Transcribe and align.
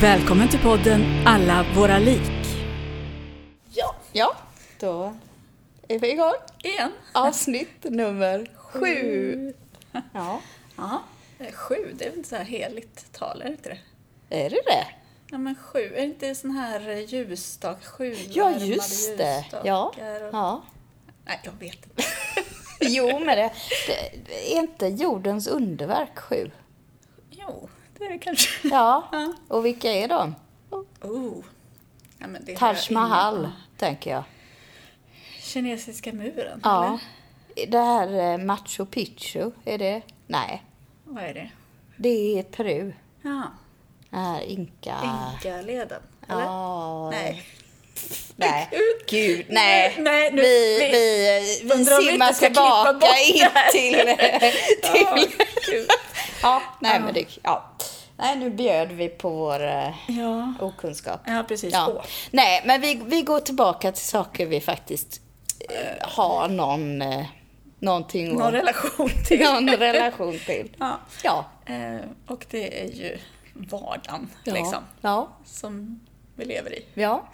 Välkommen 0.00 0.48
till 0.48 0.60
podden 0.60 1.26
Alla 1.26 1.66
våra 1.76 1.98
lik. 1.98 2.30
Ja, 3.70 3.94
ja, 4.12 4.36
då 4.80 5.16
är 5.88 5.98
vi 5.98 6.12
igång. 6.12 6.34
Igen. 6.62 6.92
Avsnitt 7.12 7.84
nummer 7.84 8.50
sju. 8.56 9.54
Ja, 10.12 10.40
Ja, 10.76 11.02
eh, 11.38 11.52
sju, 11.52 11.94
det 11.94 12.04
är 12.04 12.08
väl 12.08 12.18
inte 12.18 12.28
så 12.28 12.36
här 12.36 12.44
heligt 12.44 13.12
tal, 13.12 13.42
är 13.42 13.44
det 13.44 13.50
inte 13.50 13.68
det? 14.28 14.44
är 14.46 14.50
det 14.50 14.60
det? 14.66 14.86
Ja 15.30 15.38
men 15.38 15.54
sju, 15.54 15.78
är 15.78 16.00
det 16.00 16.04
inte 16.04 16.34
sån 16.34 16.50
här 16.50 16.88
eh, 16.88 16.98
ljusstak, 16.98 17.84
sju 17.84 18.16
Ja, 18.28 18.50
just 18.58 19.18
det. 19.18 19.44
Ja, 19.64 19.84
och... 19.86 20.28
ja. 20.32 20.62
Nej, 21.24 21.40
jag 21.42 21.52
vet 21.52 21.86
inte. 21.86 22.02
Jo, 22.80 23.18
men 23.18 23.26
det, 23.26 23.52
det 24.26 24.54
är 24.54 24.58
inte 24.58 24.86
jordens 24.86 25.46
underverk 25.46 26.18
sju? 26.18 26.50
Jo, 27.30 27.68
det 27.98 28.04
är 28.04 28.08
det 28.10 28.18
kanske. 28.18 28.68
Ja, 28.68 29.08
Ja. 29.12 29.32
och 29.48 29.66
vilka 29.66 29.92
är 29.92 30.08
de? 30.08 30.34
Oh. 31.00 31.44
Ja, 32.18 32.26
Taj 32.58 32.76
Mahal, 32.90 33.36
ingen- 33.38 33.50
tänker 33.76 34.10
jag. 34.10 34.24
Kinesiska 35.40 36.12
muren, 36.12 36.60
Ja. 36.64 36.84
eller? 36.86 36.98
Det 37.70 37.78
här 37.78 38.32
eh, 38.32 38.38
Machu 38.38 38.86
Picchu, 38.86 39.50
är 39.64 39.78
det? 39.78 40.02
Nej, 40.26 40.62
Vad 41.04 41.24
är 41.24 41.34
det? 41.34 41.50
det 41.96 42.38
är 42.38 42.42
Peru. 42.42 42.92
Ja, 43.22 43.42
Det 44.10 44.16
här 44.16 44.40
Inka... 44.42 44.94
Inkaleden, 45.34 46.02
eller? 46.28 46.42
Ja. 46.42 47.10
Nej. 47.10 47.42
Nej, 48.36 48.68
gud, 49.08 49.46
nej. 49.48 49.94
Nej, 49.98 50.30
nu- 50.32 50.42
vi, 50.42 50.78
vi- 50.80 51.62
vi, 51.62 51.74
vi 51.78 51.84
simmar 51.84 52.32
tillbaka 52.32 53.18
in 53.18 53.48
till... 53.72 53.96
till 54.92 55.36
Gud. 55.70 55.88
Ja, 56.42 56.62
nej 56.80 57.00
men 57.00 57.14
det... 57.14 57.24
Ja. 57.42 57.64
Nej, 58.16 58.36
nu 58.36 58.50
bjöd 58.50 58.92
vi 58.92 59.08
på 59.08 59.28
vår 59.30 59.66
eh, 59.66 59.90
Ja. 60.08 60.54
okunskap. 60.60 61.20
ja, 61.26 61.44
precis. 61.48 61.72
Ja. 61.72 62.02
Nej, 62.30 62.62
men 62.66 62.80
vi, 62.80 63.00
vi 63.04 63.22
går 63.22 63.40
tillbaka 63.40 63.92
till 63.92 64.04
saker 64.04 64.46
vi 64.46 64.60
faktiskt 64.60 65.20
eh, 65.70 66.08
har 66.08 66.48
någon... 66.48 67.02
Eh, 67.02 67.26
någonting 67.80 68.28
Någon 68.32 68.42
att- 68.42 68.52
relation 68.52 69.10
till. 69.28 69.40
någon 69.54 69.68
relation 69.68 70.38
till. 70.46 70.76
Ja. 70.78 70.98
Ja. 71.24 71.44
Eh, 71.66 72.00
och 72.26 72.46
det 72.50 72.80
är 72.82 72.86
ju 72.92 73.18
vardagen, 73.54 74.30
Ja. 74.44 74.54
liksom, 74.54 74.82
Ja. 75.00 75.28
som 75.44 76.00
vi 76.36 76.44
lever 76.44 76.72
i. 76.78 76.84
Ja, 76.94 77.28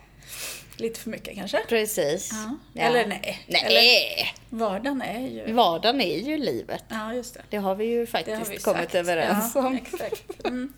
Lite 0.77 1.00
för 1.00 1.11
mycket 1.11 1.34
kanske? 1.34 1.64
precis. 1.69 2.30
Ja. 2.33 2.56
Ja. 2.72 2.83
Eller 2.83 3.06
nej. 3.06 3.44
Nej, 3.48 3.64
Eller, 3.64 4.58
vardagen 4.58 5.03
är 5.03 5.28
ju... 5.28 5.53
vardagen 5.53 6.00
är 6.00 6.19
ju 6.19 6.39
livet. 6.39 6.84
Ja, 6.89 7.14
just 7.14 7.34
det. 7.34 7.42
Det 7.50 7.56
har 7.56 7.75
vi 7.75 7.84
ju 7.84 8.06
faktiskt 8.06 8.50
vi 8.50 8.58
kommit 8.58 8.83
sagt. 8.83 8.95
överens 8.95 9.56
om. 9.56 9.75
Exakt. 9.75 10.45
Mm. 10.45 10.72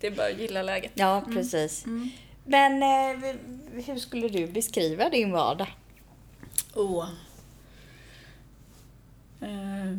Det 0.00 0.06
är 0.06 0.10
bara 0.10 0.26
att 0.26 0.38
gilla 0.38 0.62
läget. 0.62 0.92
Ja, 0.94 1.22
precis. 1.34 1.84
Men 2.44 2.82
eh, 2.82 3.34
hur 3.86 3.98
skulle 3.98 4.28
du 4.28 4.46
beskriva 4.46 5.08
din 5.08 5.32
vardag? 5.32 5.76
Åh. 6.74 7.08
Eh, 9.40 9.98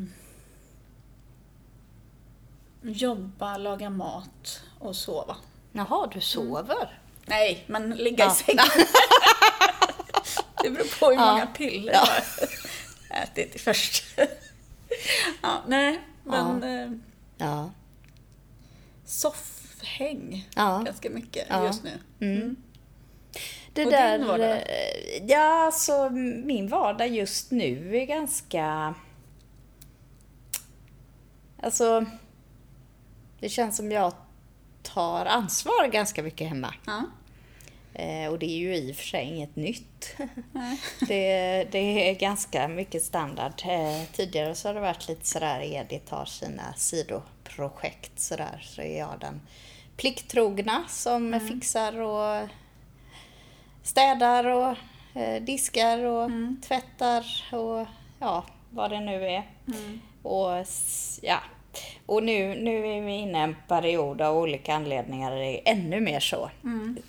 jobba, 2.81 3.57
laga 3.57 3.89
mat 3.89 4.61
och 4.79 4.95
sova. 4.95 5.35
Jaha, 5.71 6.09
du 6.13 6.21
sover? 6.21 7.00
Nej, 7.25 7.63
men 7.67 7.89
ligga 7.89 8.23
Ja. 8.25 8.31
i 8.31 8.35
sängen. 8.35 8.65
det 10.63 10.69
beror 10.69 10.99
på 10.99 11.05
hur 11.05 11.13
Ja. 11.15 11.31
många 11.31 11.45
piller 11.45 11.93
Ja. 11.93 12.07
jag 13.09 13.17
har 13.17 13.23
ätit 13.23 13.61
först. 13.61 14.03
ja, 15.41 15.63
nej, 15.67 16.01
men 16.23 16.63
eh, 16.63 16.91
Ja. 17.37 17.71
soffhäng 19.05 20.49
ganska 20.55 21.09
mycket 21.09 21.47
just 21.63 21.83
nu. 21.83 21.91
Mm. 22.19 22.55
Det 23.73 23.85
Och 23.85 23.91
där... 23.91 24.17
din 24.17 24.27
vardag? 24.27 24.51
eh, 24.51 25.25
Ja, 25.27 25.65
alltså 25.65 26.09
min 26.45 26.67
vardag 26.67 27.07
just 27.07 27.51
nu 27.51 27.97
är 27.97 28.05
ganska... 28.05 28.95
Alltså... 31.63 32.05
Det 33.39 33.49
känns 33.49 33.77
som 33.77 33.91
jag 33.91 34.13
tar 34.83 35.25
ansvar 35.25 35.87
ganska 35.87 36.23
mycket 36.23 36.49
hemma. 36.49 36.73
Ja. 36.85 37.03
Eh, 37.93 38.31
och 38.31 38.39
det 38.39 38.45
är 38.45 38.57
ju 38.57 38.75
i 38.75 38.91
och 38.91 38.95
för 38.95 39.03
sig 39.03 39.25
inget 39.25 39.55
nytt. 39.55 40.15
Det, 41.07 41.63
det 41.71 42.09
är 42.09 42.13
ganska 42.15 42.67
mycket 42.67 43.03
standard. 43.03 43.53
Eh, 43.65 44.03
tidigare 44.13 44.55
så 44.55 44.67
har 44.69 44.73
det 44.73 44.79
varit 44.81 45.07
lite 45.07 45.25
sådär, 45.27 45.61
Edith 45.61 46.13
har 46.13 46.25
sina 46.25 46.73
sidoprojekt 46.73 48.19
sådär, 48.19 48.61
så 48.63 48.81
är 48.81 48.97
jag 48.99 49.19
den 49.19 49.41
plikttrogna 49.97 50.83
som 50.89 51.39
fixar 51.49 52.01
och 52.01 52.47
städar 53.83 54.45
och 54.45 54.75
eh, 55.21 55.41
diskar 55.43 55.97
och 56.05 56.29
tvättar 56.67 57.25
och 57.51 57.87
ja, 58.19 58.45
vad 58.69 58.91
det 58.91 58.99
nu 58.99 59.25
är. 59.25 59.43
Och 60.23 60.57
s- 60.57 61.19
ja, 61.23 61.39
och 62.05 62.23
nu, 62.23 62.55
nu 62.55 62.87
är 62.87 63.01
vi 63.01 63.11
inne 63.11 63.39
i 63.39 63.41
en 63.41 63.55
period 63.67 64.21
av 64.21 64.37
olika 64.37 64.73
anledningar 64.73 65.31
där 65.31 65.37
det 65.37 65.69
är 65.69 65.73
ännu 65.73 65.99
mer 66.01 66.19
så. 66.19 66.49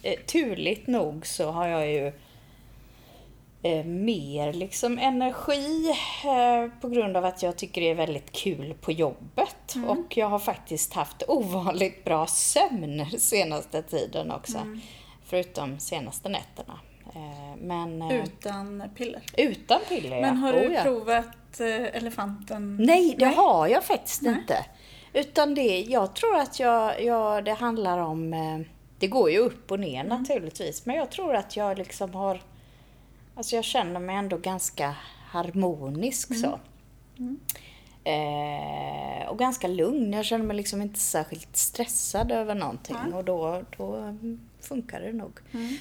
Eh, 0.02 0.18
Turligt 0.26 0.86
nog 0.86 1.26
så 1.26 1.50
har 1.50 1.66
jag 1.66 1.90
ju 1.90 2.12
eh, 3.62 3.84
mer 3.84 4.52
liksom 4.52 4.98
energi 4.98 5.90
eh, 6.24 6.80
på 6.80 6.88
grund 6.88 7.16
av 7.16 7.24
att 7.24 7.42
jag 7.42 7.56
tycker 7.56 7.80
det 7.80 7.90
är 7.90 7.94
väldigt 7.94 8.32
kul 8.32 8.74
på 8.80 8.92
jobbet. 8.92 9.74
Och 9.88 10.16
jag 10.16 10.26
har 10.28 10.38
faktiskt 10.38 10.92
haft 10.92 11.22
ovanligt 11.28 12.04
bra 12.04 12.26
sömn 12.26 13.06
senaste 13.18 13.82
tiden 13.82 14.30
också. 14.30 14.58
Förutom 15.24 15.78
senaste 15.78 16.28
nätterna. 16.28 16.80
Eh, 17.14 17.56
men 17.58 18.02
eh, 18.02 18.24
Utan 18.24 18.82
piller. 18.96 19.22
utan 19.36 19.80
piller 19.88 20.20
Men 20.20 20.36
har 20.36 20.52
du 20.52 20.58
Oh, 20.58 20.72
ja. 20.72 20.82
provat 20.82 21.60
eh, 21.60 21.96
elefanten? 21.96 22.76
Nej, 22.80 23.16
det 23.18 23.24
har 23.26 23.66
jag 23.66 23.84
faktiskt 23.84 24.22
inte. 24.22 24.64
Utan 25.12 25.54
det, 25.54 25.80
jag 25.80 26.14
tror 26.14 26.36
att 26.36 26.60
jag, 26.60 27.04
jag, 27.04 27.44
det 27.44 27.52
handlar 27.52 27.98
om, 27.98 28.34
det 28.98 29.06
går 29.06 29.30
ju 29.30 29.38
upp 29.38 29.70
och 29.70 29.80
ner 29.80 30.04
naturligtvis, 30.04 30.86
men 30.86 30.96
jag 30.96 31.10
tror 31.10 31.34
att 31.34 31.56
jag 31.56 31.78
liksom 31.78 32.14
har, 32.14 32.42
alltså 33.34 33.56
jag 33.56 33.64
känner 33.64 34.00
mig 34.00 34.16
ändå 34.16 34.36
ganska 34.36 34.94
harmonisk 35.26 36.40
så. 36.40 36.58
Eh, 38.04 39.28
och 39.28 39.38
ganska 39.38 39.68
lugn, 39.68 40.12
jag 40.12 40.24
känner 40.24 40.44
mig 40.44 40.56
liksom 40.56 40.82
inte 40.82 41.00
särskilt 41.00 41.56
stressad 41.56 42.32
över 42.32 42.54
någonting 42.54 42.96
och 43.14 43.24
då, 43.24 43.62
då 43.76 43.94
mm, 43.94 44.40
funkar 44.62 45.00
det 45.00 45.12
nog. 45.12 45.38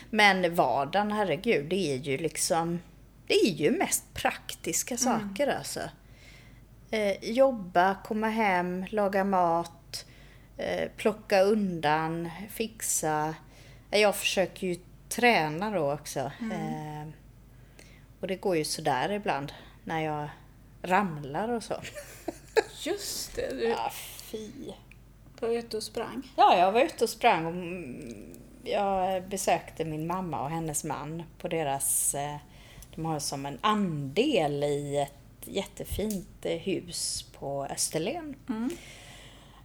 Men 0.09 0.56
vardagen, 0.56 1.12
herregud, 1.12 1.66
det 1.69 1.94
är 1.94 1.97
ju 1.97 2.18
liksom, 2.18 2.80
det 3.28 3.34
är 3.34 3.52
ju 3.52 3.72
mest 3.72 4.14
praktiska 4.14 4.97
saker 4.97 5.47
alltså 5.47 5.80
eh, 6.92 7.30
jobba, 7.31 7.96
komma 8.06 8.30
hem, 8.30 8.86
laga 8.90 9.24
mat, 9.24 10.06
eh, 10.57 10.89
plocka 10.98 11.42
undan, 11.42 12.30
fixa. 12.50 13.36
Eh, 13.92 14.00
Jag 14.01 14.16
försöker 14.16 14.68
ju 14.68 14.75
träna 15.10 15.72
då 15.72 15.94
också. 15.94 16.19
Eh, 16.19 17.07
och 18.19 18.28
det 18.28 18.36
går 18.36 18.57
ju 18.57 18.63
sådär 18.63 19.12
ibland 19.12 19.54
när 19.83 20.00
jag 20.01 20.30
ramlar 20.81 21.50
och 21.50 21.63
så. 21.63 21.75
Just 22.83 23.36
det, 23.36 23.50
du 23.54 23.63
Ja, 23.69 23.92
fy. 24.31 24.50
var 25.39 25.50
ute 25.50 25.78
och 25.78 25.83
sprang. 25.83 26.31
Ja, 26.38 26.57
jag 26.57 26.72
var 26.72 26.81
ute 26.81 27.04
och 27.04 27.10
sprang 27.10 27.45
och 27.45 27.51
mm, 27.51 28.33
jag 28.63 29.24
besökte 29.24 29.86
min 29.86 30.08
mamma 30.08 30.42
och 30.44 30.50
hennes 30.50 30.84
man 30.84 31.24
på 31.38 31.48
deras, 31.48 32.16
eh, 32.16 32.36
de 32.96 33.06
har 33.06 33.19
som 33.19 33.46
en 33.46 33.58
andel 33.62 34.63
i 34.63 34.98
ett 34.98 35.48
jättefint 35.48 36.46
eh, 36.46 36.58
hus 36.58 37.25
på 37.40 37.66
Österlen. 37.66 38.36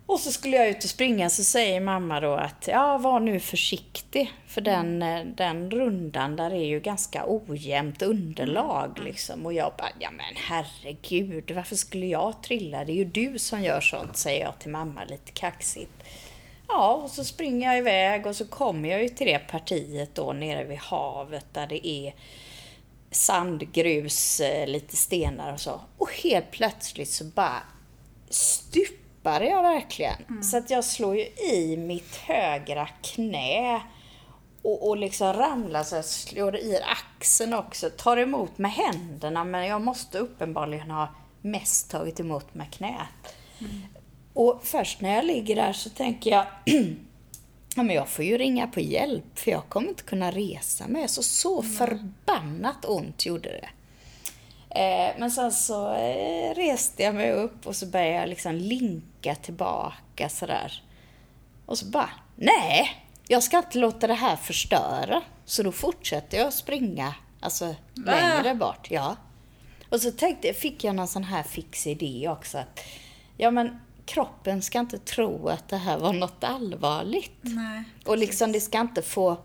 Och 0.07 0.21
så 0.21 0.33
skulle 0.33 0.57
jag 0.57 0.69
ut 0.69 0.85
och 0.85 0.91
springa 0.91 1.31
så 1.31 1.45
säger 1.45 1.81
mamma 1.81 2.21
då 2.21 2.35
att 2.35 2.69
ja, 2.69 2.99
var 2.99 3.21
nu 3.21 3.41
försiktig. 3.41 4.33
För 4.47 4.61
den, 4.61 5.03
eh, 5.03 5.25
den 5.25 5.71
rundan 5.71 6.37
där 6.37 6.51
är 6.51 6.65
ju 6.65 6.81
ganska 6.81 7.25
ojämnt 7.27 8.03
underlag 8.03 8.99
liksom. 9.05 9.47
Och 9.47 9.53
jag 9.53 9.73
bara, 9.79 9.91
ja 9.99 10.11
men 10.11 10.35
herregud, 10.37 11.51
varför 11.51 11.77
skulle 11.77 12.07
jag 12.07 12.43
trilla? 12.43 12.85
Det 12.85 12.93
är 12.93 12.97
ju 12.97 13.05
du 13.05 13.39
som 13.39 13.63
gör 13.63 13.81
sånt, 13.81 14.17
säger 14.17 14.45
jag 14.45 14.59
till 14.59 14.71
mamma 14.71 15.05
lite 15.05 15.33
kaxigt. 15.33 16.03
Ja, 16.69 16.95
och 17.05 17.11
så 17.11 17.25
springer 17.25 17.69
jag 17.69 17.79
iväg 17.79 18.27
och 18.27 18.37
så 18.37 18.47
kommer 18.47 18.89
jag 18.89 19.03
ju 19.03 19.09
till 19.09 19.27
det 19.27 19.39
partiet 19.39 20.15
då 20.15 20.33
nere 20.33 20.65
vid 20.65 20.79
havet 20.79 21.47
där 21.53 21.67
det 21.67 21.89
är 21.89 22.15
sand, 23.11 23.73
grus, 23.73 24.41
eh, 24.41 24.67
lite 24.67 24.97
stenar 24.97 25.53
och 25.53 25.61
så. 25.61 25.81
Och 25.99 26.13
helt 26.13 26.51
plötsligt 26.51 27.11
så 27.11 27.25
bara 27.25 27.63
stupade 28.29 29.45
jag 29.45 29.63
verkligen. 29.63 30.23
Mm. 30.29 30.43
Så 30.43 30.57
att 30.57 30.71
jag 30.71 30.85
slår 30.85 31.17
ju 31.17 31.27
i 31.55 31.77
mitt 31.77 32.17
högra 32.17 32.87
knä 33.03 33.83
och, 34.63 34.89
och 34.89 34.97
liksom 34.97 35.33
ramlar 35.33 35.83
så 35.83 35.97
jag 35.97 36.05
slår 36.05 36.57
i 36.57 36.81
axeln 36.83 37.55
också. 37.55 37.91
Tar 37.91 38.17
emot 38.17 38.59
med 38.59 38.73
händerna 38.73 39.45
men 39.45 39.67
jag 39.67 39.83
måste 39.83 40.19
uppenbarligen 40.19 40.91
ha 40.91 41.09
mest 41.41 41.91
tagit 41.91 42.21
emot 42.21 42.55
med 42.55 42.73
knät. 42.73 43.35
Mm. 43.59 43.83
Och 44.37 44.61
först 44.63 45.01
när 45.01 45.15
jag 45.15 45.25
ligger 45.25 45.57
där 45.57 45.73
så 45.73 45.91
tänker 45.91 46.31
jag 46.31 46.47
Ja, 47.77 47.83
men 47.83 47.97
jag 47.97 48.09
får 48.09 48.25
ju 48.25 48.39
ringa 48.39 48.67
på 48.67 48.81
hjälp 48.81 49.39
för 49.39 49.51
jag 49.51 49.69
kommer 49.69 49.89
inte 49.89 50.03
kunna 50.03 50.31
resa 50.31 50.89
mig. 50.89 51.09
Så, 51.09 51.23
så 51.23 51.63
förbannat 51.63 52.85
ont 52.85 53.27
gjorde 53.27 53.49
det. 53.49 53.69
Eh, 54.81 55.15
men 55.19 55.31
sen 55.31 55.53
så 55.53 55.95
eh, 55.95 56.55
reste 56.55 57.03
jag 57.03 57.15
mig 57.15 57.33
upp 57.33 57.67
och 57.67 57.77
så 57.77 57.87
började 57.87 58.15
jag 58.15 58.29
liksom 58.29 58.55
linka 58.55 59.35
tillbaka 59.35 60.29
sådär. 60.29 60.83
Och 61.67 61.79
så 61.79 61.87
bara, 61.87 62.11
nej, 62.37 62.91
jag 63.29 63.43
ska 63.43 63.59
inte 63.59 63.79
låta 63.79 64.07
det 64.07 64.15
här 64.15 64.37
förstöra. 64.37 65.23
Så 65.45 65.63
då 65.63 65.73
fortsätter 65.73 66.39
jag 66.39 66.53
springa, 66.53 67.15
alltså 67.41 67.75
längre 67.95 68.55
bort. 68.55 68.91
Ja. 68.91 69.17
Och 69.89 70.01
så 70.01 70.11
tänkte, 70.11 70.55
fick 70.55 70.85
jag 70.85 70.95
någon 70.95 71.09
sån 71.09 71.25
här 71.25 71.43
fix 71.43 71.87
idé 71.87 72.29
också. 72.29 72.59
Att, 72.59 72.81
ja 73.37 73.51
men 73.51 73.81
kroppen 74.07 74.63
ska 74.63 74.79
inte 74.81 74.99
tro 74.99 75.49
att 75.49 75.69
det 75.69 75.77
här 75.77 75.99
var 75.99 76.13
något 76.13 76.45
allvarligt. 76.45 77.39
Nej, 77.43 77.85
och 78.07 78.19
liksom 78.19 78.53
det 78.53 78.61
ska 78.61 78.81
inte 78.81 79.03
få 79.03 79.37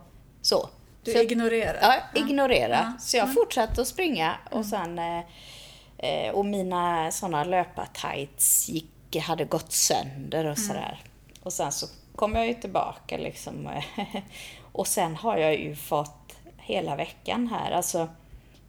så. 0.42 0.70
Du 1.04 1.12
så, 1.12 1.18
ignorerar? 1.22 1.78
Ja, 1.82 1.96
ignorera. 2.22 2.70
Ja. 2.94 2.94
Så 3.00 3.18
jag 3.18 3.24
Mm. 3.24 3.36
fortsatte 3.36 3.82
att 3.82 3.88
springa 3.88 4.36
och 4.52 4.66
sen 4.66 5.00
eh, 5.00 5.20
eh, 5.98 6.32
och 6.32 6.46
mina 6.46 7.12
sådana 7.12 7.44
löpartights 7.44 8.70
gick, 8.70 9.16
hade 9.22 9.46
gått 9.46 9.72
sönder 9.72 10.40
Mm. 10.40 10.52
och 10.52 10.58
sådär. 10.58 11.00
Och 11.44 11.54
sen 11.54 11.72
så 11.72 11.88
kom 12.16 12.36
jag 12.36 12.48
ju 12.48 12.54
tillbaka 12.54 13.18
liksom. 13.18 13.70
och 14.72 14.88
sen 14.88 15.16
har 15.16 15.38
jag 15.38 15.60
ju 15.60 15.76
fått 15.76 16.36
hela 16.58 16.96
veckan 16.96 17.48
här, 17.48 17.72
alltså 17.72 18.08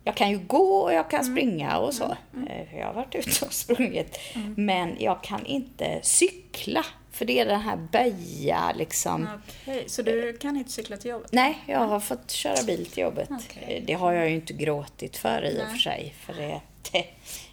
jag 0.05 0.15
kan 0.17 0.31
ju 0.31 0.39
gå 0.39 0.77
och 0.77 0.93
jag 0.93 1.11
kan 1.11 1.21
Mm. 1.21 1.33
springa 1.35 1.79
och 1.79 1.95
så. 1.95 2.05
Eh, 2.05 2.69
för 2.71 2.77
Jag 2.79 2.87
har 2.87 2.95
varit 2.95 3.15
ute 3.15 3.45
och 3.47 3.53
sprungit. 3.53 4.19
Men 4.57 4.97
jag 4.99 5.23
kan 5.23 5.47
inte 5.47 5.99
cykla. 6.03 6.85
För 7.11 7.25
det 7.25 7.41
är 7.41 7.47
den 7.47 7.61
här 7.61 7.77
böja 7.77 8.73
liksom. 8.77 9.29
Okej, 9.63 9.85
så 9.89 10.03
du 10.03 10.37
kan 10.37 10.57
inte 10.57 10.73
cykla 10.73 10.97
till 10.97 11.11
jobbet? 11.11 11.33
Nej, 11.33 11.59
jag 11.67 11.79
har 11.79 12.01
fått 12.01 12.31
köra 12.31 12.63
bil 12.67 12.87
till 12.87 13.03
jobbet. 13.03 13.29
Okej. 13.31 13.77
Eh, 13.79 13.83
Det 13.87 13.93
har 13.93 14.13
jag 14.13 14.29
ju 14.29 14.35
inte 14.35 14.53
gråtit 14.53 15.17
för 15.17 15.45
i 15.45 15.53
och 15.55 15.63
Nej. 15.65 15.71
för 15.73 15.79
sig. 15.79 16.15
För 16.21 16.33
det, 16.35 16.61
det 16.91 17.07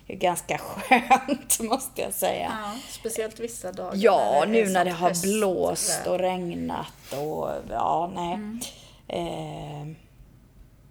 är 0.08 0.16
ganska 0.18 0.58
skönt, 0.58 1.60
måste 1.60 2.02
jag 2.02 2.14
säga. 2.14 2.58
Ja, 2.64 2.76
speciellt 2.90 3.40
vissa 3.40 3.72
dagar. 3.72 3.94
Ja, 3.96 4.46
nu 4.48 4.66
när 4.70 4.86
det 4.86 4.92
har 4.92 5.22
blåst 5.38 6.08
och 6.08 6.20
regnat 6.20 7.14
och 7.14 7.50
ja, 7.70 8.12
nej. 8.16 8.34
Mm. 8.34 8.60
Eh, 9.08 9.96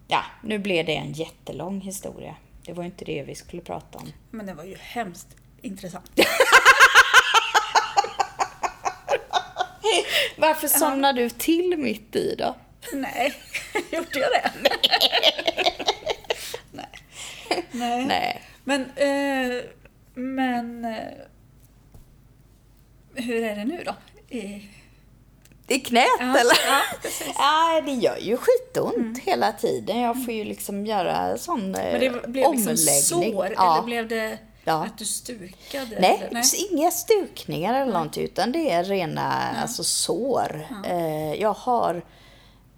ja, 0.09 0.25
nu 0.43 0.59
blev 0.59 0.85
det 0.85 0.95
en 0.95 1.11
jättelång 1.11 1.81
historia. 1.81 2.35
Det 2.65 2.73
var 2.73 2.83
ju 2.83 2.89
inte 2.89 3.05
det 3.05 3.23
vi 3.23 3.35
skulle 3.35 3.61
prata 3.61 3.97
om. 3.97 4.11
Men 4.31 4.45
det 4.45 4.53
var 4.53 4.63
ju 4.63 4.75
hemskt 4.79 5.27
intressant. 5.61 6.11
Varför 10.37 10.67
somnade 10.67 11.21
du 11.21 11.29
till 11.29 11.77
mitt 11.77 12.15
i 12.15 12.35
då? 12.35 12.55
Nej, 12.93 13.33
gjorde 13.91 14.19
jag 14.19 14.31
det? 14.31 14.51
Nej. 16.71 16.89
Nej. 17.71 18.05
Nej. 18.05 18.41
Men, 18.63 18.81
eh, 18.81 19.63
men 20.13 20.85
eh, 20.85 21.07
hur 23.15 23.43
är 23.43 23.55
det 23.55 23.65
nu 23.65 23.83
då? 23.85 23.95
I, 24.35 24.69
I 25.69 25.79
knät 25.79 26.05
Ja, 26.19 26.25
eller? 26.25 26.57
ja. 26.67 26.81
Mm. 27.03 27.33
Ja, 27.37 27.81
det 27.85 27.91
gör 27.91 28.17
ju 28.17 28.37
skitont 28.37 29.17
hela 29.19 29.51
tiden. 29.51 29.99
Jag 29.99 30.25
får 30.25 30.33
ju 30.33 30.43
liksom 30.43 30.85
göra 30.85 31.37
sån 31.37 31.75
eh, 31.75 31.91
men 31.91 31.99
det 31.99 32.09
blev 32.27 32.51
liksom 32.53 32.71
omläggning. 32.71 33.33
sår, 33.33 33.53
ja. 33.57 33.73
eller 33.75 33.85
blev 33.85 34.07
det 34.07 34.37
Ja. 34.63 34.83
att 34.85 34.97
du 34.97 35.05
stukade? 35.05 35.97
Nej, 35.99 36.23
eller? 36.29 36.41
så 36.41 36.55
inga 36.71 36.91
stukningar 36.91 37.81
eller 37.81 37.93
någonting, 37.93 38.23
utan 38.23 38.51
det 38.51 38.69
är 38.71 38.83
rena 38.83 39.33
alltså, 39.61 39.83
sår. 39.83 40.67
Eh, 40.85 41.33
jag 41.33 41.53
har 41.53 42.01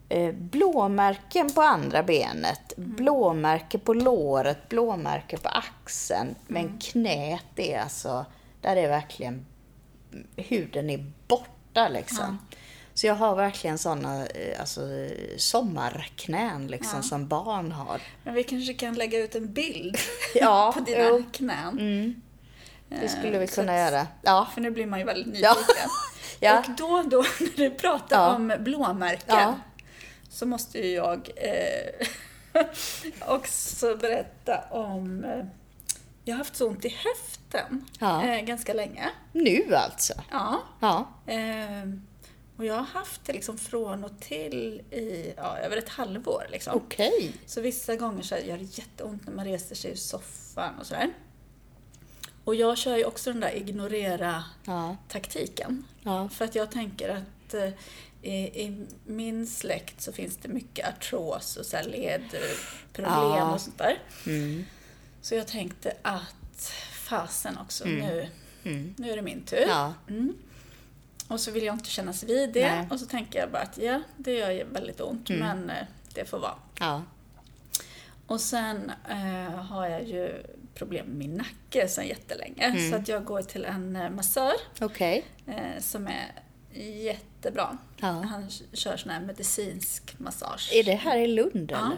eh, 0.10 0.32
blåmärken 0.32 1.50
på 1.54 1.62
andra 1.62 2.04
benet, 2.04 2.74
Mm. 2.78 2.96
blåmärke 2.96 3.78
på 3.78 3.94
låret, 3.94 4.70
blåmärke 4.70 5.38
på 5.38 5.50
axeln. 5.50 6.22
Mm. 6.22 6.36
Men 6.48 6.80
knät 6.80 7.46
är 7.60 7.80
alltså, 7.80 8.26
där 8.62 8.76
är 8.76 8.88
verkligen 8.90 9.46
huden 10.36 10.90
är 10.90 11.12
borta 11.28 11.88
liksom. 11.88 12.38
Så 13.01 13.07
jag 13.07 13.15
har 13.15 13.36
verkligen 13.36 13.77
såna 13.77 14.25
eh, 14.25 14.59
alltså, 14.59 14.81
sommarknän 15.38 16.68
liksom, 16.68 16.95
Ja. 16.95 17.01
som 17.03 17.27
barn 17.27 17.71
har. 17.71 18.01
Men 18.24 18.33
vi 18.33 18.44
kanske 18.44 18.74
kan 18.74 18.94
lägga 18.94 19.19
ut 19.19 19.36
en 19.36 19.53
bild 19.53 19.98
Ja, 20.36 20.71
på 20.77 20.80
dina 20.80 21.03
jo. 21.07 21.24
knän. 21.31 21.80
Mm, 21.80 22.21
det 23.01 23.09
skulle 23.09 23.39
vi 23.39 23.48
kunna 23.48 23.71
att- 23.74 23.80
göra. 23.92 24.07
Ja. 24.21 24.48
För 24.53 24.62
nu 24.62 24.71
blir 24.71 24.86
man 24.86 25.00
ju 25.00 25.06
väldigt 25.06 25.27
nyfiken. 25.27 25.56
Ja. 26.39 26.59
Och 26.59 26.65
då 26.77 26.86
och 26.86 27.09
då 27.09 27.18
när 27.39 27.57
du 27.57 27.69
pratar 27.69 28.18
Ja. 28.24 28.36
om 28.36 28.53
blåmärken 28.59 29.54
så 30.30 30.45
måste 30.45 30.77
ju 30.80 30.94
jag 30.95 31.30
eh, 31.36 32.07
också 33.27 33.95
berätta 33.95 34.59
om... 34.69 35.24
Eh, 35.24 35.45
jag 36.25 36.33
har 36.33 36.38
haft 36.38 36.56
så 36.56 36.68
ont 36.68 36.86
i 36.86 36.89
höften 36.89 37.86
Ja. 38.00 38.24
eh, 38.25 38.42
ganska 38.45 38.74
länge. 38.74 39.09
Nu 39.31 39.75
alltså? 39.75 40.13
Ja. 40.31 40.62
Ja. 40.80 41.07
Eh, 41.25 41.89
och 42.62 42.68
jag 42.68 42.75
har 42.75 42.84
haft 42.84 43.25
det 43.25 43.34
liksom 43.34 43.58
från 43.58 44.04
och 44.04 44.19
till 44.19 44.81
i 44.92 45.34
ja, 45.38 45.58
över 45.58 45.78
ett 45.78 45.90
halvår. 45.90 46.48
Liksom. 46.52 46.74
Okej. 46.75 47.34
Så 47.46 47.62
vissa 47.62 47.96
gånger 47.96 48.24
så 48.24 48.36
gör 48.36 48.58
det 48.58 48.78
jätteont 48.78 49.25
när 49.25 49.34
man 49.34 49.46
reser 49.46 49.75
sig 49.75 49.92
ur 49.92 49.96
soffan 49.96 50.80
och 50.80 50.86
sådär. 50.88 51.13
Och 52.44 52.56
jag 52.56 52.78
kör 52.78 52.98
ju 52.98 53.06
också 53.06 53.31
den 53.31 53.40
där 53.42 53.56
ignorera-taktiken. 53.56 55.84
Ja. 56.04 56.30
För 56.30 56.46
att 56.46 56.56
jag 56.56 56.72
tänker 56.72 57.09
att 57.09 57.54
eh, 57.54 57.69
i, 58.21 58.35
i 58.66 58.85
min 59.06 59.47
släkt 59.47 60.02
så 60.02 60.12
finns 60.12 60.38
det 60.38 60.47
mycket 60.47 60.88
artros 60.88 61.57
och 61.57 61.66
så 61.66 61.78
här 61.78 61.83
ledproblem 61.83 63.38
Ja. 63.38 63.54
och 63.54 63.62
sånt 63.62 63.78
där. 63.78 63.97
Mm. 64.26 64.66
Så 65.21 65.35
jag 65.35 65.47
tänkte 65.47 65.94
att 66.02 66.74
fasen 66.94 67.57
också, 67.57 67.85
nu, 67.85 68.28
Mm. 68.64 68.94
nu 68.97 69.12
är 69.12 69.16
det 69.16 69.21
min 69.21 69.44
tur. 69.44 69.66
Ja. 69.68 69.94
Och 71.31 71.40
så 71.40 71.52
vill 71.52 71.64
jag 71.64 71.76
inte 71.76 71.90
kännas 71.90 72.23
vid 72.23 72.54
det. 72.54 72.71
Nej. 72.76 72.88
Och 72.92 73.00
så 73.00 73.06
tänker 73.06 73.40
jag 73.40 73.52
bara 73.52 73.61
att 73.61 73.78
ja, 73.78 74.02
det 74.18 74.31
gör 74.33 74.66
väldigt 74.73 75.02
ont, 75.02 75.30
Mm. 75.30 75.40
men 75.47 75.69
eh, 75.69 75.85
det 76.14 76.26
får 76.26 76.40
vara. 76.40 76.56
Ja. 76.80 77.02
Och 78.28 78.42
sen 78.42 78.92
eh, 79.09 79.56
har 79.56 79.88
jag 79.88 80.04
ju 80.04 80.44
problem 80.73 81.06
med 81.06 81.16
min 81.16 81.35
nacke 81.38 81.88
sedan 81.88 82.07
jättelänge. 82.07 82.64
Mm. 82.64 82.92
Så 82.92 82.95
att 82.97 83.07
jag 83.07 83.26
går 83.26 83.42
till 83.42 83.66
en 83.66 83.95
eh, 83.95 84.09
massör 84.09 84.54
Okej. 84.81 85.26
eh, 85.47 85.80
som 85.81 86.07
är 86.07 86.31
jättebra. 87.04 87.78
Ja. 87.97 88.07
Han 88.07 88.50
kör 88.73 88.97
sån 88.97 89.11
här 89.11 89.21
medicinsk 89.21 90.19
massage. 90.19 90.69
Är 90.73 90.83
det 90.83 90.95
här 90.95 91.18
i 91.18 91.28
Lund 91.28 91.71
Ja. 91.71 91.78
eller? 91.78 91.97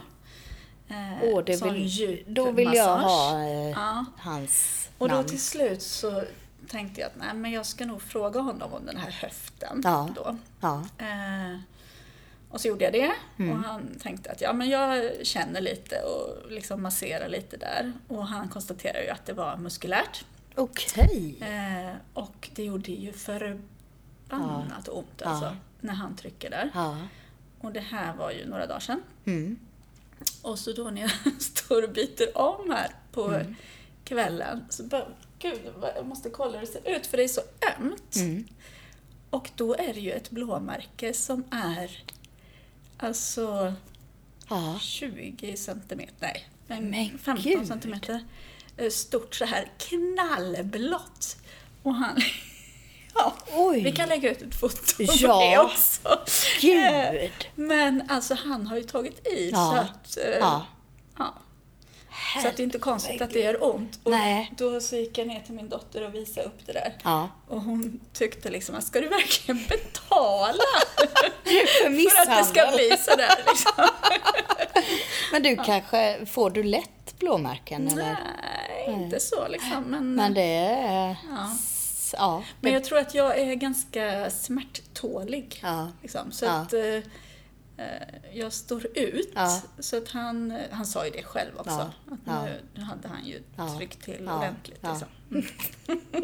Eh, 1.13 1.17
Åh, 1.23 1.43
det 1.45 1.63
vill, 1.63 2.23
då 2.27 2.51
vill 2.51 2.73
jag 2.73 3.01
massage. 3.01 3.11
ha 3.11 3.39
eh, 3.43 3.69
Ja. 3.69 4.05
hans 4.17 4.89
Och 4.97 5.09
då 5.09 5.15
namn. 5.15 5.27
till 5.27 5.41
slut 5.41 5.81
så 5.81 6.23
tänkte 6.67 7.01
jag 7.01 7.07
att 7.07 7.15
nej, 7.17 7.33
men 7.33 7.51
jag 7.51 7.65
ska 7.65 7.85
nog 7.85 8.01
fråga 8.01 8.39
honom 8.39 8.73
om 8.73 8.85
den 8.85 8.97
här 8.97 9.11
höften. 9.11 9.81
Ja. 9.83 10.09
Då. 10.15 10.37
Ja. 10.61 10.83
Eh, 10.97 11.57
och 12.49 12.61
så 12.61 12.67
gjorde 12.67 12.83
jag 12.83 12.93
det 12.93 13.11
Mm. 13.43 13.51
och 13.57 13.63
han 13.65 13.87
tänkte 13.99 14.31
att 14.31 14.41
ja, 14.41 14.53
men 14.53 14.69
jag 14.69 15.11
känner 15.25 15.61
lite 15.61 15.95
och 16.01 16.51
liksom 16.51 16.81
masserar 16.83 17.29
lite 17.29 17.57
där. 17.57 17.93
Och 18.07 18.27
han 18.27 18.49
konstaterar 18.49 19.01
ju 19.01 19.09
att 19.09 19.25
det 19.25 19.33
var 19.33 19.57
muskulärt. 19.57 20.25
Okej. 20.55 21.35
Eh, 21.41 21.95
och 22.13 22.49
det 22.55 22.63
gjorde 22.63 22.91
ju 22.91 23.13
förbannat 23.13 24.87
ont 24.87 25.21
alltså, 25.21 25.45
Ja. 25.45 25.55
när 25.81 25.93
han 25.93 26.15
trycker 26.15 26.49
där. 26.49 26.69
Ja. 26.73 26.97
Och 27.61 27.71
det 27.71 27.79
här 27.79 28.13
var 28.15 28.31
ju 28.31 28.45
några 28.45 28.65
dagar 28.67 28.79
sedan. 28.79 29.01
Mm. 29.25 29.59
Och 30.41 30.59
så 30.59 30.71
då 30.73 30.83
när 30.89 31.01
jag 31.01 31.11
står 31.41 31.83
och 31.83 31.89
byter 31.89 32.37
om 32.37 32.69
här 32.69 32.91
på 33.11 33.27
Mm. 33.27 33.55
kvällen 34.03 34.65
så 34.69 34.83
bara 34.83 35.07
gud, 35.43 35.59
jag 35.95 36.05
måste 36.05 36.29
kolla 36.29 36.51
hur 36.59 36.65
det 36.65 36.71
ser 36.71 36.95
ut 36.95 37.07
för 37.07 37.17
det 37.17 37.23
är 37.23 37.27
så 37.27 37.41
ömt. 37.79 38.15
Mm. 38.15 38.47
Och 39.29 39.49
då 39.55 39.75
är 39.75 39.93
det 39.93 39.99
ju 39.99 40.11
ett 40.11 40.29
blåmärke 40.29 41.13
som 41.13 41.43
är 41.51 42.03
alltså 42.97 43.73
Ja. 44.49 44.77
20 44.81 45.57
centimeter, 45.57 46.17
nej, 46.21 46.47
men 46.67 46.89
Men 46.89 47.17
15 47.19 47.43
gud. 47.43 47.67
centimeter 47.67 48.23
eh, 48.77 48.89
stort 48.89 49.35
så 49.35 49.45
här 49.45 49.71
knallblått. 49.77 51.37
Och 51.83 51.95
han... 51.95 52.17
Ja, 53.15 53.33
Oj. 53.53 53.81
vi 53.83 53.91
kan 53.91 54.09
lägga 54.09 54.31
ut 54.31 54.41
ett 54.41 54.55
foto 54.55 54.95
på 54.97 55.03
Ja. 55.19 55.39
det 55.51 55.59
också. 55.59 56.19
Gud. 56.61 56.85
Eh, 56.85 57.31
Men 57.55 58.09
alltså 58.09 58.33
han 58.33 58.67
har 58.67 58.77
ju 58.77 58.83
tagit 58.83 59.27
i 59.27 59.49
Ja. 59.51 59.71
så 59.71 59.75
att... 59.77 60.17
eh, 60.27 60.37
Ja. 60.39 60.65
ja. 61.17 61.33
Så 62.41 62.47
att 62.47 62.57
det 62.57 62.63
är 62.63 62.65
inte 62.65 62.79
konstigt 62.79 63.21
att 63.21 63.31
det 63.31 63.39
gör 63.39 63.63
ont. 63.63 63.99
Och 64.03 64.11
Nej. 64.11 64.53
då 64.57 64.81
så 64.81 64.95
gick 64.95 65.17
jag 65.17 65.27
ner 65.27 65.39
till 65.39 65.53
min 65.53 65.69
dotter 65.69 66.05
och 66.05 66.15
visade 66.15 66.47
upp 66.47 66.65
det 66.65 66.73
där. 66.73 66.93
Ja. 67.03 67.29
Och 67.47 67.61
hon 67.61 67.99
tyckte 68.13 68.49
liksom 68.49 68.75
att 68.75 68.83
ska 68.83 68.99
du 69.01 69.07
verkligen 69.07 69.63
betala 69.69 70.53
För 71.43 72.09
för 72.09 72.31
att 72.31 72.37
det 72.37 72.45
ska 72.45 72.71
bli 72.75 72.97
sådär 72.97 73.43
liksom? 73.47 73.87
Men 75.31 75.43
du 75.43 75.55
kanske, 75.55 76.25
får 76.25 76.49
du 76.49 76.63
lätt 76.63 77.19
blåmärken 77.19 77.87
eller? 77.87 78.03
Nej, 78.03 79.03
inte 79.03 79.19
så 79.19 79.47
liksom. 79.47 79.83
Men, 79.87 80.15
Men 80.15 80.33
det 80.33 80.41
är... 80.41 81.15
Ja. 81.29 81.51
Ja. 82.17 82.43
men 82.61 82.73
jag 82.73 82.83
tror 82.83 82.97
att 82.99 83.15
jag 83.15 83.39
är 83.39 83.53
ganska 83.55 84.29
smärttålig. 84.29 85.59
Ja. 85.63 85.87
Liksom. 86.01 86.31
Så 86.31 86.45
Ja. 86.45 86.51
att 86.51 86.73
eh, 86.73 86.79
eh, 86.81 87.03
jag 88.33 88.53
står 88.53 88.87
ut. 88.97 89.31
Ja. 89.35 89.61
Så 89.79 89.97
att 89.97 90.09
han, 90.09 90.59
han 90.71 90.85
sa 90.85 91.05
ju 91.05 91.11
det 91.11 91.23
själv 91.23 91.51
också. 91.57 91.91
Ja. 92.05 92.13
Att 92.13 92.45
nu, 92.45 92.59
nu 92.75 92.81
hade 92.81 93.07
han 93.07 93.25
ju 93.25 93.41
tryckt 93.77 94.03
till 94.03 94.23
Ja. 94.25 94.37
ordentligt. 94.37 94.79
Ja. 94.81 94.89
Liksom. 94.89 95.07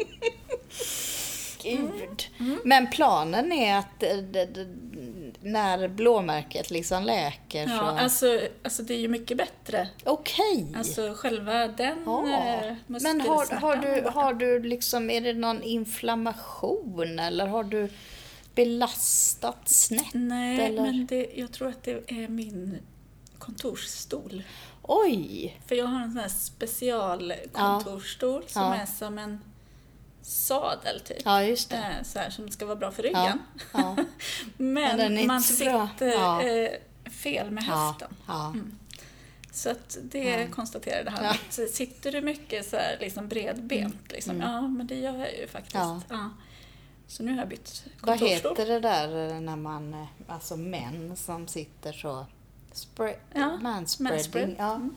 Gud. 1.62 2.28
Men 2.64 2.90
planen 2.90 3.52
är 3.52 3.78
att 3.78 4.02
eh, 4.02 4.16
när 5.40 5.88
blåmärket 5.88 6.70
liksom 6.70 7.02
läker 7.02 7.66
så... 7.66 7.72
Ja, 7.72 8.00
alltså, 8.00 8.40
alltså 8.62 8.82
det 8.82 8.94
är 8.94 8.98
ju 8.98 9.08
mycket 9.08 9.36
bättre. 9.36 9.88
Okej. 10.04 10.74
Alltså 10.76 11.14
själva 11.16 11.68
den 11.68 11.98
Ja. 12.06 12.26
eh, 12.28 12.74
Men 12.86 13.20
har, 13.20 13.56
har, 13.60 13.76
du, 13.76 14.08
har 14.10 14.34
du 14.34 14.62
liksom, 14.62 15.10
är 15.10 15.20
det 15.20 15.32
någon 15.32 15.62
inflammation 15.62 17.18
eller 17.18 17.46
har 17.46 17.64
du 17.64 17.88
belastat 18.64 19.68
snett? 19.68 20.06
Nej, 20.14 20.60
eller? 20.60 20.82
men 20.82 21.06
det, 21.06 21.26
jag 21.34 21.52
tror 21.52 21.68
att 21.68 21.82
det 21.82 22.10
är 22.10 22.28
min 22.28 22.78
kontorsstol. 23.38 24.42
Oj! 24.82 25.60
För 25.66 25.74
jag 25.74 25.86
har 25.86 26.00
en 26.00 26.10
sån 26.12 26.20
här 26.20 26.28
specialkontorsstol 26.28 28.44
som 28.48 28.62
Ja. 28.62 28.74
är 28.76 28.86
som 28.86 29.18
en 29.18 29.40
sadel 30.22 31.00
typ. 31.00 31.16
Ja, 31.24 31.42
just 31.42 31.70
det. 31.70 31.76
Eh, 31.76 32.02
Så 32.04 32.18
här, 32.18 32.30
som 32.30 32.48
ska 32.50 32.66
vara 32.66 32.76
bra 32.76 32.90
för 32.90 33.02
Ja, 33.02 33.08
ryggen. 33.08 33.38
ja, 33.72 33.96
Men 34.56 35.14
Men 35.14 35.26
man 35.26 35.42
sitter 35.42 36.06
Ja. 36.06 36.42
eh, 36.42 36.70
fel 37.10 37.50
med 37.50 37.64
ja, 37.68 37.86
höften. 37.86 38.16
ja. 38.26 38.54
Så 39.52 39.70
att 39.70 39.98
det 40.02 40.46
konstaterade 40.50 41.10
han. 41.10 41.24
Ja. 41.24 41.30
Att 41.30 41.52
sitter 41.72 42.12
du 42.12 42.20
mycket 42.20 42.68
så 42.70 42.76
här 42.76 42.96
liksom 43.00 43.28
bredbent, 43.28 44.12
liksom, 44.12 44.40
ja 44.40 44.60
men 44.60 44.86
det 44.86 44.94
gör 44.98 45.18
jag 45.18 45.36
ju 45.36 45.48
faktiskt. 45.48 45.74
Ja. 45.74 46.00
Så 47.10 47.22
nu 47.22 47.30
har 47.32 47.38
jag 47.38 47.48
bytt 47.48 47.82
Vad 48.00 48.18
kontorsstol. 48.18 48.50
heter 48.56 48.72
det 48.72 48.80
där 48.80 49.28
eh, 49.34 49.40
när 49.40 49.56
man, 49.56 49.94
eh, 49.94 50.32
alltså 50.34 50.56
män 50.56 51.16
som 51.16 51.48
sitter 51.48 51.92
så, 51.92 52.26
spread, 52.72 53.14
Ja, 53.34 53.56
manspreading. 53.56 54.16
manspread. 54.16 54.54
Ja. 54.58 54.74
Mm. 54.74 54.96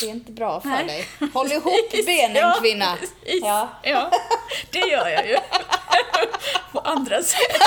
Det 0.00 0.06
är 0.06 0.10
inte 0.10 0.32
bra 0.32 0.60
för 0.60 0.68
Nej. 0.68 0.86
dig. 0.86 1.28
Håll 1.34 1.52
ihop 1.52 1.90
benen 2.06 2.52
kvinna. 2.60 2.96
Ja. 3.42 3.68
ja, 3.82 4.10
det 4.72 4.78
gör 4.78 5.08
jag 5.08 5.28
ju. 5.28 5.36
På 6.72 6.78
andra 6.80 7.22
sätt. 7.22 7.40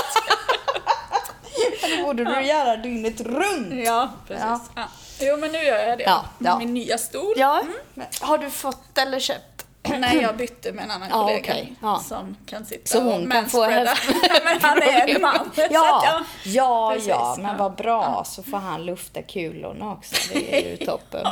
Det 1.82 2.04
borde 2.04 2.24
du 2.24 2.42
göra 2.42 2.78
dygnet 2.78 3.22
runt. 3.22 3.86
Ja, 3.86 4.10
precis. 4.28 4.44
Ja. 4.76 4.88
Jo, 5.20 5.38
men 5.38 5.52
nu 5.52 5.58
gör 5.58 5.88
jag 5.88 5.98
det. 5.98 6.04
Ja, 6.04 6.26
Med 6.38 6.58
min 6.58 6.74
nya 6.74 6.98
stol. 6.98 7.34
Ja, 7.38 7.64
men 7.94 8.08
har 8.22 8.38
du 8.38 8.50
fått 8.50 8.98
eller 8.98 9.20
köpt? 9.20 9.55
Nej, 10.00 10.18
jag 10.22 10.38
bytte 10.38 10.72
med 10.74 10.84
en 10.84 10.92
annan 10.92 11.10
Ja, 11.10 11.22
kollega 11.22 11.40
okej. 11.40 11.74
Ja. 11.82 12.00
som 12.00 12.36
kan 12.46 12.66
sitta 12.66 12.86
Så 12.88 13.04
hon 13.04 13.26
och 13.26 13.32
kan 13.32 13.50
få. 13.50 13.68
Men 14.44 14.62
han 14.62 14.78
är 14.82 15.16
en 15.16 15.22
man. 15.22 15.52
Ja, 15.72 16.22
ja, 16.46 16.92
Precis, 16.94 17.10
ja, 17.10 17.36
men 17.40 17.58
vad 17.58 17.76
bra. 17.76 18.24
Så 18.26 18.44
får 18.44 18.58
han 18.58 18.86
lufta 18.86 19.22
kulorna 19.22 19.92
också. 19.92 20.16
Det 20.34 20.66
är 20.66 20.70
ju 20.70 20.78
toppen. 20.86 21.28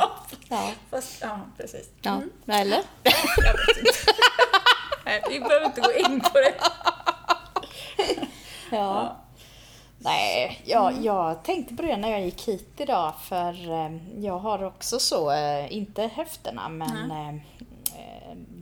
Ja, 0.48 0.70
Fast, 0.90 1.18
ja, 1.20 1.40
precis. 1.56 1.88
ja. 2.02 2.20
eller? 2.48 2.80
Jag 3.02 3.52
vet 3.52 3.78
inte. 3.78 3.90
Nej, 5.04 5.22
vi 5.30 5.40
behöver 5.40 5.66
inte 5.66 5.80
gå 5.80 5.92
in 5.92 6.20
på 6.20 6.38
det. 6.38 6.54
Ja. 8.70 9.16
Nej, 9.98 10.62
jag, 10.64 10.94
jag 11.02 11.42
tänkte 11.42 11.74
på 11.74 11.82
det 11.82 11.96
när 11.96 12.10
jag 12.10 12.20
gick 12.22 12.48
hit 12.48 12.72
idag 12.76 13.12
för 13.22 13.70
eh, 13.72 13.96
jag 14.18 14.38
har 14.38 14.64
också 14.64 14.98
så, 14.98 15.30
eh, 15.32 15.72
inte 15.76 16.10
höfterna 16.14 16.68
men 16.68 17.10
eh, 17.10 17.34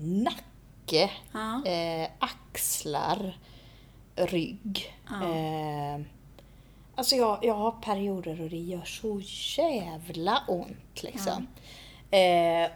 nacke, 0.02 1.10
Ja. 1.32 1.66
eh, 1.66 2.08
axlar, 2.18 3.38
rygg. 4.16 4.94
Eh, 5.10 6.00
alltså 6.94 7.16
jag, 7.16 7.38
jag 7.42 7.54
har 7.54 7.70
perioder 7.72 8.40
och 8.40 8.50
det 8.50 8.56
gör 8.56 8.84
så 8.84 9.20
jävla 9.62 10.42
ont 10.48 11.02
liksom. 11.02 11.46
Eh, 12.10 12.70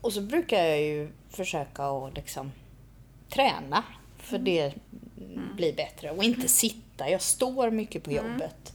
och 0.00 0.12
så 0.12 0.20
brukar 0.20 0.64
jag 0.64 0.80
ju 0.80 1.10
försöka 1.30 1.84
att 1.84 2.14
liksom 2.14 2.52
träna 3.28 3.82
för 4.18 4.38
det 4.38 4.74
blir 5.56 5.72
bättre 5.72 6.10
och 6.10 6.24
inte 6.24 6.48
sitta. 6.48 7.10
Jag 7.10 7.22
står 7.22 7.70
mycket 7.70 8.02
på 8.02 8.12
jobbet. 8.12 8.72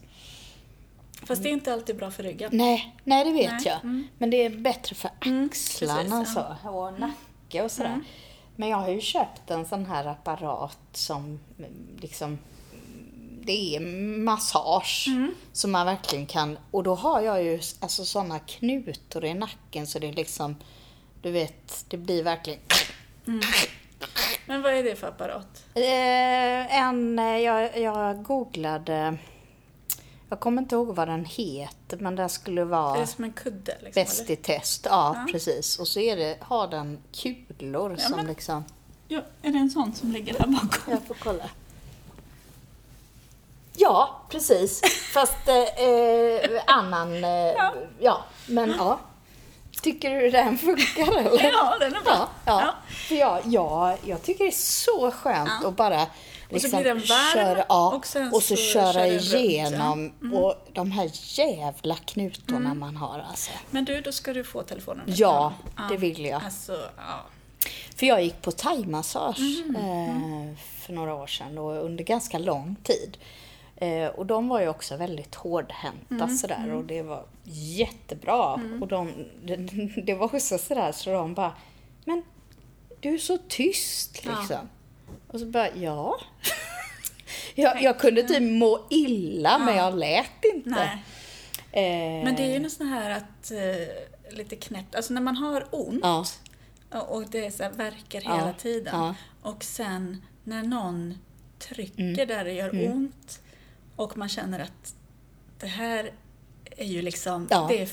Fast 1.26 1.44
det 1.44 1.50
är 1.50 1.54
inte 1.54 1.74
alltid 1.74 1.96
bra 1.98 2.12
för 2.12 2.24
ryggen. 2.24 2.50
Nej, 2.54 2.96
nej 3.04 3.26
det 3.26 3.32
vet 3.32 3.52
Nej, 3.52 3.62
jag. 3.66 3.84
mm. 3.84 4.08
Men 4.18 4.30
det 4.30 4.38
är 4.38 4.50
bättre 4.50 4.96
för 4.96 5.12
axlarna 5.20 6.20
precis, 6.20 6.34
så, 6.64 6.70
och 6.70 6.94
nacke 7.54 7.64
och 7.64 7.72
sådär. 7.72 8.00
Men 8.56 8.70
jag 8.70 8.78
har 8.78 8.90
ju 8.90 9.02
köpt 9.02 9.52
en 9.52 9.66
sån 9.66 9.86
här 9.86 10.06
apparat 10.06 10.78
som 10.92 11.40
mm, 11.60 11.98
liksom 12.02 12.28
mm, 12.72 13.42
det 13.46 13.76
är 13.76 13.80
massage 14.20 15.08
som 15.54 15.72
man 15.72 15.86
verkligen 15.86 16.26
kan 16.26 16.58
och 16.72 16.84
då 16.84 16.96
har 16.96 17.22
jag 17.22 17.44
ju 17.44 17.60
alltså 17.80 18.06
sådana 18.06 18.40
knutor 18.40 19.26
i 19.26 19.34
nacken 19.34 19.88
så 19.88 20.00
det 20.00 20.08
är 20.08 20.14
liksom 20.14 20.56
du 21.22 21.32
vet, 21.32 21.86
det 21.90 21.98
blir 21.98 22.24
verkligen 22.24 22.60
Men 24.46 24.62
vad 24.62 24.74
är 24.74 24.84
det 24.84 24.96
för 24.96 25.08
apparat? 25.08 25.64
Eh, 25.76 26.78
en, 26.78 27.20
eh, 27.20 27.38
jag, 27.38 27.78
jag 27.78 28.24
googlade, 28.24 29.18
jag 30.34 30.40
kommer 30.40 30.62
inte 30.62 30.76
ihåg 30.76 30.96
vad 30.96 31.08
den 31.08 31.26
heter, 31.26 31.98
men 31.98 32.16
den 32.16 32.30
skulle 32.30 32.62
Är 32.62 32.66
vara 32.66 33.00
det 33.00 33.08
som 33.08 33.24
en 33.24 33.34
kudde? 33.34 33.78
Liksom, 33.84 34.04
bäst 34.04 34.30
i 34.30 34.36
test. 34.36 34.88
Ja, 34.90 35.16
Ja. 35.18 35.32
precis. 35.32 35.80
Och 35.80 35.88
så 35.88 36.00
är 36.00 36.16
det, 36.18 36.38
har 36.42 36.68
den 36.68 37.00
kulor 37.22 37.92
Ja, 38.00 38.08
som 38.08 38.16
men- 38.18 38.28
liksom... 38.28 38.64
Ja, 39.08 39.22
är 39.42 39.52
det 39.52 39.58
en 39.58 39.70
sån 39.70 39.94
som 39.94 40.12
ligger 40.12 40.34
där 40.34 40.48
bakom? 40.48 40.94
Jag 40.94 41.04
får 41.08 41.16
kolla. 41.24 41.44
Ja, 43.76 44.22
precis. 44.30 44.82
Fast 45.14 45.48
eh, 45.48 45.86
eh, 45.86 46.62
annan... 46.68 47.24
Eh, 47.24 47.30
ja. 47.30 47.74
Ja. 48.00 48.24
men 48.48 48.74
ja. 48.78 49.00
Tycker 49.82 50.22
du 50.22 50.30
den 50.30 50.58
funkar 50.58 51.18
eller? 51.18 51.44
Ja, 51.52 51.78
den 51.80 51.96
är 51.96 52.02
bra. 52.02 52.14
Ja, 52.16 52.30
ja. 52.46 52.62
Ja. 52.62 52.74
För 53.08 53.16
jag, 53.16 53.42
jag, 53.46 53.98
jag 54.06 54.24
tycker 54.24 54.44
det 54.44 54.50
är 54.50 54.52
så 54.52 55.12
skönt 55.12 55.66
att 55.66 55.76
bara 55.76 56.08
Och 56.56 56.62
så 56.62 56.70
blir 56.70 56.84
den 56.84 56.98
varm, 56.98 57.34
köra, 57.34 57.66
ja, 57.70 57.96
och 57.96 58.06
sen 58.06 58.28
och 58.34 58.44
så, 58.44 58.56
så 58.56 58.56
köra 58.56 58.94
kör 58.94 59.04
den 59.04 59.12
runt, 59.12 59.34
ja. 59.34 59.40
igenom 59.40 60.14
och 60.34 60.56
de 60.74 60.92
här 60.92 61.10
jävla 61.14 61.96
knutorna 61.96 62.74
man 62.74 62.98
har 62.98 63.20
alltså. 63.20 63.52
Men 63.72 63.86
du, 63.86 64.02
då 64.02 64.12
ska 64.12 64.34
du 64.34 64.44
få 64.44 64.64
telefonen. 64.64 65.06
Ja, 65.08 65.54
det 65.90 65.98
vill 65.98 66.26
jag. 66.26 66.44
Alltså, 66.44 66.90
ja. 66.98 67.26
För 67.96 68.06
jag 68.06 68.24
gick 68.24 68.42
på 68.42 68.52
thaimassage 68.52 69.64
Mm, 69.66 69.76
eh, 69.76 70.58
för 70.58 70.94
några 70.94 71.16
år 71.16 71.28
sedan 71.28 71.58
och 71.58 71.86
under 71.86 72.04
ganska 72.04 72.38
lång 72.38 72.76
tid. 72.84 73.18
Eh, 73.76 74.08
och 74.08 74.26
de 74.26 74.48
var 74.48 74.62
ju 74.62 74.68
också 74.68 74.98
väldigt 74.98 75.36
hårdhänta 75.36 76.24
Mm, 76.24 76.38
sådär 76.38 76.74
och 76.74 76.84
det 76.84 77.02
var 77.02 77.26
jättebra. 77.44 78.60
Och 78.82 78.88
de, 78.88 79.12
det, 79.44 79.56
det 80.04 80.14
var 80.14 80.36
också 80.36 80.58
sådär 80.58 80.92
så 80.92 81.10
de 81.10 81.34
bara, 81.34 81.54
men 82.06 82.24
du 83.00 83.14
är 83.14 83.18
så 83.18 83.38
tyst 83.38 84.22
Ja. 84.50 84.62
Och 85.34 85.40
så 85.40 85.46
bara, 85.46 85.76
ja. 85.76 86.20
jag, 87.56 87.82
jag 87.82 88.00
kunde 88.00 88.24
typ 88.24 88.42
må 88.42 88.88
illa 88.90 89.58
men 89.60 89.76
jag 89.76 89.98
lät 89.98 90.46
inte. 90.54 91.00
Eh, 91.72 92.24
Men 92.26 92.36
det 92.36 92.44
är 92.44 92.54
ju 92.54 92.60
något 92.60 92.72
sånt 92.72 92.90
här 92.90 93.10
att, 93.12 93.52
eh, 93.52 94.36
lite 94.38 94.56
knäppt, 94.56 94.96
alltså 94.96 95.14
när 95.14 95.22
man 95.22 95.38
har 95.38 95.66
ont 95.72 96.02
Ja. 96.92 97.02
och 97.02 97.24
det 97.30 97.46
är 97.46 97.52
så 97.52 97.64
här, 97.64 97.72
verkar 97.72 98.22
Ja, 98.26 98.36
hela 98.36 98.54
tiden 98.54 98.96
ja. 98.96 99.16
och 99.42 99.64
sen 99.64 100.22
när 100.44 100.64
någon 100.64 101.18
trycker 101.60 102.02
Mm. 102.04 102.28
där 102.28 102.44
det 102.44 102.54
gör 102.54 102.92
ont 102.92 103.40
och 103.96 104.18
man 104.18 104.30
känner 104.30 104.60
att 104.60 104.96
det 105.60 105.68
här 105.68 106.12
är 106.78 106.86
ju 106.86 107.02
liksom, 107.02 107.48
Ja. 107.52 107.66
det 107.70 107.82
är 107.82 107.90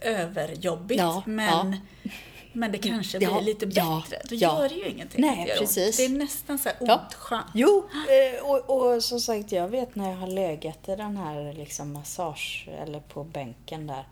överjobbigt 0.00 0.98
Ja, 1.00 1.22
men 1.26 1.76
Men 2.52 2.72
det 2.72 2.78
kanske 2.78 3.18
blir 3.18 3.28
Ja, 3.28 3.40
lite 3.40 3.66
ja, 3.70 4.02
bättre. 4.10 4.22
Då 4.28 4.34
ja. 4.34 4.62
gör 4.62 4.68
det 4.68 4.74
ju 4.74 4.88
ingenting 4.88 5.20
Nej, 5.20 5.46
det 5.46 5.58
precis. 5.60 5.96
Det 5.96 6.04
är 6.04 6.08
nästan 6.08 6.58
så 6.58 6.68
här 6.68 6.78
Ja. 6.80 6.94
ont 6.94 7.14
skönt. 7.14 7.46
Jo, 7.54 7.84
eh, 8.08 8.50
och, 8.50 8.94
och 8.94 9.02
som 9.02 9.20
sagt, 9.20 9.52
jag 9.52 9.68
vet 9.68 9.94
när 9.94 10.10
jag 10.10 10.16
har 10.16 10.26
legat 10.26 10.88
i 10.88 10.96
den 10.96 11.16
här 11.16 11.52
liksom 11.52 11.92
massage 11.92 12.68
eller 12.82 13.00
på 13.00 13.24
bänken 13.24 13.86
där. 13.86 14.04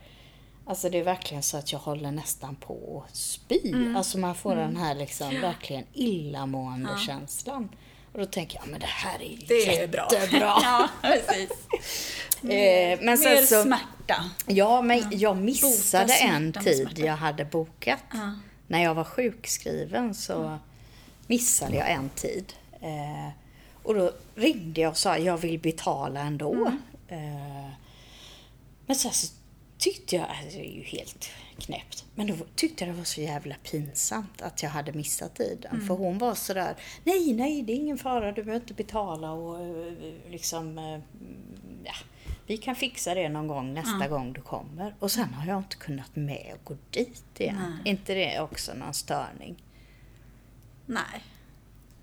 Alltså 0.66 0.90
det 0.90 0.98
är 0.98 1.04
verkligen 1.04 1.42
så 1.42 1.56
att 1.56 1.72
jag 1.72 1.78
håller 1.78 2.10
nästan 2.10 2.56
på 2.56 3.04
att 3.08 3.16
spy. 3.16 3.60
Mm. 3.64 3.96
Alltså 3.96 4.18
man 4.18 4.34
får 4.34 4.56
den 4.56 4.76
här 4.76 4.94
liksom 4.94 5.40
verkligen 5.40 5.84
illamående 5.92 6.90
känslan. 7.06 7.68
Och 8.18 8.24
då 8.24 8.30
tänker 8.30 8.58
jag, 8.58 8.68
men 8.68 8.80
det 8.80 8.86
här 8.86 9.22
är 9.22 9.38
Det 9.48 9.82
är 9.82 9.88
bra. 9.88 10.08
jättebra. 10.12 10.40
ja, 10.62 10.88
precis. 11.02 11.50
Eh, 12.42 12.98
men 13.00 13.20
Mer 13.20 13.46
så, 13.46 13.62
smärta. 13.62 14.30
Ja, 14.46 14.82
men 14.82 15.06
jag 15.10 15.36
missade 15.36 16.04
Bota 16.04 16.14
en 16.14 16.52
tid 16.52 16.98
jag 16.98 17.16
hade 17.16 17.44
bokat. 17.44 18.00
Ja. 18.12 18.34
När 18.66 18.82
jag 18.82 18.94
var 18.94 19.04
sjukskriven 19.04 20.14
så 20.14 20.58
missade 21.26 21.76
jag 21.76 21.90
en 21.90 22.08
tid. 22.08 22.52
Eh, 22.80 23.28
och 23.82 23.94
då 23.94 24.12
ringde 24.34 24.80
jag 24.80 24.90
och 24.90 24.96
sa 24.96 25.18
jag 25.18 25.36
vill 25.36 25.58
betala 25.58 26.20
ändå. 26.20 26.54
Mm. 26.54 26.78
Eh, 27.08 27.70
men 28.86 28.96
sen 28.96 29.12
så 29.12 29.26
tyckte 29.78 30.16
jag, 30.16 30.24
alltså, 30.24 30.58
det 30.58 30.66
är 30.66 30.76
ju 30.76 30.82
helt 30.82 31.30
knäppt, 31.58 32.04
men 32.14 32.26
då 32.26 32.34
tyckte 32.54 32.84
jag 32.84 32.94
det 32.94 32.98
var 32.98 33.04
så 33.04 33.20
jävla 33.20 33.54
pinsamt 33.70 34.42
att 34.42 34.62
jag 34.62 34.70
hade 34.70 34.92
missat 34.92 35.34
tiden. 35.34 35.72
Mm. 35.72 35.86
För 35.86 35.94
hon 35.94 36.18
var 36.18 36.34
sådär, 36.34 36.76
nej, 37.04 37.32
nej, 37.32 37.62
det 37.62 37.72
är 37.72 37.76
ingen 37.76 37.98
fara, 37.98 38.32
du 38.32 38.42
behöver 38.44 38.62
inte 38.64 38.74
betala 38.74 39.32
och 39.32 39.60
eh, 39.60 39.92
liksom, 40.30 40.78
eh, 40.78 41.00
ja, 41.84 41.94
vi 42.46 42.56
kan 42.56 42.74
fixa 42.76 43.14
det 43.14 43.28
någon 43.28 43.46
gång 43.46 43.74
nästa 43.74 44.08
gång 44.08 44.32
du 44.32 44.40
kommer. 44.40 44.94
Och 44.98 45.12
sen 45.12 45.34
har 45.34 45.46
jag 45.46 45.58
inte 45.58 45.76
kunnat 45.76 46.16
med 46.16 46.52
och 46.54 46.64
gå 46.64 46.76
dit 46.90 47.40
igen. 47.40 47.78
inte 47.84 48.14
det 48.14 48.40
också 48.40 48.74
någon 48.74 48.94
störning? 48.94 49.62
Nej. 50.86 51.22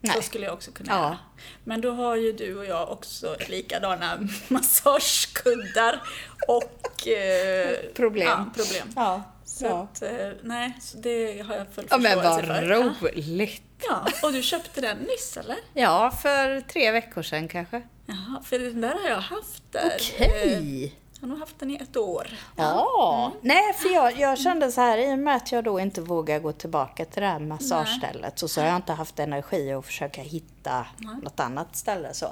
Nej. 0.02 0.16
Så 0.16 0.22
skulle 0.22 0.46
jag 0.46 0.54
också 0.54 0.72
kunna 0.72 0.92
Ja. 0.92 0.98
göra. 1.04 1.18
Men 1.64 1.82
då 1.82 1.92
har 1.92 2.16
ju 2.16 2.32
du 2.32 2.58
och 2.58 2.66
jag 2.66 2.92
också 2.92 3.36
likadana 3.50 4.20
massagekuddar 4.48 6.02
och 6.48 7.08
eh, 7.08 7.76
Problem. 7.94 8.28
Ja, 8.28 8.46
problem. 8.56 8.88
Ja, 8.96 9.24
Så 9.56 9.66
ja. 9.66 9.82
att, 9.84 10.02
eh, 10.02 10.30
nej, 10.44 10.78
så 10.82 10.98
det 10.98 11.42
har 11.48 11.56
jag 11.56 11.68
full 11.74 11.88
ja 11.90 11.98
men 11.98 12.12
förståelse 12.14 12.48
vad 12.48 12.98
för. 12.98 13.12
roligt! 13.16 13.62
Ja, 13.90 14.06
och 14.24 14.34
du 14.34 14.42
köpte 14.42 14.82
den 14.82 14.98
nyss 14.98 15.38
eller? 15.38 15.58
Ja, 15.74 16.12
för 16.22 16.62
tre 16.62 16.92
veckor 16.92 17.22
sedan 17.22 17.48
kanske. 17.48 17.82
Jaha, 18.06 18.42
för 18.44 18.60
den 18.60 18.82
där 18.82 18.96
har 19.04 19.10
jag 19.10 19.22
haft 19.22 19.64
där. 19.72 19.96
Okej! 19.96 20.84
Eh, 20.86 20.92
Jag 21.14 21.22
har 21.22 21.28
nog 21.28 21.40
haft 21.40 21.60
den 21.60 21.72
i 21.72 21.76
ett 21.76 21.98
år. 21.98 22.28
Ja. 22.56 23.32
Nej, 23.42 23.74
för 23.74 23.90
jag, 23.94 24.20
jag 24.20 24.40
kände 24.40 24.72
så 24.72 24.82
här, 24.82 24.98
i 24.98 25.14
och 25.14 25.20
med 25.20 25.36
att 25.36 25.52
jag 25.52 25.64
då 25.64 25.80
inte 25.80 26.02
vågar 26.02 26.40
gå 26.40 26.52
tillbaka 26.52 27.06
till 27.06 27.22
det 27.22 27.28
här 27.28 27.40
massagestället 27.40 28.40
så, 28.40 28.48
så 28.48 28.62
har 28.62 28.68
jag 28.68 28.76
inte 28.76 28.94
haft 28.94 29.20
energi 29.20 29.72
att 29.72 29.86
försöka 29.86 30.22
hitta 30.22 30.86
något 31.24 31.40
annat 31.40 31.76
ställe. 31.76 32.14
Så. 32.14 32.28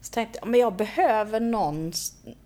Så 0.00 0.12
tänkte 0.12 0.38
jag, 0.42 0.48
men 0.48 0.60
jag 0.60 0.76
behöver 0.76 1.40
någon, 1.40 1.92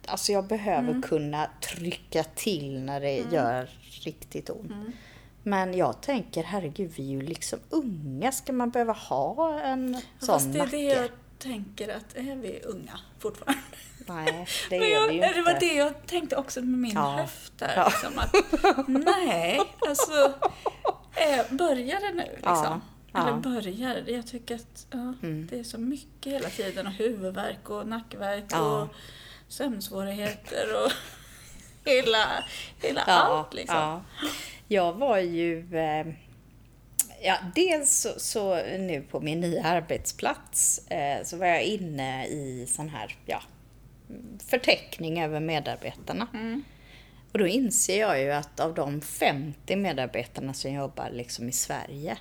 alltså 0.07 0.33
jag 0.33 0.47
behöver 0.47 1.03
kunna 1.03 1.51
trycka 1.61 2.25
till 2.25 2.79
när 2.81 3.01
det 3.01 3.17
gör 3.33 3.69
riktigt 4.05 4.51
ont. 4.51 4.73
Men 5.43 5.75
jag 5.77 6.01
tänker, 6.01 6.43
herregud, 6.43 6.93
vi 6.97 7.03
är 7.03 7.11
ju 7.11 7.23
liksom 7.23 7.59
unga. 7.71 8.33
Ska 8.33 8.53
man 8.53 8.71
behöva 8.71 8.93
ha 8.93 9.61
en 9.61 9.93
Ja, 9.95 10.01
sån 10.19 10.27
Fast 10.27 10.53
det 10.53 10.59
är 10.59 10.63
nacke? 10.63 10.77
det 10.77 10.83
jag 10.83 11.11
tänker 11.39 11.97
att 11.97 12.17
är 12.17 12.37
vi 12.37 12.61
unga 12.65 13.01
fortfarande? 13.19 13.61
Nej, 14.07 14.47
det 14.71 14.77
är 14.77 14.93
jag, 15.01 15.09
vi 15.09 15.15
ju 15.15 15.21
Det 15.21 15.43
var 15.43 15.53
inte. 15.53 15.67
det 15.67 15.75
jag 15.75 16.07
tänkte 16.07 16.37
också 16.37 16.61
med 16.61 16.79
min 16.79 16.93
Ja. 16.95 17.11
höft 17.11 17.59
där. 17.59 17.73
Ja. 17.77 17.85
Liksom, 17.89 18.19
att, 18.19 18.89
nej, 18.89 19.61
alltså 19.89 20.33
eh, 21.15 21.57
börjar 21.57 22.01
det 22.01 22.13
nu 22.13 22.23
liksom? 22.33 22.41
Ja, 22.43 22.81
ja. 23.13 23.29
Eller 23.29 23.37
börjar? 23.41 24.05
Jag 24.11 24.27
tycker 24.27 24.55
att 24.55 24.87
ja, 24.91 25.15
det 25.51 25.59
är 25.59 25.65
så 25.65 25.79
mycket 25.79 26.33
hela 26.33 26.49
tiden 26.49 26.87
och 26.87 26.93
huvudvärk 26.93 27.71
och 27.71 27.89
nackvärk 27.89 28.45
Ja. 28.51 28.83
och 28.83 28.89
sömnsvårigheter 29.49 30.67
och 30.85 30.93
hela, 31.87 32.45
hela 32.83 33.01
allt 33.01 33.55
liksom. 33.55 33.77
Ja. 33.77 34.03
Jag 34.69 34.93
var 34.93 35.19
ju... 35.19 35.77
Eh, 35.77 36.07
ja, 37.23 37.37
dels 37.55 38.01
så, 38.01 38.11
så 38.17 38.55
nu 38.57 39.05
på 39.11 39.21
min 39.21 39.41
nya 39.41 39.65
arbetsplats 39.65 40.79
eh, 40.89 41.25
så 41.25 41.37
var 41.37 41.47
jag 41.47 41.63
inne 41.63 42.27
i 42.27 42.67
sån 42.69 42.89
här 42.89 43.17
ja, 43.27 43.43
förteckning 44.47 45.23
över 45.23 45.41
medarbetarna. 45.41 46.27
Mm. 46.35 46.65
Och 47.33 47.39
då 47.39 47.47
inser 47.47 48.01
jag 48.01 48.21
ju 48.21 48.33
att 48.33 48.61
av 48.61 48.75
de 48.75 49.01
50 49.01 49.77
medarbetarna 49.77 50.55
som 50.55 50.73
jobbar 50.73 51.11
liksom 51.11 51.49
i 51.49 51.53
Sverige 51.53 52.19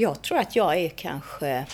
jag 0.00 0.22
tror 0.22 0.38
att 0.38 0.56
jag 0.56 0.76
är 0.76 0.88
kanske 0.88 1.66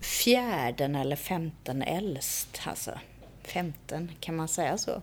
fjärden 0.00 0.94
eller 0.94 1.16
femten 1.16 1.82
äldst. 1.82 2.60
Alltså, 2.64 2.98
femten, 3.42 4.12
kan 4.20 4.36
man 4.36 4.48
säga 4.48 4.78
så? 4.78 5.02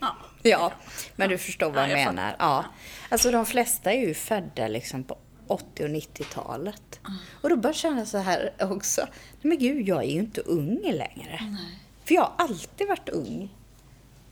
Ja. 0.00 0.16
Ja, 0.42 0.72
men 1.16 1.28
du 1.28 1.38
förstår 1.38 1.70
vad 1.70 1.84
Ja, 1.84 1.88
jag, 1.88 2.00
jag 2.00 2.14
menar. 2.14 2.36
Ja. 2.38 2.64
Alltså 3.08 3.30
de 3.30 3.46
flesta 3.46 3.92
är 3.92 3.98
ju 3.98 4.14
födda 4.14 4.68
liksom 4.68 5.04
på 5.04 5.18
80 5.46 5.84
och 5.84 5.88
90-talet. 5.88 7.00
Och 7.40 7.48
då 7.48 7.56
börjar 7.56 7.74
jag 7.74 7.76
känna 7.76 8.06
så 8.06 8.18
här 8.18 8.52
också. 8.58 9.00
Nej 9.00 9.48
men 9.48 9.58
gud, 9.58 9.88
jag 9.88 10.04
är 10.04 10.08
ju 10.08 10.18
inte 10.18 10.40
ung 10.40 10.80
längre. 10.82 11.56
För 12.04 12.14
jag 12.14 12.22
har 12.22 12.32
alltid 12.36 12.88
varit 12.88 13.08
ung. 13.08 13.48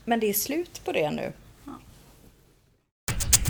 Men 0.04 0.20
det 0.20 0.26
är 0.26 0.34
slut 0.34 0.84
på 0.84 0.92
det 0.92 1.10
nu. 1.10 1.32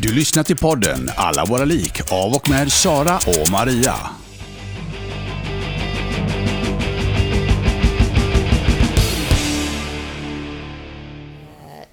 Du 0.03 0.15
lyssnar 0.15 0.43
till 0.43 0.57
podden 0.57 1.11
Alla 1.17 1.45
våra 1.45 1.65
lik 1.65 2.13
av 2.13 2.33
och 2.33 2.49
med 2.49 2.73
Sara 2.73 3.17
och 3.17 3.51
Maria. 3.51 3.95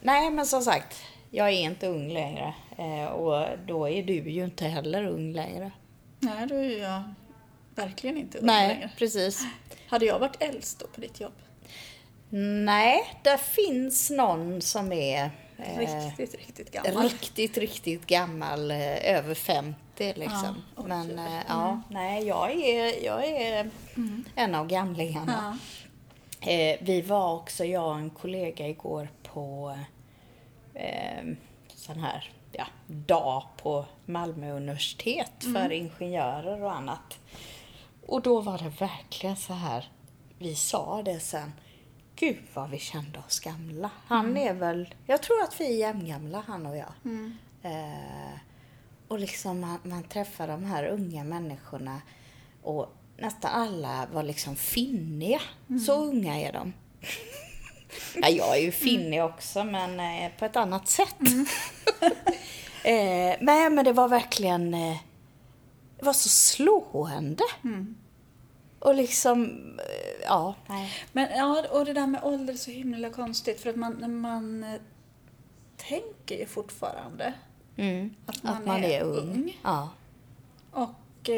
Nej, 0.06 0.32
men 0.32 0.46
som 0.46 0.62
sagt, 0.62 1.04
jag 1.32 1.48
är 1.48 1.52
inte 1.62 1.88
ung 1.88 2.10
längre. 2.14 2.54
Eh, 2.78 3.06
och 3.06 3.48
då 3.68 3.90
är 3.90 4.04
du 4.04 4.14
ju 4.14 4.44
inte 4.44 4.66
heller 4.66 5.06
ung 5.08 5.34
längre. 5.34 5.72
Nej, 6.20 6.48
då 6.48 6.56
är 6.56 6.82
jag 6.82 7.04
verkligen 7.76 8.18
inte 8.18 8.38
ung 8.38 8.46
Nej, 8.46 8.68
längre. 8.68 8.92
precis. 8.98 9.42
Hade 9.88 10.06
jag 10.06 10.20
varit 10.20 10.42
äldst 10.42 10.80
då 10.80 10.88
på 10.88 11.02
ditt 11.02 11.20
jobb? 11.20 11.34
Nej, 12.66 13.04
det 13.24 13.38
finns 13.38 14.10
någon 14.12 14.62
som 14.62 14.92
är 14.92 15.30
eh, 15.58 15.78
Riktigt, 15.78 16.36
riktigt 16.36 16.72
gammal. 16.72 17.04
riktigt, 17.04 17.58
riktigt 17.58 18.08
gammal, 18.08 18.72
eh, 18.72 19.16
över 19.16 19.34
50 19.36 20.14
liksom. 20.16 20.64
Ja, 20.76 20.84
Men 20.88 21.20
eh, 21.20 21.42
ja, 21.48 21.82
nej, 21.90 22.28
jag 22.28 22.52
är, 22.52 23.06
jag 23.06 23.26
är 23.26 23.70
en 24.36 24.56
av 24.56 24.68
gamlingarna. 24.68 25.58
Ja. 26.40 26.52
Eh, 26.52 26.78
vi 26.82 27.02
var 27.02 27.34
också, 27.36 27.66
jag 27.66 27.88
och 27.88 27.96
en 27.96 28.10
kollega 28.10 28.68
igår 28.68 29.10
på 29.24 29.78
eh, 30.76 31.24
sån 31.68 32.00
här 32.00 32.30
ja, 32.52 32.66
dag 32.88 33.44
på 33.58 33.86
Malmö 34.06 34.52
universitet 34.52 35.44
för 35.54 35.72
ingenjörer 35.72 36.64
och 36.64 36.74
annat. 36.74 37.20
Och 38.08 38.22
då 38.22 38.42
var 38.42 38.58
det 38.58 38.70
verkligen 38.70 39.36
så 39.36 39.54
här, 39.54 39.90
vi 40.40 40.56
sa 40.56 41.02
det 41.04 41.20
sen, 41.20 41.52
gud 42.16 42.44
vad 42.54 42.70
vi 42.70 42.80
kände 42.80 43.20
oss 43.20 43.40
gamla. 43.40 43.90
Han 44.08 44.38
är 44.38 44.54
väl, 44.54 44.96
jag 45.06 45.24
tror 45.24 45.44
att 45.44 45.62
vi 45.62 45.66
är 45.66 45.78
jämngamla 45.78 46.44
han 46.48 46.66
och 46.66 46.78
jag. 46.78 46.94
Eh, 47.64 48.40
och 49.08 49.20
liksom 49.20 49.60
man, 49.60 49.80
man 49.84 50.04
träffar 50.04 50.48
de 50.48 50.64
här 50.64 50.86
unga 50.88 51.24
människorna 51.24 52.02
och 52.64 52.94
nästan 53.18 53.52
alla 53.52 54.08
var 54.14 54.24
liksom 54.24 54.56
finniga. 54.56 55.42
Så 55.86 55.94
unga 56.06 56.40
är 56.40 56.54
de. 56.54 56.74
Ja, 58.16 58.30
jag 58.30 58.58
är 58.58 58.62
ju 58.62 58.72
finnig 58.72 59.24
också, 59.24 59.64
men 59.64 60.00
eh, 60.00 60.32
på 60.40 60.46
ett 60.46 60.56
annat 60.56 60.88
sätt. 60.88 61.16
eh, 62.84 63.36
nej, 63.42 63.70
men 63.70 63.86
det 63.86 63.94
var 63.94 64.08
verkligen... 64.08 64.74
Eh, 64.74 64.98
det 66.00 66.06
var 66.06 66.14
så 66.14 66.30
slående. 66.30 67.44
Och 68.80 68.96
liksom... 68.96 69.46
Eh, 69.80 70.24
ja, 70.26 70.56
nej. 70.68 70.94
Men 71.12 71.28
ja, 71.38 71.66
och 71.72 71.86
det 71.86 71.94
där 71.94 72.08
med 72.08 72.24
ålder 72.24 72.54
är 72.54 72.58
så 72.58 72.72
himla 72.72 73.10
konstigt 73.10 73.62
för 73.62 73.70
att 73.70 73.76
man, 73.76 74.20
man 74.22 74.66
tänker 75.78 76.38
ju 76.40 76.46
fortfarande 76.46 77.34
Mm. 77.78 78.16
att 78.26 78.44
man, 78.44 78.54
Att 78.58 78.66
man 78.66 78.84
är, 78.84 78.90
är 78.90 79.04
ung. 79.04 79.18
ung. 79.18 79.60
Ja. 79.64 79.90
Och 80.72 81.30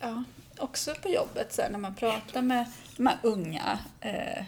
ja, 0.00 0.24
också 0.58 0.94
på 1.02 1.08
jobbet 1.08 1.52
så 1.52 1.62
här, 1.62 1.70
när 1.70 1.78
man 1.78 1.94
pratar 1.94 2.42
med 2.42 2.66
de 2.96 3.06
här 3.06 3.18
unga 3.22 3.78
eh, 4.00 4.44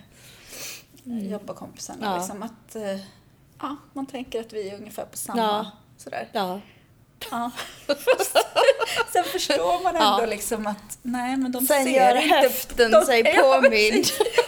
jobbarkompisarna. 1.05 2.07
Ja. 2.07 2.17
Liksom, 2.19 2.43
att 2.43 2.77
eh, 2.77 3.01
ja, 3.61 3.77
man 3.93 4.07
tänker 4.07 4.41
att 4.41 4.53
vi 4.53 4.69
är 4.71 4.75
ungefär 4.77 5.05
på 5.05 5.17
samma. 5.17 5.43
Ja. 5.43 5.71
Sådär. 5.97 6.29
ja. 6.33 6.61
Ja. 7.31 7.51
Sen 9.13 9.25
förstår 9.25 9.83
man 9.83 9.97
ändå 9.97 10.23
Ja. 10.23 10.27
liksom 10.27 10.67
att 10.67 10.99
nej 11.03 11.37
men 11.37 11.53
de 11.53 11.67
Sen 11.67 11.85
ser 11.85 11.91
gör 11.91 12.17
inte 12.17 12.37
höften 12.37 12.91
de, 12.91 13.05
sig 13.05 13.25
påmind. 13.37 14.05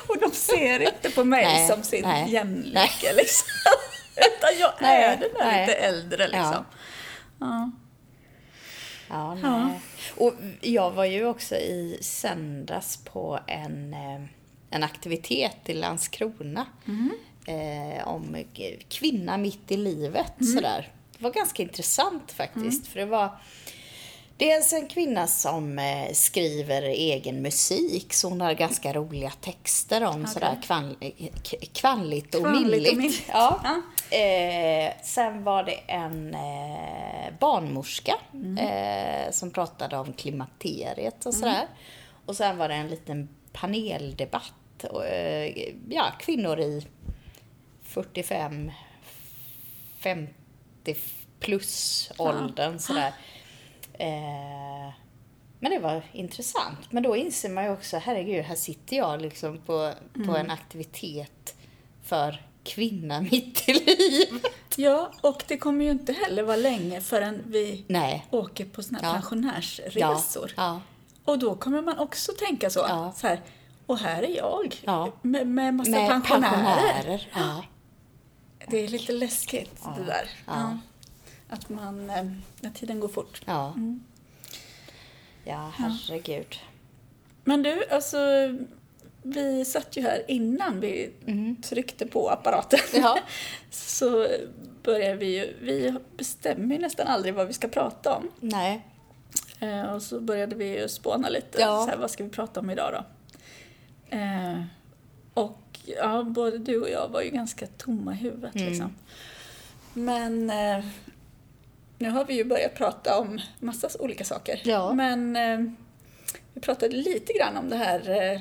Och 0.08 0.16
de 0.20 0.30
ser 0.30 0.80
inte 0.80 1.10
på 1.10 1.24
mig 1.24 1.44
Nej, 1.44 1.68
som 1.68 1.82
sin 1.82 2.02
nej, 2.02 2.32
jämlike 2.32 3.12
liksom. 3.16 3.48
Utan 4.16 4.58
jag 4.60 4.72
Nej, 4.80 5.04
är 5.04 5.16
den 5.16 5.30
där 5.38 5.60
lite 5.66 5.74
äldre 5.78 6.28
liksom. 6.28 6.64
Ja. 7.40 7.70
Ja, 9.08 9.34
nej. 9.34 9.42
Ja. 9.42 9.70
Och 10.24 10.34
jag 10.60 10.90
var 10.90 11.04
ju 11.04 11.26
också 11.26 11.54
i 11.54 11.98
söndags 12.02 12.96
på 12.96 13.40
en, 13.46 13.94
eh, 13.94 14.20
en 14.76 14.82
aktivitet 14.82 15.56
i 15.68 15.74
Landskrona. 15.74 16.66
Eh, 17.46 18.08
om 18.08 18.44
kvinna 18.88 19.36
mitt 19.36 19.72
i 19.72 19.76
livet. 19.76 20.32
Sådär. 20.54 20.92
Det 21.18 21.24
var 21.24 21.30
ganska 21.30 21.62
intressant 21.62 22.32
faktiskt. 22.32 22.86
För 22.86 22.98
det 22.98 23.06
var 23.06 23.38
dels 24.36 24.72
en 24.72 24.88
kvinna 24.88 25.26
som 25.26 25.78
eh, 25.78 26.12
skriver 26.12 26.82
egen 26.82 27.42
musik. 27.42 28.12
Så 28.12 28.28
hon 28.28 28.40
har 28.40 28.52
ganska 28.52 28.92
roliga 28.92 29.30
texter 29.30 30.04
om 30.04 30.26
sådär 30.26 30.58
kvann, 30.62 30.96
och 31.00 31.54
Kvalligt 31.72 32.34
och 32.34 32.50
milligt. 32.50 33.22
Ja. 33.28 33.60
Ja. 33.64 33.82
Eh, 34.16 34.92
sen 35.02 35.44
var 35.44 35.62
det 35.64 35.80
en 35.86 36.34
eh, 36.34 37.32
barnmorska 37.40 38.14
eh, 38.58 39.32
som 39.32 39.50
pratade 39.50 39.96
om 39.96 40.12
klimakteriet 40.12 41.26
och 41.26 41.34
sådär. 41.34 41.66
Och 42.26 42.36
sen 42.36 42.58
var 42.58 42.68
det 42.68 42.74
en 42.74 42.88
liten 42.88 43.28
paneldebatt. 43.52 44.52
Och, 44.84 45.06
eh, 45.06 45.74
ja, 45.88 46.12
kvinnor 46.20 46.60
i 46.60 46.86
45, 47.82 48.70
50 49.98 50.96
plus 51.40 52.10
åldern 52.18 52.78
sådär. 52.78 53.12
Eh, 53.92 54.92
men 55.60 55.70
det 55.72 55.78
var 55.78 56.02
intressant. 56.12 56.78
Men 56.92 57.02
då 57.02 57.16
inser 57.16 57.48
man 57.48 57.64
ju 57.64 57.70
också, 57.70 57.96
herregud, 57.96 58.44
här 58.44 58.54
sitter 58.54 58.96
jag 58.96 59.22
liksom 59.22 59.58
på, 59.58 59.92
på 60.26 60.36
en 60.36 60.50
aktivitet 60.50 61.54
för 62.02 62.42
kvinna 62.64 63.20
mitt 63.30 63.68
i 63.68 63.72
livet. 63.72 64.52
ja, 64.76 65.12
och 65.20 65.42
det 65.48 65.58
kommer 65.58 65.84
ju 65.84 65.90
inte 65.90 66.12
heller 66.12 66.42
vara 66.42 66.56
länge 66.56 67.00
förrän 67.00 67.42
vi 67.46 67.84
Nej. 67.88 68.26
åker 68.30 68.64
på 68.64 68.82
såna 68.82 68.98
här 68.98 69.08
Ja. 69.08 69.12
pensionärsresor. 69.14 70.52
Ja. 70.56 70.80
Och 71.24 71.38
då 71.38 71.54
kommer 71.56 71.82
man 71.82 71.98
också 71.98 72.32
tänka 72.32 72.70
så. 72.70 72.80
Ja. 72.88 73.12
så 73.16 73.26
här, 73.26 73.40
och 73.86 73.98
här 73.98 74.22
är 74.22 74.36
jag 74.36 74.80
Ja. 74.84 75.12
med, 75.22 75.46
med 75.46 75.74
massa 75.74 75.90
Med 75.90 76.08
pensionärer. 76.10 76.52
pensionärer. 76.52 77.28
Ja. 77.34 77.64
Det 78.68 78.84
är 78.84 78.88
lite 78.88 79.12
läskigt 79.12 79.82
det 79.96 80.04
där. 80.04 80.28
Ja. 80.46 80.78
Att 81.48 81.68
man, 81.68 82.10
eh, 82.10 82.24
att 82.68 82.74
tiden 82.74 83.00
går 83.00 83.08
fort. 83.08 83.42
Ja. 83.44 83.74
Ja, 85.44 85.72
herregud. 85.76 86.56
Men 87.44 87.62
du, 87.62 87.84
alltså 87.90 88.18
vi 89.22 89.64
satt 89.64 89.96
ju 89.96 90.02
här 90.02 90.24
innan 90.30 90.80
vi 90.80 91.12
tryckte 91.62 92.06
på 92.06 92.28
apparaten. 92.30 92.78
Ja. 93.02 93.18
Så 93.70 94.26
börjar 94.82 95.14
vi 95.14 95.26
ju, 95.36 95.56
vi 95.60 95.94
bestämmer 96.16 96.74
ju 96.74 96.80
nästan 96.80 97.06
aldrig 97.06 97.34
vad 97.34 97.46
vi 97.46 97.52
ska 97.52 97.68
prata 97.68 98.16
om. 98.16 98.30
Nej. 98.40 98.86
Eh, 99.60 99.82
och 99.82 100.02
så 100.02 100.20
började 100.20 100.54
vi 100.56 100.80
ju 100.80 100.88
spåna 100.88 101.28
lite, 101.28 101.60
Ja. 101.60 101.84
så 101.84 101.90
här, 101.90 101.96
vad 101.96 102.10
ska 102.10 102.24
vi 102.24 102.30
prata 102.30 102.60
om 102.60 102.70
idag 102.70 102.92
då? 102.92 103.04
Eh, 104.10 104.62
och 105.34 105.78
ja, 105.86 106.22
både 106.22 106.58
du 106.58 106.80
och 106.82 106.90
jag 106.90 107.08
var 107.08 107.22
ju 107.22 107.30
ganska 107.30 107.66
tomma 107.66 108.12
i 108.12 108.16
huvudet 108.16 108.54
Mm. 108.54 108.68
liksom. 108.68 108.94
Men 109.94 110.50
eh, 110.50 110.84
nu 111.98 112.10
har 112.10 112.24
vi 112.24 112.34
ju 112.34 112.44
börjat 112.44 112.74
prata 112.74 113.18
om 113.18 113.40
massa 113.60 113.88
olika 114.00 114.24
saker. 114.24 114.60
Ja. 114.64 114.92
Men 114.92 115.36
eh, 115.36 115.72
vi 116.54 116.60
pratade 116.60 116.96
lite 116.96 117.32
grann 117.32 117.56
om 117.56 117.68
det 117.68 117.76
här 117.76 118.32
eh, 118.32 118.40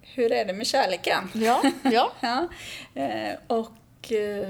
hur 0.00 0.32
är 0.32 0.44
det 0.44 0.52
med 0.52 0.66
kärleken? 0.66 1.28
Ja. 1.34 1.62
Ja. 1.82 2.12
Ja, 2.20 2.48
eh, 3.02 3.34
och 3.46 4.12
eh, 4.12 4.48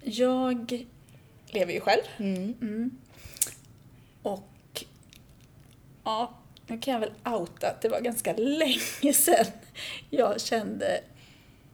jag 0.00 0.86
lever 1.46 1.72
ju 1.72 1.80
själv. 1.80 2.02
Mm. 2.16 2.54
Mm. 2.60 2.90
Och 4.22 4.84
ja, 6.04 6.34
nu 6.66 6.78
kan 6.78 6.92
jag 6.92 7.00
väl 7.00 7.12
outa 7.24 7.70
att 7.70 7.80
det 7.80 7.88
var 7.88 8.00
ganska 8.00 8.32
länge 8.32 9.12
sedan 9.14 9.46
jag 10.10 10.40
kände 10.40 11.00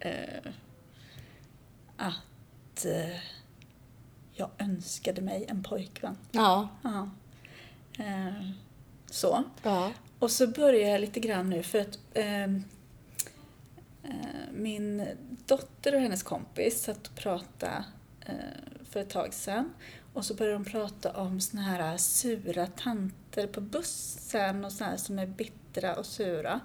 eh, 0.00 0.52
att 1.96 2.84
eh, 2.84 3.20
jag 4.32 4.50
önskade 4.58 5.20
mig 5.20 5.44
en 5.48 5.62
pojkvän. 5.62 6.16
Ja. 6.30 6.68
Ja. 6.82 7.10
Eh, 8.04 8.50
så. 9.06 9.44
Ja. 9.62 9.92
Och 10.18 10.30
så 10.30 10.46
börjar 10.46 10.90
jag 10.90 11.00
lite 11.00 11.20
grann 11.20 11.50
nu 11.50 11.62
för 11.62 11.78
att 11.78 11.98
ehm, 12.14 12.64
eh, 14.02 14.52
min 14.52 15.06
dotter 15.46 15.94
och 15.94 16.00
hennes 16.00 16.22
kompis 16.22 16.82
satt 16.82 17.06
och 17.06 17.14
pratade 17.14 17.84
eh, 18.20 18.34
för 18.90 19.00
ett 19.00 19.10
tag 19.10 19.34
sedan. 19.34 19.74
Och 20.20 20.26
så 20.26 20.34
började 20.34 20.58
de 20.58 20.64
prata 20.64 21.10
om 21.10 21.40
såna 21.40 21.62
här 21.62 21.96
sura 21.96 22.66
tanter 22.66 23.46
på 23.46 23.60
bussen 23.60 24.64
och 24.64 24.72
såna 24.72 24.90
här 24.90 24.96
som 24.96 25.18
är 25.18 25.26
bittra 25.26 25.96
och 25.96 26.06
sura. 26.06 26.60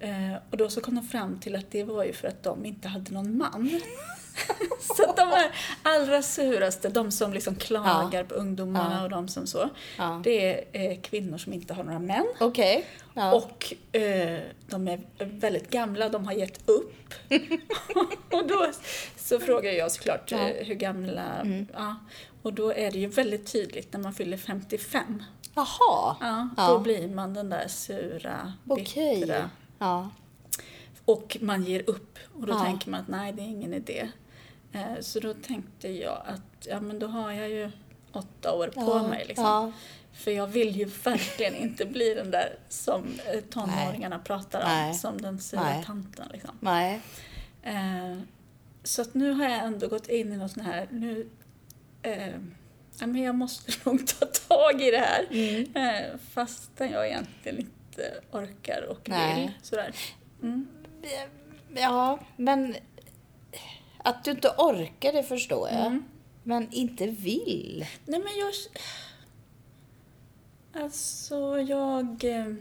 Eh, 0.00 0.34
och 0.50 0.56
då 0.56 0.68
så 0.68 0.80
kom 0.80 0.94
de 0.94 1.04
fram 1.04 1.38
till 1.38 1.56
att 1.56 1.70
det 1.70 1.84
var 1.84 2.04
ju 2.04 2.12
för 2.12 2.28
att 2.28 2.42
de 2.42 2.64
inte 2.64 2.88
hade 2.88 3.12
någon 3.12 3.38
man. 3.38 3.80
så 4.80 5.12
de 5.16 5.28
här 5.28 5.50
allra 5.82 6.22
suraste, 6.22 6.88
de 6.88 7.10
som 7.10 7.32
liksom 7.32 7.54
klagar 7.56 8.24
på 8.24 8.34
ungdomarna 8.34 8.96
Ja. 8.98 9.02
och 9.04 9.10
de 9.10 9.28
som 9.28 9.46
så, 9.46 9.68
Ja. 9.98 10.20
det 10.24 10.54
är 10.54 10.90
eh, 10.92 11.00
kvinnor 11.00 11.38
som 11.38 11.52
inte 11.52 11.74
har 11.74 11.84
några 11.84 11.98
män. 11.98 12.26
Ja. 13.14 13.34
Och 13.34 13.74
eh, 13.96 14.40
de 14.68 14.88
är 14.88 15.00
väldigt 15.18 15.70
gamla, 15.70 16.08
de 16.08 16.26
har 16.26 16.32
gett 16.32 16.68
upp. 16.68 17.14
och 18.32 18.46
då 18.48 18.70
så 19.16 19.40
frågar 19.40 19.72
jag 19.72 19.92
såklart 19.92 20.30
Ja. 20.30 20.38
Mm. 20.38 20.56
eh, 20.56 20.64
hur 20.66 20.74
gamla... 20.74 21.46
Ja, 21.72 21.96
och 22.42 22.52
då 22.52 22.72
är 22.72 22.90
det 22.90 22.98
ju 22.98 23.06
väldigt 23.06 23.52
tydligt 23.52 23.92
när 23.92 24.00
man 24.00 24.14
fyller 24.14 24.36
55. 24.36 25.22
Jaha. 25.54 25.66
Ja, 26.20 26.48
Ja. 26.56 26.68
Då 26.68 26.78
blir 26.78 27.08
man 27.08 27.34
den 27.34 27.50
där 27.50 27.68
sura, 27.68 28.52
bittra. 28.64 29.50
Ja. 29.78 30.10
Och 31.04 31.36
man 31.40 31.64
ger 31.64 31.82
upp. 31.90 32.18
Och 32.34 32.46
då 32.46 32.52
Ja. 32.52 32.64
tänker 32.64 32.90
man 32.90 33.00
att 33.00 33.08
nej, 33.08 33.32
det 33.32 33.42
är 33.42 33.46
ingen 33.46 33.74
idé. 33.74 34.08
Eh, 34.72 35.00
så 35.00 35.20
då 35.20 35.34
tänkte 35.34 35.88
jag 35.88 36.22
att 36.26 36.66
ja, 36.66 36.80
men 36.80 36.98
då 36.98 37.06
har 37.06 37.32
jag 37.32 37.48
ju 37.50 37.70
åtta 38.12 38.52
år 38.52 38.68
på 38.68 38.80
Ja. 38.80 39.08
mig. 39.08 39.24
Liksom. 39.28 39.44
Ja. 39.44 39.72
För 40.12 40.30
jag 40.30 40.46
vill 40.46 40.76
ju 40.76 40.84
verkligen 40.84 41.54
inte 41.56 41.84
bli 41.84 42.14
den 42.14 42.30
där 42.30 42.58
som 42.68 43.04
eh, 43.34 43.40
tonåringarna 43.40 44.18
pratar 44.18 44.60
om, 44.60 44.68
Nej. 44.68 44.94
som 44.94 45.20
den 45.20 45.40
sura 45.40 45.62
Nej. 45.64 45.84
tanten. 45.84 46.28
Liksom. 46.32 46.58
Nej. 46.60 47.00
Eh, 47.62 48.18
så 48.82 49.02
att 49.02 49.14
nu 49.14 49.30
har 49.32 49.44
jag 49.44 49.58
ändå 49.64 49.88
gått 49.88 50.08
in 50.08 50.32
i 50.32 50.36
något 50.36 50.50
sånt 50.52 50.66
här, 50.66 50.88
nu, 50.90 51.28
eh, 52.02 52.28
ja, 52.98 53.06
men 53.06 53.16
jag 53.22 53.34
måste 53.34 53.72
nog 53.90 54.06
ta 54.06 54.26
tag 54.26 54.82
i 54.82 54.90
det 54.90 54.98
här. 54.98 55.26
Mm. 55.30 55.76
Eh, 55.76 56.18
fastän 56.30 56.90
jag 56.90 57.06
egentligen 57.06 57.58
inte 57.58 58.20
orkar 58.30 58.86
och 58.90 59.08
Nej. 59.08 59.40
vill. 59.40 59.52
Sådär. 59.62 59.94
Mm. 60.42 60.68
Ja, 61.74 62.18
men 62.36 62.76
att 64.06 64.24
du 64.24 64.30
inte 64.30 64.48
orkar 64.48 65.12
det 65.12 65.22
förstår 65.22 65.68
jag. 65.68 65.86
Mm. 65.86 66.04
Men 66.42 66.72
inte 66.72 67.06
vill. 67.06 67.86
Nej 68.04 68.20
men 68.20 68.32
jag... 68.38 68.52
Alltså 70.82 71.58
jag 71.58 72.24
eh, 72.24 72.54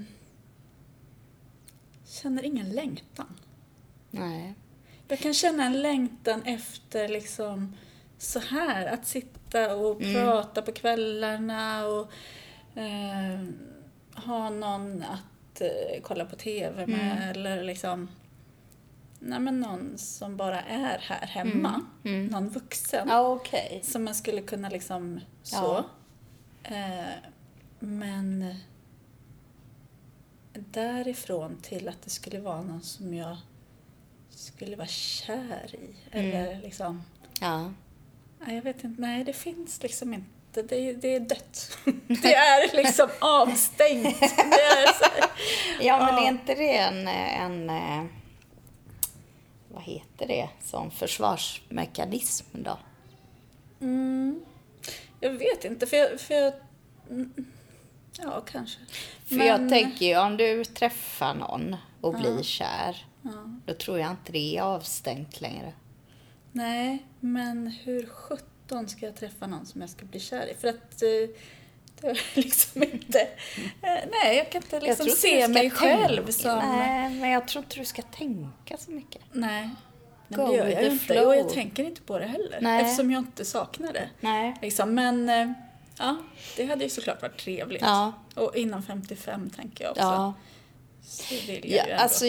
känner 2.05 2.45
ingen 2.45 2.69
längtan. 2.69 3.39
Nej. 4.11 4.53
Jag 5.07 5.19
kan 5.19 5.33
känna 5.33 5.65
en 5.65 5.81
längtan 5.81 6.43
efter 6.43 7.07
liksom 7.07 7.75
så 8.17 8.39
här, 8.39 8.85
att 8.85 9.07
sitta 9.07 9.75
och 9.75 9.99
prata 9.99 10.61
på 10.61 10.71
kvällarna 10.71 11.87
och 11.87 12.11
eh, 12.79 13.45
ha 14.15 14.49
någon 14.49 15.03
att 15.03 15.61
eh, 15.61 16.01
kolla 16.01 16.25
på 16.25 16.35
TV 16.35 16.87
med 16.87 17.31
eller 17.31 17.63
liksom 17.63 18.07
Nej 19.27 19.39
men 19.39 19.59
någon 19.59 19.97
som 19.97 20.37
bara 20.37 20.61
är 20.61 20.97
här 20.99 21.27
hemma. 21.27 21.85
Någon 22.31 22.49
vuxen. 22.49 23.07
Ja, 23.09 23.27
okej. 23.29 23.81
Som 23.83 24.03
man 24.03 24.15
skulle 24.15 24.41
kunna 24.41 24.69
liksom 24.69 25.19
så. 25.43 25.55
Ja. 26.63 26.75
Eh, 26.75 27.05
men 27.79 28.55
därifrån 30.53 31.57
till 31.61 31.87
att 31.89 32.01
det 32.01 32.09
skulle 32.09 32.39
vara 32.39 32.61
någon 32.61 32.81
som 32.81 33.13
jag 33.13 33.37
skulle 34.29 34.75
vara 34.75 34.87
kär 34.87 35.75
i. 35.75 35.95
Eller 36.11 36.61
liksom, 36.61 37.03
Ja. 37.41 37.71
nej 38.39 38.55
jag 38.55 38.63
vet 38.63 38.83
inte, 38.83 39.01
nej 39.01 39.23
det 39.23 39.33
finns 39.33 39.83
liksom 39.83 40.13
inte. 40.13 40.29
Det, 40.61 40.75
är- 40.89 40.93
det 40.93 41.15
är 41.15 41.19
dött. 41.19 41.77
Det 42.07 42.35
är 42.35 42.75
liksom 42.75 43.09
avstängt. 43.21 44.21
Är. 44.21 44.89
Ja, 45.81 46.05
men 46.05 46.23
är 46.23 46.27
inte 46.27 46.55
det 46.55 46.77
en, 46.77 47.07
en 47.07 47.69
eh, 47.69 48.05
vad 49.75 49.83
heter 49.83 50.27
det, 50.27 50.49
som 50.63 50.91
försvarsmekanism 50.91 52.63
då? 52.63 52.77
Mm, 53.81 54.45
jag 55.19 55.31
vet 55.31 55.65
inte, 55.65 55.85
för 55.87 55.97
jag... 55.97 56.19
För 56.19 56.33
jag 56.33 56.53
mm, 57.09 57.33
ja, 58.17 58.41
kanske. 58.41 58.79
För 59.25 59.35
Men- 59.35 59.47
jag 59.47 59.69
tänker 59.69 60.05
ju 60.05 60.17
om 60.17 60.37
du 60.37 60.63
träffar 60.65 61.33
någon 61.35 61.75
och 62.01 62.13
blir 62.13 62.43
kär, 62.43 63.05
Ja. 63.21 63.59
då 63.65 63.73
tror 63.73 63.99
jag 63.99 64.11
inte 64.11 64.31
det 64.31 64.57
är 64.57 64.61
avstängt 64.61 65.41
längre. 65.41 65.73
Nej, 66.51 67.05
men 67.19 67.67
hur 67.67 68.05
sjutton 68.05 68.49
17 68.65 68.87
ska 68.87 69.05
jag 69.05 69.15
träffa 69.15 69.47
någon 69.47 69.65
som 69.65 69.81
jag 69.81 69.89
ska 69.89 70.05
bli 70.05 70.19
kär 70.19 70.47
i. 70.51 70.53
För 70.55 70.67
att 70.67 71.01
eh, 71.01 71.35
det 72.01 72.07
är 72.07 72.19
liksom 72.33 72.83
inte... 72.83 73.19
Eh, 73.81 73.99
nej, 74.23 74.37
jag 74.37 74.49
kan 74.51 74.61
inte 74.61 74.79
liksom 74.79 75.09
se 75.09 75.47
mig 75.47 75.69
själv 75.69 76.15
tänka- 76.25 76.31
som... 76.31 76.59
Nej, 76.59 77.09
men 77.09 77.29
jag 77.29 77.47
tror 77.47 77.63
inte 77.63 77.75
du 77.79 77.85
ska 77.85 78.01
tänka 78.01 78.77
så 78.77 78.91
mycket. 78.91 79.21
Nej. 79.31 79.69
Nej, 80.27 80.37
Go 80.37 80.47
det 80.51 80.57
gör 80.57 80.67
jag 80.67 80.83
inte. 80.83 81.05
flow. 81.05 81.27
Och 81.27 81.35
jag 81.35 81.49
tänker 81.49 81.83
inte 81.83 82.01
på 82.01 82.19
det 82.19 82.25
heller. 82.25 82.57
Nej. 82.61 82.81
Eftersom 82.83 83.11
jag 83.11 83.19
inte 83.19 83.45
saknar 83.45 83.93
det. 83.93 84.09
Nej. 84.19 84.55
Liksom. 84.61 84.93
Men 84.93 85.29
eh, 85.29 85.51
ja, 85.97 86.15
det 86.57 86.65
hade 86.65 86.83
ju 86.83 86.89
såklart 86.89 87.21
varit 87.21 87.37
trevligt. 87.37 87.81
Ja. 87.81 88.13
Och 88.35 88.55
innan 88.55 88.83
55 88.83 89.49
tänker 89.49 89.83
jag 89.83 89.91
också. 89.91 90.03
Ja. 90.03 90.33
Så 91.03 91.35
vill 91.47 91.71
jag 91.71 91.79
Ja, 91.79 91.85
ju 91.85 91.91
ändå. 91.91 92.03
alltså, 92.03 92.25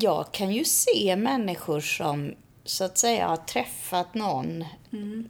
jag 0.00 0.32
kan 0.32 0.52
ju 0.52 0.64
se 0.64 1.16
människor 1.16 1.80
som 1.80 2.34
så 2.64 2.84
att 2.84 2.98
säga 2.98 3.28
har 3.28 3.36
träffat 3.36 4.14
någon 4.14 4.64
Mm. 4.92 5.28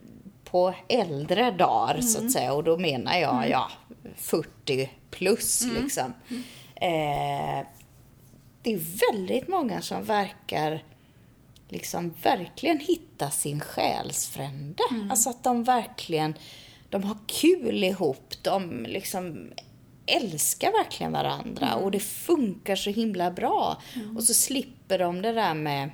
På 0.55 0.75
äldre 0.89 1.51
dagar 1.51 2.01
så 2.01 2.25
att 2.25 2.33
säga. 2.33 2.53
Och 2.53 2.65
då 2.65 2.77
menar 2.79 3.19
jag 3.19 3.35
Mm. 3.37 3.51
ja, 3.51 3.71
40 4.17 4.91
plus 5.11 5.65
liksom. 5.83 6.13
Mm. 6.31 6.43
Eh, 6.77 7.67
det 8.63 8.73
är 8.73 9.13
väldigt 9.13 9.49
många 9.49 9.81
som 9.81 10.05
verkar 10.05 10.83
liksom 11.69 12.15
verkligen 12.23 12.79
hitta 12.79 13.31
sin 13.31 13.61
själsfrände. 13.61 14.83
Mm. 14.91 15.11
Alltså 15.11 15.31
att 15.31 15.45
de 15.45 15.65
verkligen, 15.65 16.35
de 16.91 17.03
har 17.05 17.17
kul 17.27 17.85
ihop. 17.85 18.35
De 18.43 18.87
liksom 18.89 19.53
älskar 20.07 20.73
verkligen 20.73 21.13
varandra 21.13 21.67
Mm. 21.67 21.85
och 21.85 21.91
det 21.91 22.01
funkar 22.01 22.77
så 22.77 22.91
himla 22.91 23.31
bra. 23.31 23.83
Och 24.17 24.25
så 24.25 24.35
slipper 24.35 24.99
de 24.99 25.23
det 25.23 25.33
där 25.33 25.55
med 25.55 25.91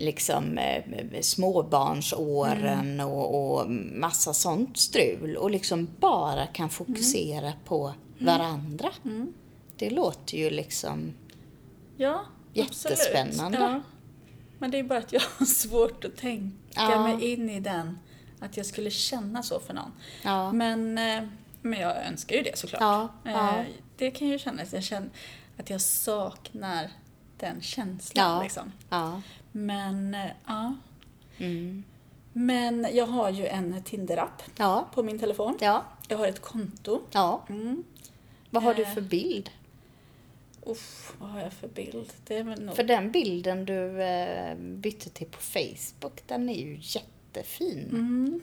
liksom 0.00 0.58
eh, 0.58 0.82
småbarnsåren 1.20 3.00
och, 3.00 3.60
och 3.60 3.70
massa 3.70 4.34
sånt 4.34 4.78
strul 4.78 5.36
och 5.36 5.50
liksom 5.50 5.88
bara 6.00 6.46
kan 6.46 6.70
fokusera 6.70 7.52
på 7.64 7.94
varandra. 8.18 8.88
Det 9.76 9.90
låter 9.90 10.36
ju 10.38 10.50
liksom 10.50 11.12
ja, 11.96 12.24
jättespännande. 12.52 13.58
Ja. 13.58 13.80
Men 14.58 14.70
det 14.70 14.78
är 14.78 14.82
bara 14.82 14.98
att 14.98 15.12
jag 15.12 15.22
har 15.38 15.46
svårt 15.62 16.04
att 16.04 16.16
tänka 16.16 16.56
Ja. 16.74 17.02
mig 17.02 17.32
in 17.32 17.50
i 17.50 17.60
den. 17.60 17.98
Att 18.40 18.56
jag 18.56 18.66
skulle 18.66 18.90
känna 18.90 19.42
så 19.42 19.60
för 19.60 19.74
någon. 19.74 19.92
Ja. 20.22 20.52
Men, 20.52 20.98
eh, 20.98 21.22
men 21.62 21.80
jag 21.80 22.06
önskar 22.06 22.36
ju 22.36 22.42
det 22.42 22.58
såklart. 22.58 22.80
Ja, 22.80 23.08
ja. 23.24 23.58
Eh, 23.58 23.64
Det 23.96 24.10
kan 24.10 24.28
ju 24.28 24.38
kännas. 24.38 24.72
Jag 24.72 24.82
känner 24.84 25.10
att 25.58 25.70
jag 25.70 25.80
saknar 25.80 26.90
den 27.38 27.60
känslan. 27.60 28.26
Ja. 28.36 28.42
Liksom. 28.42 28.72
Men, 29.52 30.14
eh, 30.14 30.30
ja. 30.46 30.74
Mm. 31.38 31.84
Men 32.32 32.86
jag 32.92 33.06
har 33.06 33.30
ju 33.30 33.46
en 33.46 33.82
Tinder-app 33.82 34.42
Ja. 34.56 34.88
på 34.94 35.02
min 35.02 35.18
telefon. 35.18 35.58
Ja. 35.60 35.84
Jag 36.08 36.18
har 36.18 36.26
ett 36.26 36.42
konto. 36.42 37.00
Ja. 37.12 37.44
Mm. 37.48 37.84
Vad 38.50 38.62
har 38.62 38.74
du 38.74 38.82
Eh. 38.82 38.94
för 38.94 39.00
bild? 39.00 39.50
Uff, 40.66 41.14
vad 41.18 41.30
har 41.30 41.40
jag 41.40 41.52
för 41.52 41.68
bild? 41.68 42.12
Det 42.26 42.36
är 42.36 42.44
väl 42.44 42.62
nog... 42.62 42.76
För 42.76 42.82
den 42.82 43.10
bilden 43.12 43.64
du 43.64 44.02
eh, 44.02 44.54
bytte 44.56 45.10
till 45.10 45.26
på 45.26 45.40
Facebook, 45.40 46.22
den 46.26 46.48
är 46.48 46.54
ju 46.54 46.78
jättefin. 46.80 47.88
Mm. 47.90 48.40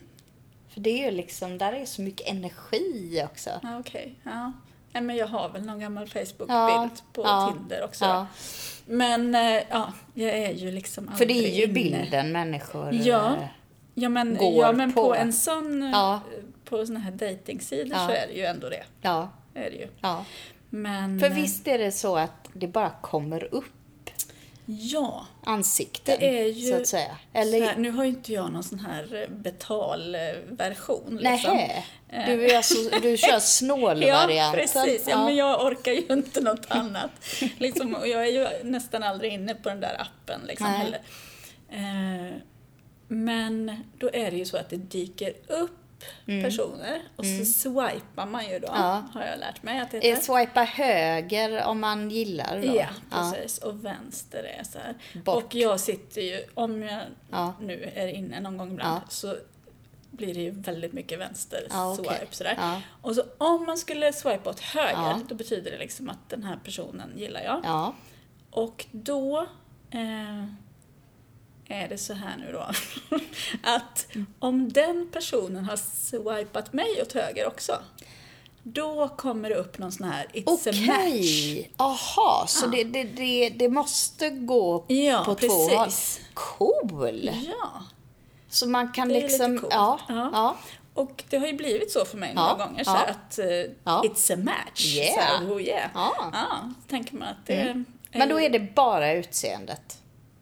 För 0.70 0.80
det 0.82 0.90
är 0.90 1.12
ju 1.12 1.18
liksom, 1.18 1.58
där 1.58 1.74
är 1.74 1.86
så 1.86 2.02
mycket 2.02 2.28
energi 2.28 3.24
också. 3.32 3.50
Ja, 3.64 3.80
okej. 3.80 4.16
Ja. 4.24 4.54
Nej, 4.92 5.04
men 5.04 5.16
jag 5.16 5.28
har 5.28 5.50
väl 5.50 5.62
någon 5.66 5.80
gammal 5.80 6.08
Facebook-bild 6.08 6.50
Ja, 6.50 6.90
på 7.14 7.22
ja, 7.22 7.54
Tinder 7.58 7.84
också. 7.84 8.06
Ja. 8.06 8.28
Men 8.86 9.36
eh, 9.36 9.62
ja, 9.70 9.94
jag 10.14 10.30
är 10.38 10.52
ju 10.54 10.72
liksom 10.72 11.12
För 11.18 11.26
det 11.26 11.34
är 11.34 11.56
ju 11.56 11.64
inne. 11.64 11.74
bilden 11.74 12.32
människor... 12.32 12.94
Ja. 12.94 13.28
eh, 13.36 13.48
Ja, 14.00 14.10
men, 14.10 14.38
går 14.38 14.66
ja, 14.66 14.72
men 14.72 14.94
på. 14.94 15.04
på. 15.04 15.16
en 15.16 15.34
sån... 15.34 15.84
eh. 15.94 16.18
På 16.66 16.86
såna 16.86 17.00
här 17.00 17.12
dejtingsidor 17.12 17.96
så 17.96 18.12
är 18.12 18.28
det 18.28 18.34
ju 18.34 18.46
ändå 18.46 18.70
det. 18.70 18.84
Ja, 19.02 19.30
Är 19.54 19.70
det 19.70 19.76
ju. 19.78 19.88
ja. 20.02 20.26
Men... 20.70 21.20
För 21.20 21.28
eh, 21.30 21.34
visst 21.36 21.68
är 21.68 21.78
det 21.78 21.92
så 21.92 22.18
att 22.18 22.50
det 22.54 22.68
bara 22.68 22.90
kommer 23.02 23.54
upp 23.54 23.77
Ja. 24.70 25.26
ansikten, 25.44 26.18
Det 26.20 26.40
är 26.42 26.46
ju 26.46 26.70
så 26.72 26.76
att 26.76 26.88
säga. 26.88 27.18
Eller, 27.34 27.62
här, 27.62 27.76
nu 27.78 27.92
har 27.92 28.04
ju 28.04 28.10
inte 28.10 28.34
jag 28.34 28.52
någon 28.52 28.64
sån 28.64 28.80
här 28.80 29.16
eh, 29.24 29.30
betalversion. 29.30 31.18
Liksom. 31.22 31.60
Du, 32.10 32.46
är 32.52 32.58
alltså, 32.58 33.00
du 33.02 33.18
kör 33.18 33.28
Ja, 33.32 33.40
snålvarianten. 33.40 34.62
precis. 34.62 35.08
Ja, 35.10 35.26
men 35.26 35.36
jag 35.36 35.66
orkar 35.66 35.92
ju 35.92 36.06
inte 36.10 36.42
något 36.42 36.66
annat. 36.68 37.12
liksom, 37.58 37.96
och 37.96 38.08
jag 38.08 38.28
är 38.28 38.32
ju 38.32 38.64
nästan 38.64 39.04
aldrig 39.04 39.34
inne 39.34 39.56
på 39.56 39.70
den 39.70 39.80
där 39.80 40.02
appen 40.02 40.42
liksom, 40.48 40.68
Nej. 40.72 40.78
heller. 40.80 41.00
Eh, 41.70 42.34
men 43.08 43.84
då 43.98 44.10
är 44.14 44.32
det 44.32 44.38
ju 44.38 44.46
så 44.46 44.58
att 44.58 44.70
det 44.70 44.78
dyker 44.78 45.34
upp 45.48 45.78
personer 46.26 47.02
och 47.16 47.26
så 47.26 47.46
swipar 47.46 48.26
man 48.26 48.50
ju 48.50 48.60
då, 48.60 48.68
Mm. 48.68 48.82
Ja. 48.82 49.04
har 49.14 49.22
jag 49.26 49.40
lärt 49.40 49.64
mig 49.64 49.80
att 49.80 49.92
det 49.92 49.98
Eh, 49.98 50.04
heter. 50.16 50.22
Swipa 50.46 50.64
höger 50.64 51.64
om 51.66 51.80
man 51.80 52.10
gillar 52.12 52.62
då. 52.62 52.76
Ja, 52.76 52.88
precis. 53.10 53.58
Och 53.58 53.86
vänster 53.86 54.44
är 54.60 54.64
så 54.64 54.80
här. 54.80 54.94
Bort. 55.24 55.44
Och 55.44 55.56
jag 55.56 55.80
sitter 55.80 56.22
ju, 56.22 56.44
om 56.54 56.84
jag 56.84 57.02
Ja. 57.32 57.54
nu 57.62 57.92
är 57.96 58.08
inne 58.08 58.40
någon 58.40 58.58
gång 58.58 58.72
ibland, 58.72 59.02
Ja. 59.06 59.10
så 59.10 59.36
blir 60.12 60.34
det 60.34 60.42
ju 60.42 60.52
väldigt 60.52 60.94
mycket 60.94 61.20
vänster 61.20 61.68
Ja, 61.70 61.94
okej. 62.00 62.06
swipe 62.20 62.36
sådär. 62.36 62.56
Ja. 62.58 62.82
Och 63.02 63.16
så 63.16 63.24
om 63.38 63.66
man 63.66 63.78
skulle 63.78 64.14
swipa 64.14 64.50
åt 64.50 64.60
höger, 64.60 64.92
Ja. 64.94 65.20
då 65.30 65.36
betyder 65.36 65.72
det 65.72 65.78
liksom 65.78 66.10
att 66.10 66.30
den 66.30 66.44
här 66.44 66.60
personen 66.64 67.14
gillar 67.18 67.42
jag. 67.42 67.62
Ja. 67.64 67.94
Och 68.52 68.86
då 68.92 69.40
eh, 69.92 70.46
är 71.68 71.88
det 71.88 71.98
så 71.98 72.14
här 72.14 72.38
nu 72.38 72.52
då, 72.52 72.60
att 73.64 74.08
om 74.40 74.72
den 74.74 75.10
personen 75.12 75.66
har 75.66 75.78
swipat 75.78 76.74
mig 76.74 77.02
åt 77.02 77.14
höger 77.14 77.48
också, 77.48 77.80
då 78.64 79.08
kommer 79.18 79.50
det 79.50 79.56
upp 79.56 79.78
någon 79.78 79.92
sån 79.92 80.08
här 80.10 80.26
It's 80.34 80.70
a 80.70 80.74
match. 80.88 80.98
Okej. 81.08 81.72
Aha, 81.78 82.46
så 82.48 82.66
Ja. 82.66 82.70
det, 82.70 82.84
det, 82.84 83.04
det, 83.04 83.50
det 83.50 83.70
måste 83.70 84.30
gå 84.30 84.86
Ja, 84.88 85.24
på 85.26 85.36
två 85.36 85.48
håll. 85.48 85.86
precis. 85.86 86.20
Cool! 86.34 87.30
Ja. 87.48 87.84
Så 88.50 88.68
man 88.68 88.92
kan 88.92 89.08
Det 89.10 89.18
är 89.18 89.22
liksom... 89.22 89.52
lite 89.52 89.62
coolt. 89.62 89.74
Ja, 89.74 90.00
Ja. 90.10 90.30
ja. 90.34 90.58
Och 90.94 91.24
det 91.30 91.38
har 91.38 91.48
ju 91.48 91.54
blivit 91.54 91.92
så 91.92 92.06
för 92.06 92.18
mig 92.18 92.34
några 92.34 92.54
gånger, 92.54 92.84
så 92.84 92.92
att 92.92 93.40
Ja. 93.84 94.02
it's 94.06 94.34
a 94.34 94.38
match. 94.38 94.96
Yeah. 94.96 95.14
Så 95.16 95.20
här, 95.22 95.54
oh 95.54 95.62
yeah. 95.62 95.90
Ja. 95.94 96.62
Tänker 96.88 97.16
man 97.16 97.28
att 97.28 97.46
det 97.46 97.54
Mm. 97.62 97.86
Men 98.12 98.30
då 98.30 98.40
är 98.42 98.50
det 98.50 98.60
bara 98.76 99.12
utseendet? 99.14 99.97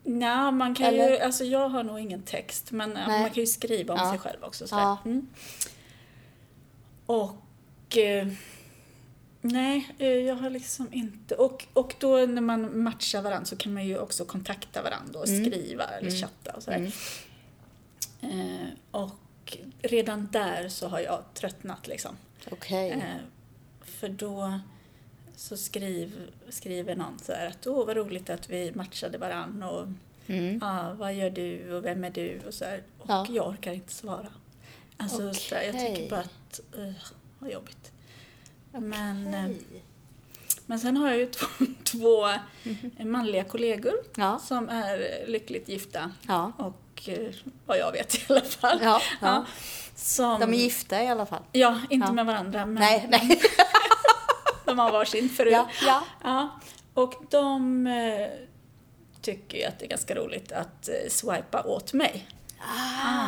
Nej, 0.07 0.51
man 0.51 0.75
kan 0.75 0.93
ju, 0.93 0.99
Eller? 1.01 1.25
alltså 1.25 1.43
jag 1.43 1.69
har 1.69 1.83
nog 1.83 1.99
ingen 1.99 2.21
text, 2.23 2.71
men 2.71 2.89
Nej. 2.89 3.07
man 3.21 3.29
kan 3.29 3.43
ju 3.43 3.47
skriva 3.47 3.93
om 3.93 3.99
Ja. 4.03 4.09
sig 4.11 4.19
själv 4.19 4.43
också. 4.43 4.67
Så 4.67 4.75
Ja. 4.75 4.97
mm. 5.05 5.27
Och 7.05 7.97
eh, 7.97 8.27
nej, 9.41 9.95
eh, 9.99 10.07
jag 10.07 10.35
har 10.35 10.49
liksom 10.49 10.93
inte, 10.93 11.35
och, 11.35 11.65
och 11.73 11.95
då 11.99 12.17
när 12.25 12.41
man 12.41 12.83
matchar 12.83 13.21
varandra 13.21 13.45
så 13.45 13.55
kan 13.55 13.73
man 13.73 13.85
ju 13.85 13.97
också 13.99 14.25
kontakta 14.25 14.81
varandra 14.81 15.19
och 15.19 15.27
Mm. 15.27 15.45
skriva 15.45 15.83
eller 15.83 16.11
chatta 16.11 16.51
och 16.51 16.63
sådär. 16.63 16.91
Eh, 18.21 18.67
och 18.91 19.57
redan 19.81 20.27
där 20.31 20.69
så 20.69 20.87
har 20.87 20.99
jag 20.99 21.23
tröttnat 21.33 21.87
liksom. 21.87 22.15
Okej. 22.51 22.91
Eh, 22.91 23.01
för 23.85 24.09
då 24.09 24.59
så 25.37 25.57
skriv, 25.57 26.29
skriver 26.49 26.95
någon 26.95 27.19
så 27.19 27.33
här 27.33 27.47
att 27.47 27.67
åh 27.67 27.85
vad 27.85 27.97
roligt 27.97 28.29
att 28.29 28.49
vi 28.49 28.71
matchade 28.75 29.17
varann 29.17 29.63
och 29.63 29.87
Mm. 30.27 30.59
ja, 30.61 30.93
vad 30.93 31.13
gör 31.13 31.29
du 31.29 31.73
och 31.73 31.85
vem 31.85 32.03
är 32.03 32.09
du 32.09 32.41
och 32.47 32.53
så 32.53 32.65
här. 32.65 32.83
Och 32.99 33.05
Ja. 33.09 33.25
jag 33.29 33.47
orkar 33.47 33.73
inte 33.73 33.93
svara. 33.93 34.27
Alltså 34.97 35.33
så 35.33 35.55
här, 35.55 35.63
jag 35.63 35.79
tycker 35.79 36.09
bara 36.09 36.19
att, 36.19 36.59
uh, 36.77 36.91
vad 37.39 37.51
jobbigt. 37.51 37.91
Men, 38.71 39.33
eh, 39.33 39.51
men 40.65 40.79
sen 40.79 40.97
har 40.97 41.07
jag 41.09 41.17
ju 41.17 41.25
två, 41.31 41.47
två 41.83 42.27
manliga 42.99 43.43
kollegor 43.43 43.93
Ja. 44.17 44.39
som 44.39 44.69
är 44.69 45.23
lyckligt 45.27 45.69
gifta. 45.69 46.11
Ja. 46.27 46.51
Och 46.57 47.09
eh, 47.09 47.33
vad 47.65 47.77
jag 47.77 47.91
vet 47.91 48.15
i 48.15 48.21
alla 48.29 48.41
fall. 48.41 48.79
Ja. 49.21 49.45
Som, 49.95 50.39
De 50.39 50.53
är 50.53 50.57
gifta 50.57 51.03
i 51.03 51.07
alla 51.07 51.25
fall? 51.25 51.43
Ja, 51.51 51.81
inte 51.89 52.11
med 52.11 52.25
varandra 52.25 52.65
men 52.65 52.75
Nej, 52.75 53.07
nej. 53.09 53.41
de 54.65 54.79
har 54.79 54.91
varsin 54.91 55.29
fru. 55.29 55.49
Ja, 55.49 55.67
ja. 55.85 56.01
Ja, 56.23 56.49
och 56.93 57.13
de 57.29 57.87
eh, 57.87 58.27
tycker 59.21 59.57
ju 59.57 59.63
att 59.63 59.79
det 59.79 59.85
är 59.85 59.89
ganska 59.89 60.15
roligt 60.15 60.51
att 60.51 60.89
eh, 60.89 61.09
swipa 61.09 61.63
åt 61.63 61.93
mig. 61.93 62.27
Ah. 62.59 63.25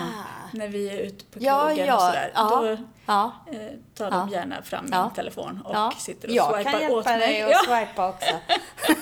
När 0.53 0.67
vi 0.67 0.89
är 0.89 0.97
ute 0.97 1.25
på 1.25 1.39
Ja, 1.41 1.67
krogen 1.67 1.85
ja, 1.87 1.95
och 1.95 2.01
sådär. 2.01 2.31
ja. 2.35 2.49
Då 2.61 2.77
Ja. 3.05 3.31
eh, 3.51 3.71
tar 3.95 4.11
de 4.11 4.29
Ja. 4.31 4.37
gärna 4.39 4.61
fram 4.61 4.87
Ja. 4.91 5.03
min 5.05 5.13
telefon 5.15 5.61
och 5.65 5.75
ja. 5.75 5.93
sitter 5.97 6.27
och 6.27 6.33
Jag 6.33 6.53
swipar 6.55 6.71
kan 6.71 6.81
hjälpa 6.81 6.95
åt 6.97 7.05
mig. 7.05 7.19
dig 7.19 7.41
att 7.41 7.51
Ja, 7.51 7.59
swipa 7.85 8.09
också. 8.09 8.35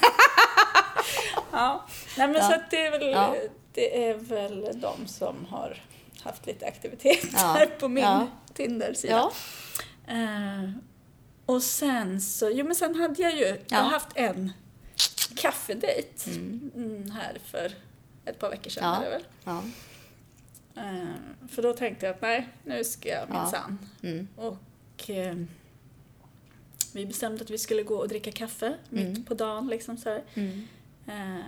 ja. 1.51 1.85
Nej, 2.17 2.27
men 2.27 2.35
Ja. 2.35 2.41
så 2.49 2.53
att 2.55 2.71
det 2.71 2.85
är 2.85 2.91
väl, 2.91 3.11
Ja. 3.11 3.35
det 3.73 4.07
är 4.09 4.13
väl 4.13 4.67
de 4.81 5.07
som 5.07 5.45
har 5.49 5.77
haft 6.23 6.45
lite 6.45 6.65
aktivitet 6.67 7.27
Ja. 7.33 7.39
här 7.39 7.65
på 7.79 7.87
min 7.87 8.03
Ja. 8.03 8.27
Tinder-sida. 8.53 9.13
Ja. 10.07 10.13
Eh, 10.13 10.69
och 11.45 11.63
sen 11.63 12.21
så, 12.21 12.49
jo 12.53 12.65
men 12.65 12.75
sen 12.75 12.95
hade 12.95 13.21
jag 13.21 13.35
ju, 13.35 13.45
jag 13.45 13.77
har 13.77 13.83
Ja. 13.85 13.89
haft 13.89 14.09
en 14.15 14.51
kaffedejt 15.35 16.27
mm, 16.27 17.11
här 17.11 17.37
för 17.45 17.73
ett 18.25 18.39
par 18.39 18.49
veckor 18.49 18.69
sedan 18.69 18.83
Ja. 18.93 18.99
det 19.03 19.09
väl. 19.09 19.23
Ja. 19.43 19.63
Eh, 20.75 21.47
för 21.49 21.61
då 21.61 21.73
tänkte 21.73 22.05
jag 22.05 22.15
att 22.15 22.21
nej, 22.21 22.49
nu 22.63 22.83
ska 22.83 23.09
jag 23.09 23.27
Ja. 23.29 23.41
minsann. 23.41 23.79
Mm. 24.03 24.27
Och 24.35 25.09
eh, 25.09 25.35
vi 26.93 27.05
bestämde 27.05 27.43
att 27.43 27.49
vi 27.49 27.57
skulle 27.57 27.83
gå 27.83 27.95
och 27.95 28.07
dricka 28.07 28.31
kaffe 28.31 28.77
mitt 28.89 29.07
Mm. 29.07 29.23
på 29.23 29.33
dagen. 29.33 29.67
Liksom 29.67 29.97
så 29.97 30.09
här. 30.09 30.23
Mm. 30.33 30.67
Eh, 31.07 31.45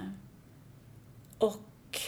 och 1.38 2.00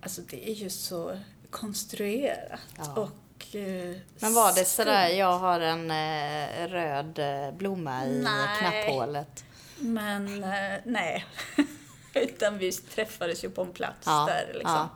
alltså 0.00 0.22
det 0.22 0.50
är 0.50 0.54
ju 0.54 0.70
så 0.70 1.18
konstruerat. 1.50 2.60
Ja. 2.76 2.94
Och, 2.94 3.10
eh, 3.54 3.96
Men 4.20 4.34
var 4.34 4.52
det 4.54 4.64
sådär, 4.64 5.08
jag 5.08 5.38
har 5.38 5.60
en 5.60 5.90
eh, 5.90 6.68
röd 6.68 7.18
eh, 7.18 7.54
blomma 7.54 8.06
i 8.06 8.22
Nej. 8.22 8.58
knapphålet? 8.58 9.44
Men 9.78 10.44
eh, 10.44 10.78
nej. 10.84 11.24
Utan 12.14 12.58
vi 12.58 12.72
träffades 12.72 13.44
ju 13.44 13.50
på 13.50 13.62
en 13.62 13.72
plats 13.72 14.02
Ja, 14.06 14.26
där 14.28 14.52
liksom, 14.54 14.72
ja. 14.74 14.88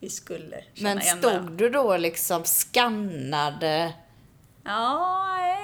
vi 0.00 0.10
skulle 0.10 0.64
känna 0.74 0.88
Men 0.94 1.02
igen 1.02 1.18
stod 1.18 1.32
varandra. 1.32 1.54
du 1.54 1.68
då 1.70 1.96
liksom 1.96 2.44
skannade? 2.44 3.92
Ja, 4.64 5.24
nej. 5.28 5.58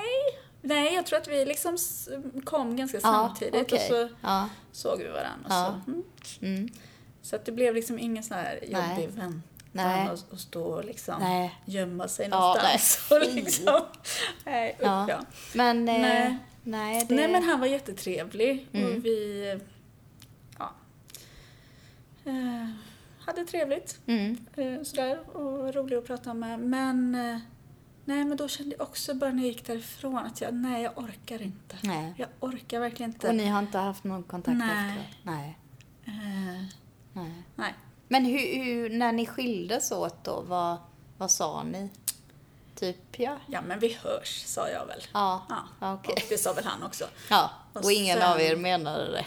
Nej, 0.62 0.94
jag 0.94 1.07
tror 1.07 1.18
att 1.18 1.29
vi 1.29 1.44
liksom 1.44 1.77
kom 2.44 2.77
ganska 2.77 3.00
samtidigt 3.00 3.55
okej. 3.62 3.79
och 3.90 3.94
så 3.96 4.09
Ja. 4.20 4.48
såg 4.72 4.98
vi 4.98 5.09
varandra. 5.09 5.44
Och 5.46 5.53
Ja. 5.53 5.81
så, 5.87 5.90
mm. 5.90 6.05
Mm. 6.42 6.68
så 7.22 7.37
att 7.37 7.44
det 7.44 7.53
blev 7.53 7.74
liksom 7.74 7.98
ingen 7.98 8.22
sån 8.24 8.37
här 8.37 8.59
Nej. 8.68 8.90
jobbig 8.90 9.09
väntan 9.09 9.42
Nej. 9.74 10.08
och, 10.10 10.18
och 10.32 10.40
stå 10.40 10.62
och 10.64 10.84
liksom 10.84 11.14
Nej. 11.20 11.54
gömma 11.64 12.08
sig 12.08 12.28
Ja, 12.30 12.38
någonstans. 12.40 13.06
nej. 13.10 13.20
och 13.28 13.34
liksom, 13.34 13.80
nej, 14.44 14.76
Ja. 14.80 15.06
ja. 15.08 15.20
Men, 15.54 15.88
eh, 15.88 16.00
Nej. 16.00 16.38
nej. 16.62 17.06
det... 17.08 17.14
Nej 17.14 17.28
men 17.28 17.42
han 17.42 17.60
var 17.60 17.66
jättetrevlig 17.66 18.68
Mm. 18.72 18.96
och 18.96 19.04
vi 19.04 19.60
ja, 20.58 20.70
eh, 22.24 22.68
hade 23.20 23.44
trevligt 23.44 24.00
Mm. 24.06 24.37
eh, 24.56 24.82
sådär 24.82 25.37
och 25.37 25.74
rolig 25.74 25.96
att 25.96 26.06
prata 26.06 26.34
med. 26.34 26.60
Men 26.60 27.14
eh, 27.14 27.38
nej 28.04 28.24
men 28.24 28.37
då 28.37 28.48
kände 28.48 28.76
jag 28.78 28.88
också 28.88 29.14
bara 29.14 29.30
när 29.30 29.42
jag 29.42 29.46
gick 29.48 29.66
därifrån 29.66 30.16
att 30.16 30.40
jag, 30.40 30.54
nej 30.54 30.82
jag 30.82 30.98
orkar 30.98 31.42
inte. 31.42 31.76
Nej. 31.82 32.14
Jag 32.16 32.28
orkar 32.40 32.80
verkligen 32.80 33.10
inte. 33.12 33.28
Och 33.28 33.34
ni 33.34 33.46
har 33.46 33.58
inte 33.58 33.78
haft 33.78 34.04
någon 34.04 34.22
kontakt 34.22 34.58
Nej. 34.58 34.88
efteråt? 34.88 35.16
Nej. 35.22 35.58
Eh, 36.06 36.64
nej. 37.12 37.42
nej. 37.56 37.74
Men 38.14 38.24
hur, 38.24 38.64
hur, 38.64 38.90
när 38.90 39.12
ni 39.12 39.27
skildes 39.27 39.92
åt 39.92 40.24
då, 40.24 40.40
vad, 40.40 40.77
vad 41.18 41.31
sa 41.31 41.62
ni? 41.62 41.90
Typ 42.74 42.96
ja? 43.18 43.37
Ja 43.46 43.61
men 43.62 43.79
vi 43.79 43.92
hörs 44.03 44.42
sa 44.46 44.68
jag 44.68 44.87
väl. 44.87 45.00
Ja, 45.12 45.46
Ja, 45.81 45.94
okej. 45.94 46.12
och 46.16 46.22
det 46.29 46.38
sa 46.38 46.53
väl 46.53 46.64
han 46.64 46.83
också. 46.83 47.05
Ja, 47.31 47.50
Och 47.72 47.85
och 47.85 47.92
ingen 47.92 48.18
sen- 48.18 48.33
av 48.33 48.40
er 48.40 48.57
menade 48.57 49.12
det? 49.12 49.24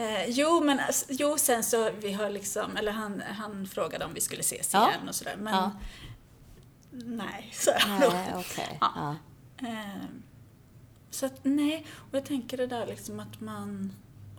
Eh, 0.00 0.24
jo, 0.30 0.60
men 0.64 0.80
ass- 0.80 1.06
jo, 1.08 1.38
sen 1.38 1.64
så 1.64 1.90
vi 1.90 2.12
har 2.12 2.30
liksom, 2.30 2.76
eller 2.76 2.92
han, 2.92 3.22
han 3.38 3.66
frågade 3.66 4.04
om 4.04 4.14
vi 4.14 4.20
skulle 4.20 4.40
ses 4.40 4.74
Ja. 4.74 4.88
igen 4.90 5.08
och 5.08 5.14
sådär. 5.14 5.36
Men 5.38 5.54
Ja. 5.54 5.70
nej, 6.90 7.50
så 7.52 7.70
jag. 7.70 8.12
Nej, 8.12 8.32
okej. 8.34 8.78
Ja. 8.80 9.16
Eh, 9.58 10.04
så 11.10 11.26
att 11.26 11.38
nej, 11.42 11.86
och 12.10 12.14
jag 12.16 12.24
tänker 12.26 12.56
det 12.56 12.66
där 12.66 12.86
liksom 12.86 13.20
att 13.20 13.40
man, 13.40 13.92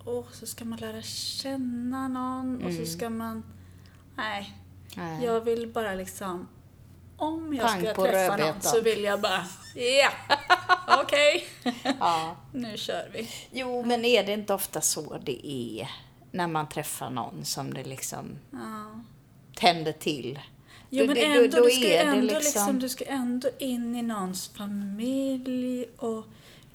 åh, 0.06 0.26
så 0.32 0.46
ska 0.46 0.66
man 0.66 0.80
lära 0.80 1.02
känna 1.02 2.08
någon 2.08 2.56
och 2.64 2.70
Mm. 2.72 2.86
så 2.86 2.92
ska 2.92 3.10
man, 3.10 3.44
nej, 4.16 4.54
Nej. 4.96 5.26
jag 5.26 5.42
vill 5.42 5.68
bara 5.68 5.94
liksom, 5.94 6.48
om 7.18 7.54
jag 7.54 7.68
Pang 7.68 7.82
ska 7.82 7.94
träffa 7.94 8.02
någon 8.38 8.38
rödbetan. 8.40 8.62
så 8.62 8.82
vill 8.82 9.04
jag 9.04 9.22
bara, 9.22 9.46
ja, 9.76 10.10
okej, 11.04 11.46
Ja. 12.00 12.36
nu 12.54 12.78
kör 12.78 13.10
vi. 13.14 13.30
Jo, 13.52 13.84
men 13.86 14.06
är 14.06 14.24
det 14.24 14.34
inte 14.34 14.54
ofta 14.54 14.82
så 14.82 15.18
det 15.24 15.48
är 15.48 15.90
när 16.32 16.48
man 16.48 16.70
träffar 16.70 17.10
någon 17.10 17.46
som 17.46 17.74
det 17.74 17.84
liksom 17.84 18.26
Ja. 18.52 19.02
tänder 19.56 19.92
till? 19.92 20.40
Jo 20.90 21.06
men 21.08 21.18
ändå, 21.18 21.42
då- 21.42 21.58
då 21.58 21.64
du, 21.66 21.72
ska 21.72 21.94
ändå 21.98 22.22
liksom- 22.22 22.40
liksom, 22.42 22.80
du 22.80 22.90
ska 22.90 23.06
ändå 23.06 23.50
in 23.60 23.96
i 23.96 24.02
någons 24.02 24.48
familj 24.48 25.86
och 25.98 26.26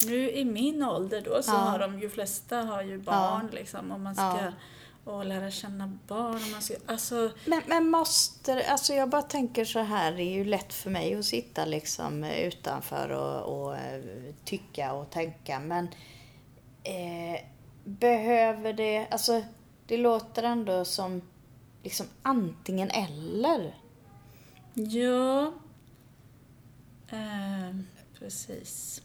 nu 0.07 0.31
i 0.31 0.44
min 0.44 0.83
ålder 0.83 1.20
då 1.24 1.42
så 1.42 1.50
Ja. 1.53 1.57
har 1.57 1.79
de 1.79 2.00
ju 2.00 2.11
flesta 2.11 2.57
har 2.62 2.83
ju 2.83 2.98
barn 2.98 3.48
liksom 3.53 3.90
och 3.92 4.00
man 4.00 4.14
ska 4.14 4.24
Ja. 4.24 4.53
Och 5.04 5.24
lära 5.24 5.50
känna 5.50 5.98
barn 6.06 6.34
och 6.34 6.50
man 6.52 6.62
ska, 6.62 6.74
alltså 6.86 7.30
Men, 7.44 7.62
men 7.66 7.88
måste, 7.88 8.70
alltså 8.70 8.92
jag 8.94 9.08
bara 9.08 9.22
tänker 9.22 9.64
så 9.64 9.78
här, 9.78 10.12
det 10.12 10.22
är 10.22 10.34
ju 10.34 10.44
lätt 10.44 10.72
för 10.72 10.90
mig 10.90 11.14
att 11.14 11.24
sitta 11.24 11.64
liksom 11.64 12.24
utanför 12.24 13.08
och, 13.10 13.62
och 13.62 13.76
eh, 13.76 14.02
tycka 14.44 14.92
och 14.92 15.10
tänka, 15.10 15.60
men 15.60 15.88
eh, 16.82 17.40
behöver 17.84 18.72
det, 18.72 19.06
alltså 19.10 19.42
det 19.86 19.96
låter 19.96 20.42
ändå 20.42 20.84
som 20.84 21.22
liksom 21.82 22.06
antingen 22.22 22.90
eller. 22.90 23.74
ja. 24.74 25.52
Eh, 27.12 27.76
precis. 28.18 29.02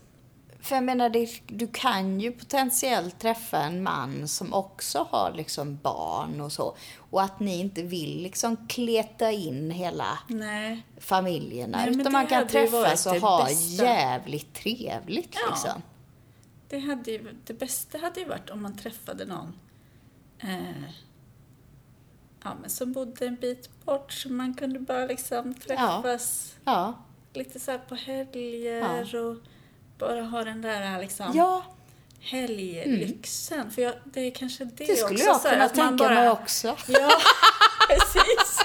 För 0.66 0.76
jag 0.76 0.84
menar, 0.84 1.10
det, 1.10 1.30
du 1.48 1.68
kan 1.68 2.20
ju 2.20 2.32
potentiellt 2.32 3.20
träffa 3.20 3.58
en 3.60 3.84
man 3.84 4.28
som 4.28 4.54
också 4.54 5.08
har 5.12 5.34
liksom 5.36 5.80
barn 5.84 6.42
och 6.42 6.52
så. 6.52 6.76
Och 6.98 7.22
att 7.22 7.40
ni 7.40 7.60
inte 7.60 7.84
vill 7.84 8.24
liksom 8.24 8.68
kleta 8.68 9.32
in 9.32 9.72
hela 9.72 10.20
Nej. 10.28 10.86
familjerna. 10.98 11.78
Nej, 11.78 11.90
utan 12.02 12.12
man 12.14 12.28
kan 12.28 12.48
träffas 12.48 13.06
och 13.06 13.16
ha 13.16 13.46
bästa. 13.46 13.84
jävligt 13.86 14.54
trevligt 14.54 15.36
Ja. 15.36 15.50
liksom. 15.50 15.82
Det, 16.70 16.80
hade 16.80 17.12
ju, 17.12 17.36
det 17.46 17.54
bästa 17.54 17.98
hade 17.98 18.20
ju 18.20 18.26
varit 18.26 18.50
om 18.50 18.62
man 18.62 18.78
träffade 18.78 19.26
någon 19.26 19.54
eh, 20.40 20.84
ja, 22.44 22.52
men 22.62 22.70
som 22.70 22.94
bodde 22.94 23.26
en 23.26 23.36
bit 23.36 23.70
bort 23.86 24.14
så 24.14 24.30
man 24.30 24.54
kunde 24.54 24.80
bara 24.80 25.06
liksom 25.06 25.54
träffas 25.54 26.56
Ja. 26.66 26.94
lite 27.34 27.60
så 27.60 27.72
här 27.72 27.78
på 27.78 27.96
helger 27.96 29.16
och 29.16 29.36
bara 30.00 30.22
ha 30.24 30.44
den 30.44 30.62
där 30.62 31.00
liksom 31.02 31.26
Ja, 31.34 31.64
helglyxen. 32.20 33.72
För 33.72 33.82
jag, 33.82 33.94
det 34.04 34.20
är 34.22 34.32
kanske 34.32 34.66
det, 34.66 34.86
det 34.86 34.96
skulle 34.96 35.14
också. 35.14 35.26
jag 35.26 35.42
kunna 35.54 35.64
att 35.66 35.74
tänka 35.76 36.04
bara, 36.04 36.16
mig 36.16 36.30
också. 36.30 36.68
Ja, 36.88 37.12
precis. 37.90 38.60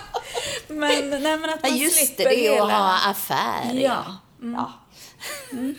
Men, 0.68 1.10
nej, 1.10 1.20
men 1.38 1.44
att 1.44 1.60
Ja, 1.62 1.68
man 1.68 1.76
just 1.78 2.00
det, 2.00 2.06
slipper 2.06 2.24
det 2.24 2.46
är 2.46 2.52
hela... 2.52 2.64
att 2.64 2.72
ha 2.72 3.10
affär. 3.10 3.74
Ja. 3.74 4.04
Mm. 4.42 4.54
ja. 4.54 4.72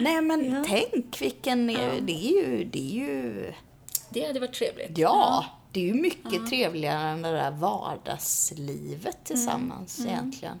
Nej 0.00 0.20
men 0.22 0.52
Ja. 0.52 0.64
tänk 0.66 1.20
vilken, 1.20 1.66
det 1.66 2.12
är 2.12 2.32
ju, 2.32 2.64
det 2.64 2.78
är 2.78 2.92
ju, 2.94 3.52
Det 4.10 4.26
hade 4.26 4.40
varit 4.40 4.54
trevligt. 4.54 4.98
ja, 4.98 5.44
det 5.72 5.80
är 5.80 5.84
ju 5.84 5.94
mycket 5.94 6.46
trevligare 6.48 7.08
än 7.10 7.22
det 7.22 7.30
där 7.32 7.50
vardagslivet 7.50 9.18
tillsammans 9.24 9.98
Mm. 9.98 10.10
egentligen. 10.10 10.60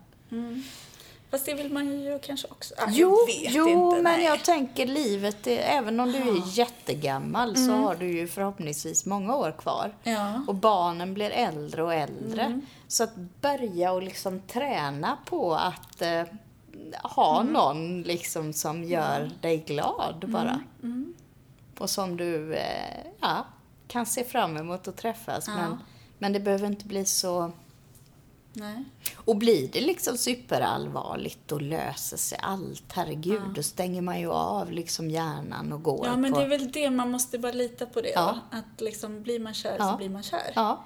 Fast 1.32 1.46
det 1.46 1.54
vill 1.54 1.72
man 1.72 2.02
ju 2.02 2.18
kanske 2.18 2.48
också. 2.50 2.74
Ah, 2.78 2.86
Jo, 2.90 3.16
jag 3.28 3.44
vet 3.44 3.54
jo 3.54 3.68
inte. 3.68 4.02
men 4.02 4.12
nej. 4.18 4.24
jag 4.24 4.44
tänker 4.44 4.86
livet, 4.86 5.36
det, 5.42 5.58
även 5.58 6.00
om 6.00 6.12
du 6.12 6.18
är 6.18 6.58
jättegammal 6.58 7.56
så 7.56 7.72
har 7.72 7.94
du 7.94 8.12
ju 8.12 8.28
förhoppningsvis 8.28 9.06
många 9.06 9.36
år 9.36 9.54
kvar. 9.58 9.94
Ja. 10.02 10.42
Och 10.46 10.54
barnen 10.54 11.14
blir 11.14 11.30
äldre 11.30 11.82
och 11.82 11.94
äldre. 11.94 12.60
Så 12.88 13.04
att 13.04 13.14
börja 13.40 13.92
och 13.92 14.02
liksom 14.02 14.40
träna 14.40 15.18
på 15.24 15.54
att 15.54 16.02
eh, 16.02 16.22
ha 17.02 17.42
någon 17.42 18.02
liksom 18.02 18.52
som 18.52 18.84
gör 18.84 19.30
dig 19.40 19.58
glad 19.58 20.24
bara. 20.28 20.60
Och 21.78 21.90
som 21.90 22.16
du 22.16 22.54
eh, 22.54 22.98
ja, 23.20 23.46
kan 23.88 24.06
se 24.06 24.24
fram 24.24 24.56
emot 24.56 24.88
att 24.88 24.96
träffas. 24.96 25.44
Ja. 25.48 25.54
Men, 25.54 25.78
men 26.18 26.32
det 26.32 26.40
behöver 26.40 26.66
inte 26.66 26.86
bli 26.86 27.04
så... 27.04 27.52
Nej. 28.52 28.84
Och 29.14 29.36
blir 29.36 29.68
det 29.68 29.80
liksom 29.80 30.16
superallvarligt 30.18 31.52
och 31.52 31.62
löser 31.62 32.16
sig 32.16 32.38
allt, 32.42 32.92
herregud, 32.92 33.42
då 33.54 33.62
stänger 33.62 34.02
man 34.02 34.20
ju 34.20 34.30
av 34.30 34.70
liksom 34.72 35.10
hjärnan 35.10 35.72
och 35.72 35.82
går 35.82 36.06
Ja, 36.06 36.16
men 36.16 36.32
på... 36.32 36.38
det 36.38 36.44
är 36.44 36.48
väl 36.48 36.72
det, 36.72 36.90
man 36.90 37.10
måste 37.10 37.38
bara 37.38 37.52
lita 37.52 37.86
på 37.86 38.00
det. 38.00 38.12
Ja. 38.14 38.38
Att 38.50 38.80
liksom, 38.80 39.22
blir 39.22 39.40
man 39.40 39.54
kär 39.54 39.76
Ja. 39.78 39.90
så 39.90 39.96
blir 39.96 40.08
man 40.08 40.22
kär. 40.22 40.52
Ja. 40.54 40.84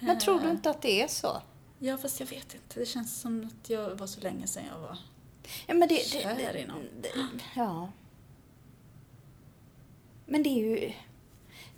Men 0.00 0.18
tror 0.18 0.40
du 0.40 0.50
inte 0.50 0.70
att 0.70 0.82
det 0.82 1.02
är 1.02 1.08
så? 1.08 1.42
Ja, 1.78 1.96
fast 1.96 2.20
jag 2.20 2.26
vet 2.26 2.54
inte. 2.54 2.80
Det 2.80 2.86
känns 2.86 3.20
som 3.20 3.44
att 3.62 3.70
jag 3.70 3.90
var 3.94 4.06
så 4.06 4.20
länge 4.20 4.46
sedan 4.46 4.62
jag 4.74 4.80
var 4.80 4.98
Ja, 5.66 5.74
men 5.74 5.88
det, 5.88 5.94
det, 5.94 6.22
kär 6.22 6.52
det, 6.52 6.60
i 6.60 6.66
någon. 6.66 6.84
det, 7.00 7.08
ja. 7.56 7.88
Men 10.26 10.42
det 10.42 10.48
är 10.48 10.78
ju... 10.78 10.92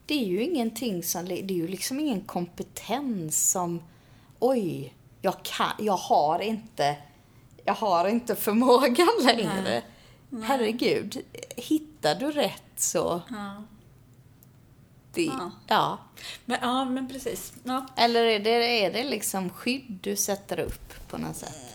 Det 0.07 0.15
är 0.15 0.27
ju 0.27 0.43
ingenting 0.43 1.03
som... 1.03 1.25
Det 1.25 1.41
är 1.43 1.53
ju 1.55 1.69
liksom 1.69 2.01
ingen 2.01 2.21
kompetens 2.21 3.51
som... 3.51 3.83
Oj, 4.39 4.95
jag, 5.21 5.43
kan, 5.43 5.73
jag 5.79 5.97
har 5.97 6.39
inte... 6.39 6.97
Jag 7.65 7.75
har 7.75 8.09
inte 8.09 8.37
förmågan 8.37 9.09
längre. 9.25 9.83
Herregud, 10.43 11.23
hittar 11.57 12.15
du 12.15 12.31
rätt 12.31 12.63
så... 12.77 13.23
Ja. 13.31 13.63
Det, 15.13 15.25
Ja. 15.25 15.51
ja. 15.67 15.99
Men, 16.45 16.59
ja, 16.63 16.85
men 16.85 17.09
precis. 17.09 17.53
Ja. 17.65 17.87
Eller 17.97 18.25
är 18.25 18.41
det, 18.41 18.85
är 18.85 18.93
det 18.93 19.05
liksom 19.05 19.51
skydd 19.51 19.99
du 20.03 20.17
sätter 20.17 20.61
upp 20.61 21.09
på 21.09 21.19
något 21.19 21.37
sätt? 21.37 21.75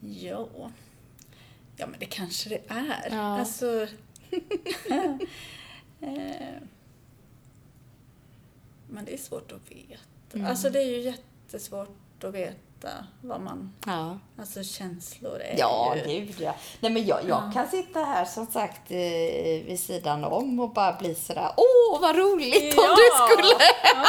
Ja. 0.00 0.48
Ja, 1.76 1.86
men 1.86 2.00
det 2.00 2.06
kanske 2.06 2.48
det 2.48 2.60
är. 2.68 3.08
Ja. 3.10 3.38
Alltså... 3.38 3.86
eh, 6.00 6.56
men 8.88 9.04
det 9.04 9.14
är 9.14 9.18
svårt 9.18 9.52
att 9.52 9.70
veta. 9.70 10.02
Alltså 10.46 10.70
det 10.70 10.78
är 10.78 10.86
ju 10.86 11.00
jättesvårt 11.00 12.24
att 12.24 12.34
veta 12.34 12.88
vad 13.22 13.40
man... 13.40 13.72
Ja. 13.86 14.18
Alltså 14.38 14.62
känslor 14.62 15.40
är 15.40 15.54
Ja, 15.58 15.96
ju... 15.96 16.02
gud 16.20 16.34
ja. 16.40 16.54
Nej, 16.80 16.92
men 16.92 17.06
jag, 17.06 17.18
jag 17.28 17.50
kan 17.54 17.68
sitta 17.68 18.00
här 18.04 18.24
som 18.24 18.46
sagt 18.46 18.90
eh, 18.90 19.66
vid 19.66 19.80
sidan 19.80 20.24
om 20.24 20.60
och 20.60 20.70
bara 20.70 20.92
bli 20.92 21.14
sådär, 21.14 21.50
åh 21.56 22.00
vad 22.00 22.16
roligt 22.16 22.78
om 22.78 22.84
du 22.96 23.34
skulle... 23.34 23.54
Ja. 23.94 24.06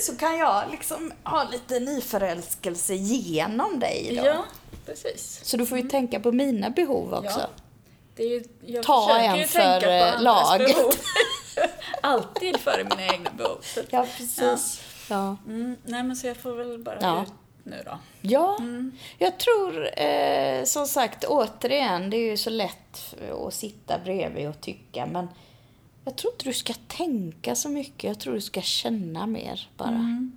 Så 0.00 0.16
kan 0.16 0.38
jag 0.38 0.62
liksom 0.70 1.12
ha 1.24 1.44
lite 1.52 1.80
nyförälskelse 1.80 2.94
genom 2.94 3.78
dig 3.80 4.12
då. 4.16 4.26
ja, 4.26 4.44
precis. 4.86 5.40
Så 5.44 5.56
du 5.56 5.66
får 5.66 5.78
ju 5.78 5.88
tänka 5.88 6.20
på 6.20 6.32
mina 6.32 6.70
behov 6.70 7.14
också. 7.14 7.40
Ja. 7.40 7.46
Det 8.16 8.22
är 8.22 8.28
ju, 8.28 8.44
jag 8.66 8.84
Ta 8.84 9.18
en 9.18 9.48
för, 9.48 9.58
tänka 9.58 9.86
på 9.86 10.16
eh, 10.16 10.22
laget. 10.22 10.76
behov. 10.76 10.92
Alltid 12.00 12.56
före 12.60 12.84
mina 12.84 13.06
egna 13.14 13.30
behov. 13.30 13.58
Ja, 13.90 14.06
precis. 14.16 14.80
Ja. 15.10 15.36
mm, 15.46 15.76
nej, 15.84 16.02
men 16.02 16.16
så 16.16 16.26
jag 16.26 16.36
får 16.36 16.52
väl 16.56 16.78
bara 16.78 16.98
Ja. 17.00 17.22
ut 17.22 17.32
nu 17.62 17.82
då. 17.84 17.98
Ja, 18.20 18.58
jag 19.18 19.38
tror 19.38 20.00
eh, 20.00 20.64
som 20.64 20.86
sagt 20.86 21.24
återigen, 21.24 22.10
det 22.10 22.16
är 22.16 22.30
ju 22.30 22.36
så 22.36 22.50
lätt 22.50 23.14
att 23.46 23.54
sitta 23.54 23.98
bredvid 24.04 24.48
och 24.48 24.60
tycka 24.60 25.06
men 25.06 25.28
jag 26.04 26.16
tror 26.16 26.32
inte 26.32 26.44
du 26.44 26.52
ska 26.52 26.74
tänka 26.88 27.54
så 27.54 27.68
mycket. 27.68 28.04
Jag 28.04 28.20
tror 28.20 28.34
du 28.34 28.40
ska 28.40 28.60
känna 28.62 29.26
mer 29.26 29.68
bara. 29.76 30.28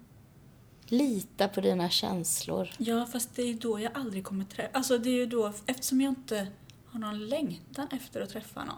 Lita 0.86 1.48
på 1.48 1.62
dina 1.62 1.90
känslor. 1.90 2.70
Ja, 2.78 3.06
fast 3.06 3.36
det 3.36 3.42
är 3.42 3.46
ju 3.48 3.54
då 3.54 3.80
jag 3.80 3.92
aldrig 3.96 4.24
kommer 4.24 4.46
träffa... 4.46 4.70
Alltså 4.78 4.98
det 4.98 5.10
är 5.10 5.14
ju 5.14 5.26
då, 5.26 5.54
eftersom 5.66 6.02
jag 6.02 6.12
inte 6.12 6.48
har 6.92 7.00
någon 7.00 7.28
längtan 7.28 7.88
efter 7.92 8.22
att 8.22 8.30
träffa 8.30 8.64
någon. 8.64 8.76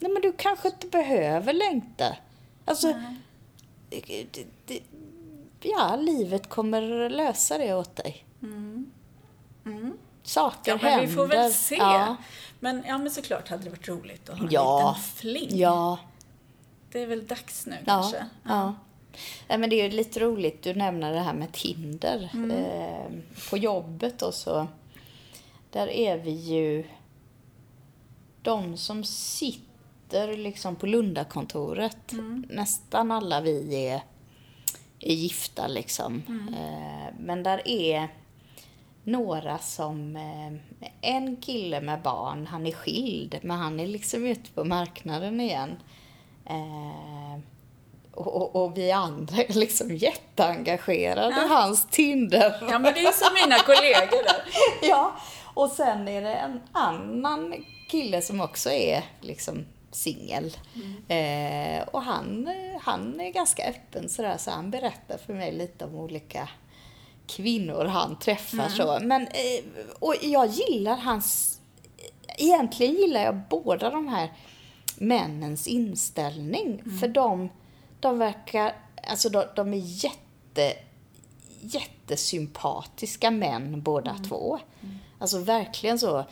Nej 0.00 0.12
men 0.12 0.22
du 0.22 0.32
kanske 0.32 0.68
inte 0.68 0.86
behöver 0.86 1.52
längta. 1.52 2.16
Alltså, 2.64 2.86
Nej. 2.86 3.16
det, 4.30 4.44
det, 4.66 4.80
ja, 5.62 5.96
livet 5.96 6.48
kommer 6.48 7.10
lösa 7.10 7.58
det 7.58 7.74
åt 7.74 7.96
dig. 7.96 8.26
Mm. 8.42 8.90
Mm. 9.66 9.92
Saker 10.22 10.70
Ja, 10.72 10.78
men 10.82 10.90
händer. 10.92 11.06
vi 11.06 11.12
får 11.14 11.26
väl 11.26 11.52
se. 11.52 11.74
Ja. 11.74 12.16
Men, 12.60 12.84
ja, 12.86 12.98
men 12.98 13.10
såklart 13.10 13.48
hade 13.48 13.64
det 13.64 13.70
varit 13.70 13.88
roligt 13.88 14.28
att 14.30 14.38
ha 14.38 14.44
en 14.46 14.52
Ja. 14.52 14.88
liten 14.96 15.02
fling. 15.16 15.58
ja. 15.60 15.98
Det 16.92 17.02
är 17.02 17.06
väl 17.06 17.26
dags 17.26 17.66
nu 17.66 17.72
Ja, 17.72 17.84
kanske. 17.86 18.26
ja. 18.44 18.74
Nej, 19.48 19.58
men 19.58 19.70
det 19.70 19.80
är 19.80 19.84
ju 19.84 19.96
lite 19.96 20.20
roligt, 20.20 20.62
du 20.62 20.74
nämner 20.74 21.12
det 21.12 21.20
här 21.20 21.32
med 21.34 21.52
Tinder. 21.52 22.30
Mm. 22.34 22.50
Eh, 22.50 23.10
på 23.50 23.56
jobbet 23.56 24.22
och 24.22 24.34
så, 24.34 24.66
där 25.70 25.88
är 25.88 26.18
vi 26.18 26.30
ju 26.30 26.84
de 28.42 28.76
som 28.76 29.04
sitter 29.04 30.36
liksom 30.36 30.76
på 30.76 30.86
Lundakontoret. 30.86 32.12
Mm. 32.12 32.46
Nästan 32.50 33.10
alla 33.10 33.40
vi 33.40 33.86
är, 33.86 34.02
är 35.00 35.14
gifta 35.14 35.66
liksom. 35.66 36.22
Mm. 36.28 36.54
Eh, 36.54 37.14
men 37.18 37.42
där 37.42 37.68
är 37.68 38.08
några 39.04 39.58
som, 39.58 40.16
eh, 40.16 40.52
en 41.00 41.36
kille 41.36 41.80
med 41.80 42.02
barn, 42.02 42.46
han 42.46 42.66
är 42.66 42.72
skild, 42.72 43.38
men 43.42 43.58
han 43.58 43.80
är 43.80 43.86
liksom 43.86 44.26
ute 44.26 44.50
på 44.50 44.64
marknaden 44.64 45.40
igen. 45.40 45.76
Eh, 46.46 47.40
och, 48.12 48.36
och, 48.36 48.64
och 48.64 48.78
vi 48.78 48.92
andra 48.92 49.42
är 49.42 49.52
liksom 49.52 49.96
jätteengagerade 49.96 51.44
i 51.44 51.48
hans 51.48 51.86
Tinder. 51.90 52.54
Ja, 52.70 52.78
men 52.78 52.94
det 52.94 53.00
är 53.00 53.12
som 53.12 53.34
mina 53.44 53.58
kollegor 53.58 54.24
där. 54.24 54.42
ja, 54.88 55.16
och 55.54 55.70
sen 55.70 56.08
är 56.08 56.22
det 56.22 56.34
en 56.34 56.60
annan 56.72 57.54
kille 57.90 58.22
som 58.22 58.40
också 58.40 58.70
är 58.70 59.04
liksom 59.20 59.64
singel. 59.90 60.56
Eh, 61.08 61.88
och 61.88 62.02
han, 62.02 62.48
han 62.80 63.20
är 63.20 63.30
ganska 63.30 63.68
öppen 63.68 64.08
sådär, 64.08 64.36
så 64.38 64.50
han 64.50 64.70
berättar 64.70 65.18
för 65.18 65.34
mig 65.34 65.52
lite 65.52 65.84
om 65.84 65.94
olika 65.94 66.48
kvinnor 67.26 67.84
han 67.84 68.18
träffar. 68.18 68.68
Så. 68.68 68.98
Men, 69.02 69.22
eh, 69.22 69.64
och 69.98 70.14
jag 70.22 70.46
gillar 70.46 70.96
hans... 70.96 71.60
Egentligen 72.38 72.94
gillar 72.94 73.20
jag 73.24 73.40
båda 73.50 73.90
de 73.90 74.08
här 74.08 74.32
männens 74.96 75.66
inställning. 75.66 76.82
För 77.00 77.08
de, 77.08 77.48
de 78.00 78.18
verkar... 78.18 78.74
Alltså 79.02 79.28
de, 79.28 79.44
de 79.56 79.74
är 79.74 80.04
jätte, 80.04 80.72
jättesympatiska 81.60 83.30
män 83.30 83.82
båda 83.82 84.16
två. 84.28 84.58
Alltså 85.18 85.38
verkligen 85.38 85.98
så 85.98 86.24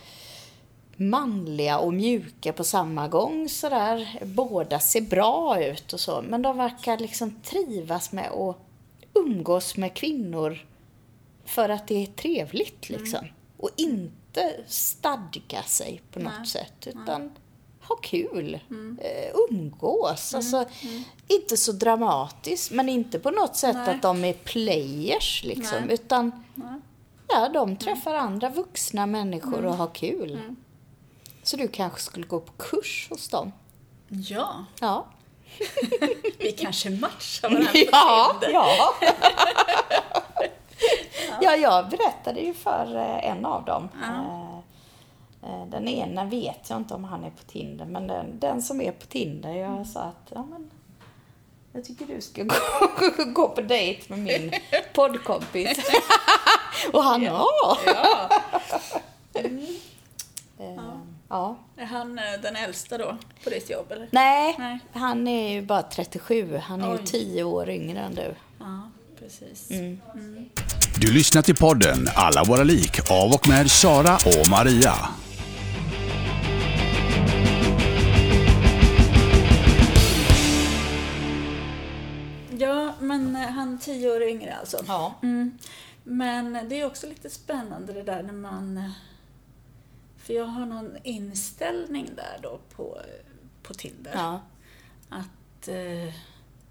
manliga 1.00 1.78
och 1.78 1.94
mjuka 1.94 2.52
på 2.52 2.64
samma 2.64 3.08
gång 3.08 3.48
sådär. 3.48 4.22
Båda 4.24 4.80
ser 4.80 5.00
bra 5.00 5.64
ut 5.64 5.92
och 5.92 6.00
så. 6.00 6.22
Men 6.22 6.42
de 6.42 6.56
verkar 6.56 6.98
liksom 6.98 7.40
trivas 7.42 8.12
med 8.12 8.30
att 8.30 8.56
umgås 9.14 9.76
med 9.76 9.94
kvinnor 9.94 10.66
för 11.44 11.68
att 11.68 11.88
det 11.88 12.02
är 12.02 12.06
trevligt 12.06 12.88
liksom. 12.88 13.26
Och 13.56 13.70
inte 13.76 14.54
stadga 14.66 15.62
sig 15.62 16.02
på 16.12 16.18
något 16.18 16.32
Nej. 16.38 16.46
sätt. 16.46 16.86
Utan 16.86 17.30
ha 17.88 17.96
kul. 17.96 18.54
Eh, 19.00 19.34
umgås. 19.50 20.34
Alltså, 20.34 20.64
inte 21.28 21.56
så 21.56 21.72
dramatiskt. 21.72 22.70
Men 22.70 22.88
inte 22.88 23.18
på 23.18 23.30
något 23.30 23.56
sätt 23.56 23.76
Nej. 23.76 23.94
att 23.94 24.02
de 24.02 24.24
är 24.24 24.32
players 24.32 25.44
liksom. 25.44 25.78
Nej. 25.84 25.94
Utan 25.94 26.44
Nej. 26.54 26.80
ja, 27.28 27.48
de 27.48 27.76
träffar 27.76 28.14
andra 28.14 28.50
vuxna 28.50 29.06
människor 29.06 29.64
och 29.64 29.74
har 29.74 29.94
kul. 29.94 30.38
Mm. 31.48 31.48
Så 31.48 31.56
du 31.56 31.68
kanske 31.68 32.00
skulle 32.00 32.26
gå 32.26 32.40
på 32.40 32.52
kurs 32.52 33.06
hos 33.10 33.28
dem? 33.28 33.52
Ja, 34.08 34.64
Ja. 34.80 35.06
vi 36.38 36.52
kanske 36.52 36.90
matchar 36.90 37.48
varandra 37.48 37.70
på 37.72 37.78
Ja, 37.92 38.36
Tinder. 38.40 38.54
ja. 38.54 38.94
ja, 41.40 41.56
jag 41.56 41.88
berättade 41.88 42.40
ju 42.40 42.54
för 42.54 42.96
eh, 42.96 43.30
en 43.30 43.46
av 43.46 43.64
dem. 43.64 43.88
Ja. 44.02 44.62
Eh, 45.42 45.54
eh, 45.54 45.66
Den 45.66 45.88
ena 45.88 46.24
vet 46.24 46.70
jag 46.70 46.76
inte 46.78 46.94
om 46.94 47.04
han 47.04 47.24
är 47.24 47.30
på 47.30 47.42
Tinder, 47.46 47.84
men 47.84 48.06
den, 48.06 48.38
den 48.38 48.62
som 48.62 48.80
är 48.80 48.92
på 48.92 49.06
Tinder, 49.06 49.52
jag 49.52 49.86
sa 49.86 50.00
att 50.00 50.30
ja, 50.34 50.46
men, 50.50 50.70
jag 51.72 51.84
tycker 51.84 52.06
du 52.06 52.20
ska 52.20 52.44
gå, 52.98 53.24
gå 53.32 53.48
på 53.48 53.60
dejt 53.60 54.02
med 54.08 54.18
min 54.18 54.52
poddkompis. 54.94 55.78
Och 56.92 57.04
han, 57.04 57.22
ja. 57.22 57.46
Ja. 57.86 58.30
Eh, 60.60 60.74
ja. 60.74 60.87
Är 61.30 61.84
han 61.84 62.18
eh, 62.18 62.24
den 62.42 62.56
äldsta 62.56 62.98
då, 62.98 63.16
på 63.44 63.50
ditt 63.50 63.70
jobb 63.70 63.92
eller? 63.92 64.08
Nej, 64.10 64.54
Nej. 64.58 64.78
han 64.92 65.28
är 65.28 65.52
ju 65.52 65.62
bara 65.62 65.82
37. 65.82 66.56
Han 66.56 66.80
är 66.80 66.86
ju 66.86 66.98
Oj. 66.98 67.06
10 67.06 67.44
år 67.44 67.70
yngre 67.70 68.00
än 68.00 68.14
du. 68.14 68.34
Ja, 68.58 68.90
precis. 69.18 69.70
Mm. 69.70 70.00
Du 71.00 71.12
lyssnar 71.12 71.42
till 71.42 71.56
podden 71.56 72.08
Alla 72.14 72.44
våra 72.44 72.62
lik 72.64 73.10
av 73.10 73.32
och 73.32 73.48
med 73.48 73.70
Sara 73.70 74.14
och 74.14 74.48
Maria. 74.50 74.94
Ja, 82.58 82.92
men 83.00 83.36
eh, 83.36 83.42
han 83.42 83.78
tio 83.78 84.10
år 84.10 84.22
yngre 84.22 84.56
alltså. 84.60 84.84
Ja. 84.86 85.14
Mm. 85.22 85.58
Men 86.04 86.68
det 86.68 86.80
är 86.80 86.86
också 86.86 87.06
lite 87.06 87.30
spännande 87.30 87.92
det 87.92 88.02
där 88.02 88.22
när 88.22 88.32
man... 88.32 88.92
eh, 90.28 90.34
För 90.34 90.34
jag 90.34 90.44
har 90.44 90.66
någon 90.66 90.96
inställning 91.04 92.10
där 92.16 92.38
då 92.42 92.60
på, 92.76 93.00
på 93.62 93.74
Tinder. 93.74 94.12
Ja. 94.14 94.40
Att 95.08 95.68
eh, 95.68 96.14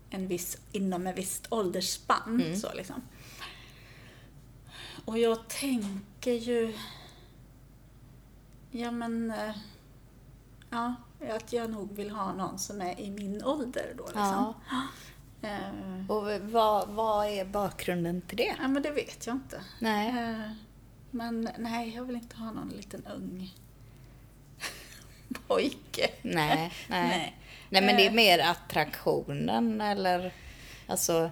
en 0.09 0.27
viss, 0.27 0.57
inom 0.71 1.07
en 1.07 1.15
visst 1.15 1.47
åldersspann 1.49 2.41
Mm. 2.41 2.55
så 2.55 2.73
liksom. 2.73 3.01
Och 5.05 5.17
jag 5.19 5.47
tänker 5.47 6.31
ju... 6.31 6.73
Ja 8.71 8.91
men... 8.91 9.31
eh, 9.31 9.55
Ja, 10.69 10.95
att 11.35 11.53
jag 11.53 11.69
nog 11.69 11.93
vill 11.95 12.09
ha 12.11 12.33
någon 12.33 12.59
som 12.59 12.81
är 12.81 12.99
i 12.99 13.11
min 13.11 13.43
ålder 13.43 13.93
då 13.97 14.05
liksom. 14.05 14.53
Eh, 15.41 16.11
Och 16.11 16.41
vad, 16.51 16.89
vad 16.89 17.27
är 17.27 17.45
bakgrunden 17.45 18.21
till 18.21 18.37
det? 18.37 18.55
Ja, 18.59 18.67
men 18.67 18.83
det 18.83 18.91
vet 18.91 19.27
jag 19.27 19.35
inte. 19.35 19.61
Nej. 19.79 20.11
Men 21.11 21.49
nej, 21.57 21.95
jag 21.95 22.03
vill 22.03 22.15
inte 22.15 22.35
ha 22.35 22.51
någon 22.51 22.69
liten 22.69 23.05
ung 23.15 23.53
pojke. 25.47 26.09
Nej, 26.21 26.73
nej. 26.87 27.07
Nej. 27.09 27.35
Nej, 27.69 27.81
men 27.81 27.95
det 27.95 28.01
är 28.05 28.09
Eh, 28.09 28.13
mer 28.13 28.39
attraktionen 28.39 29.81
eller 29.81 30.31
alltså... 30.87 31.31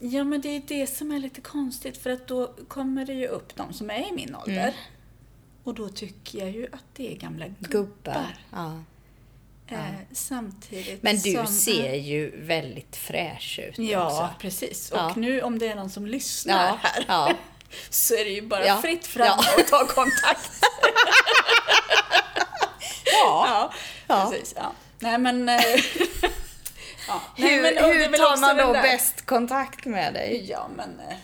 Ja, 0.00 0.24
men 0.24 0.40
det 0.40 0.48
är 0.48 0.62
det 0.68 0.86
som 0.86 1.12
är 1.12 1.18
lite 1.18 1.40
konstigt 1.40 1.96
för 1.98 2.10
att 2.10 2.26
då 2.28 2.54
kommer 2.68 3.06
det 3.06 3.12
ju 3.12 3.26
upp 3.26 3.56
de 3.56 3.72
som 3.72 3.90
är 3.90 4.08
i 4.08 4.12
min 4.12 4.34
ålder. 4.34 4.62
Mm. 4.62 4.74
Och 5.64 5.74
då 5.74 5.88
tycker 5.88 6.38
jag 6.38 6.50
ju 6.50 6.66
att 6.72 6.84
det 6.96 7.12
är 7.12 7.16
gamla 7.16 7.46
gubbar. 7.48 7.68
Gubbar. 7.70 8.36
Ja. 8.52 8.82
Eh, 9.68 9.78
samtidigt 10.12 11.02
Men 11.02 11.16
du 11.18 11.32
som, 11.32 11.46
ser 11.46 11.94
ju 11.94 12.40
väldigt 12.40 12.96
fräsch 12.96 13.60
ut 13.68 13.78
Ja, 13.78 14.06
också. 14.06 14.40
precis. 14.40 14.90
Och 14.90 14.98
Ja. 14.98 15.12
nu 15.16 15.42
om 15.42 15.58
det 15.58 15.66
är 15.68 15.74
någon 15.74 15.90
som 15.90 16.06
lyssnar 16.06 16.66
Ja, 16.66 16.78
här 16.82 17.04
ja. 17.08 17.32
så 17.90 18.14
är 18.14 18.24
det 18.24 18.30
ju 18.30 18.42
bara 18.42 18.66
Ja, 18.66 18.76
fritt 18.82 19.06
fram 19.06 19.26
ja. 19.26 19.44
och 19.58 19.66
ta 19.66 19.86
kontakt. 19.86 20.50
Ja. 23.12 23.72
Ja, 24.06 24.30
precis. 24.30 24.54
Nej, 24.98 25.18
men... 25.18 25.48
eh, 25.48 25.54
ja. 27.08 27.20
Nej, 27.36 27.54
hur 27.54 27.62
men, 27.62 27.84
hur 27.84 28.16
tar 28.18 28.40
man 28.40 28.56
då 28.56 28.72
bäst 28.72 29.26
kontakt 29.26 29.84
med 29.84 30.14
dig? 30.14 30.46
Ja, 30.50 30.68
men... 30.76 31.00
eh, 31.00 31.16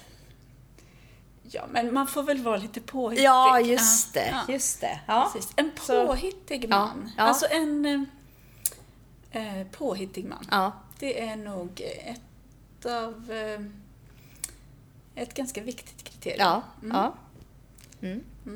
Ja, 1.55 1.63
men 1.71 1.95
man 1.95 2.07
får 2.07 2.23
väl 2.23 2.39
vara 2.43 2.57
lite 2.57 2.81
påhittig. 2.81 3.25
Ja, 3.25 3.61
just 3.61 4.15
det. 4.15 4.29
Ja, 4.47 4.53
Just 4.53 4.81
det. 4.81 5.01
Ja. 5.07 5.31
Precis. 5.35 5.53
En 5.57 5.73
påhittig 5.87 6.69
man. 6.69 7.11
ja. 7.17 7.23
Alltså 7.23 7.47
en 7.51 8.07
eh, 9.33 9.61
eh, 9.61 9.67
påhittig 9.67 10.25
man. 10.25 10.73
Det 10.99 11.21
är 11.29 11.37
nog 11.37 11.81
ett 12.05 12.87
av... 12.87 13.31
Eh, 13.33 13.61
ett 15.15 15.35
ganska 15.35 15.63
viktigt 15.63 16.05
kriterium. 16.05 16.41
Ja. 16.41 16.63
Mm. 18.03 18.23
ja. 18.45 18.53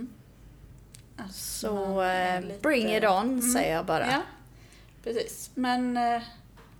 Att 1.25 1.35
Så 1.35 1.75
man 1.75 1.99
är 2.05 2.37
eh, 2.37 2.43
lite- 2.47 2.61
bring 2.61 2.95
it 2.97 3.05
on, 3.05 3.25
Mm. 3.29 3.43
säger 3.53 3.75
jag 3.75 3.87
bara. 3.87 4.07
Ja, 4.13 4.23
precis. 5.03 5.51
Men 5.55 5.97
eh, 5.97 6.23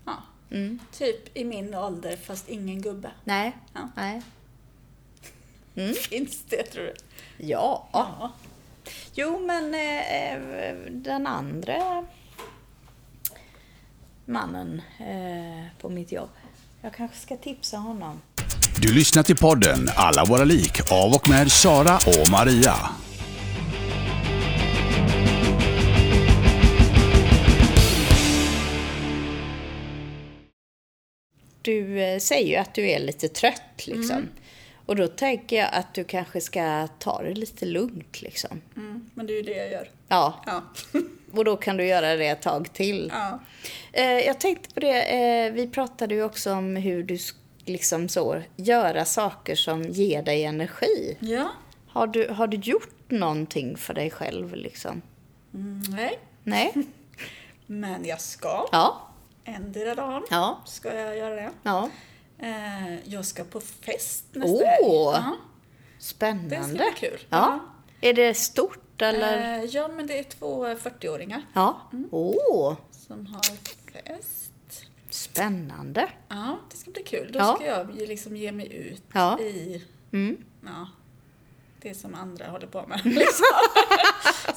ja, 0.05 0.15
Mm. 0.51 0.79
typ 0.93 1.37
i 1.37 1.45
min 1.45 1.75
ålder 1.75 2.17
fast 2.17 2.49
ingen 2.49 2.83
gubbe. 2.83 3.11
Nej. 3.25 3.57
Ja. 3.75 3.89
Nej. 3.97 4.23
Finns 5.95 6.43
det 6.49 6.63
tror 6.63 6.85
du? 6.85 6.95
Ja. 7.47 7.89
Ja. 7.93 8.33
Jo, 9.15 9.39
men 9.47 9.75
eh, 9.75 10.35
eh, 10.35 10.77
den 10.91 11.27
andra 11.27 12.07
mannen 14.25 14.83
eh, 14.99 15.67
på 15.81 15.89
mitt 15.89 16.13
jobb. 16.13 16.31
Jag 16.81 16.95
kanske 16.95 17.17
ska 17.17 17.37
tipsa 17.37 17.77
honom. 17.77 18.21
Du 18.81 18.95
lyssnar 18.95 19.23
till 19.23 19.37
podden 19.37 19.89
Alla 19.97 20.25
våra 20.25 20.45
lik 20.45 20.93
av 20.93 21.13
och 21.15 21.29
med 21.29 21.53
Sara 21.53 21.97
och 21.97 22.31
Maria. 22.31 22.75
Du 31.63 32.03
eh, 32.03 32.19
säger 32.19 32.49
ju 32.49 32.57
att 32.57 32.75
du 32.75 32.91
är 32.91 32.99
lite 32.99 33.29
trött 33.29 33.87
liksom. 33.87 34.17
Mm. 34.17 34.29
Och 34.87 34.97
då 34.97 35.07
tänker 35.09 35.57
jag 35.57 35.69
att 35.73 35.95
du 35.95 36.05
kanske 36.05 36.41
ska 36.41 36.89
ta 36.99 37.23
det 37.23 37.35
lite 37.35 37.67
lugnt 37.67 38.23
liksom. 38.23 38.61
Mm, 38.77 39.11
men 39.15 39.27
det 39.27 39.33
är 39.33 39.37
ju 39.37 39.43
det 39.43 39.57
jag 39.57 39.71
gör. 39.71 39.91
Ja, 40.09 40.43
Ja. 40.47 40.63
och 41.33 41.45
då 41.45 41.57
kan 41.57 41.77
du 41.77 41.85
göra 41.87 42.17
det 42.17 42.27
ett 42.29 42.43
tag 42.43 42.73
till. 42.73 43.13
ja. 43.15 43.41
Eh, 43.93 44.05
jag 44.05 44.41
tänkte 44.41 44.75
på 44.75 44.81
det, 44.81 45.03
eh, 45.03 45.53
vi 45.53 45.69
pratade 45.69 46.15
ju 46.15 46.23
också 46.25 46.53
om 46.53 46.77
hur 46.77 47.03
du 47.03 47.15
sk- 47.15 47.35
liksom 47.67 48.09
så, 48.09 48.43
göra 48.57 49.05
saker 49.05 49.55
som 49.55 49.83
ger 49.83 50.23
dig 50.23 50.45
energi. 50.45 51.17
Ja. 51.21 51.49
Har 51.89 52.07
du, 52.07 52.29
har 52.29 52.47
du 52.47 52.57
gjort 52.57 53.11
någonting 53.11 53.77
för 53.77 53.95
dig 53.95 54.11
själv 54.11 54.55
liksom? 54.55 55.03
Mm, 55.55 55.83
nej. 55.89 56.19
Nej? 56.43 56.73
Men 57.67 58.05
jag 58.05 58.21
ska. 58.21 58.69
Ja. 58.73 59.03
Endera 59.45 59.95
dagen 59.95 60.23
Ja. 60.31 60.61
ska 60.67 60.95
jag 60.95 61.17
göra 61.17 61.35
det. 61.35 61.51
Ja. 61.63 61.89
Eh, 62.39 62.99
jag 63.05 63.25
ska 63.25 63.45
på 63.45 63.61
fest 63.61 64.25
nästa 64.33 64.51
Åh! 64.65 64.67
helg. 64.67 64.85
Ja, 65.27 65.37
det 65.99 66.05
ska 66.05 66.15
Spännande. 66.17 66.75
bli 66.75 66.93
kul. 66.97 67.21
Ja. 67.29 67.59
Är 68.01 68.13
det 68.15 68.35
stort 68.35 69.03
eller? 69.03 69.59
Eh, 69.59 69.65
ja, 69.65 69.89
men 69.89 70.07
det 70.07 70.19
är 70.19 70.23
två 70.23 70.67
40-åringar 70.67 71.43
Ja. 71.53 71.81
Åh, 72.11 72.75
som 72.91 73.27
har 73.27 73.43
fest. 73.43 74.53
Spännande. 75.17 76.09
Ja, 76.29 76.59
det 76.71 76.77
ska 76.77 76.91
bli 76.91 77.03
kul. 77.03 77.33
Då 77.33 77.39
Ja. 77.39 77.55
ska 77.55 77.67
jag 77.67 77.95
liksom 78.09 78.37
ge 78.37 78.53
mig 78.53 78.73
ut 78.75 79.03
Ja. 79.13 79.41
i 79.41 79.83
Mm. 80.13 80.37
ja, 80.65 80.87
det 81.83 81.95
som 81.95 82.15
andra 82.15 82.47
håller 82.49 82.67
på 82.67 82.85
med. 82.87 83.01
Liksom. 83.05 83.47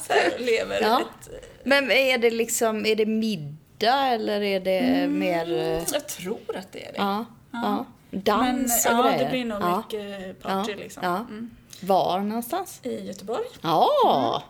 Så 0.06 0.12
här, 0.12 0.34
och 0.34 0.40
lever 0.40 0.80
Ja. 0.82 1.00
ett... 1.00 1.44
Men 1.64 1.90
är 1.90 2.18
det 2.18 2.30
liksom, 2.30 2.86
är 2.86 2.96
det 2.96 3.06
middag 3.06 4.06
eller 4.06 4.40
är 4.42 4.60
det 4.60 5.08
mer... 5.08 5.52
eh, 5.52 5.82
Jag 5.92 6.08
tror 6.08 6.56
att 6.56 6.72
det 6.72 6.84
är 6.86 6.92
det. 6.92 6.98
Ja. 6.98 7.24
ja. 7.50 7.86
Men 8.10 8.20
Dans 8.22 8.86
och 8.86 8.92
ja, 8.92 9.02
grejer? 9.02 9.24
det 9.24 9.30
blir 9.30 9.44
nog 9.44 9.62
ja. 9.62 9.76
mycket 9.92 10.42
party 10.42 10.72
ja. 10.72 10.78
liksom. 10.78 11.02
Ja. 11.04 11.16
Mm. 11.18 11.50
Var 11.82 12.20
någonstans? 12.20 12.80
I 12.82 13.06
Göteborg. 13.06 13.44
Ja. 13.62 14.42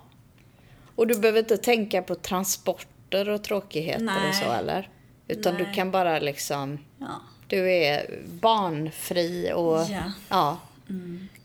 Och 0.95 1.07
du 1.07 1.19
behöver 1.19 1.39
inte 1.39 1.57
tänka 1.57 2.03
på 2.03 2.15
transporter 2.15 3.29
och 3.29 3.45
tråkigheter 3.45 4.01
och 4.01 4.05
Nej. 4.05 4.33
så 4.45 4.53
eller? 4.53 4.89
Utan 5.31 5.55
du 5.57 5.63
Nej. 5.65 5.75
kan 5.75 5.91
bara 5.91 6.19
liksom, 6.19 6.79
Ja. 6.99 7.21
du 7.49 7.71
är 7.73 8.23
barnfri 8.41 9.53
och 9.55 9.81
Ja. 9.91 10.13
ja. 10.29 10.59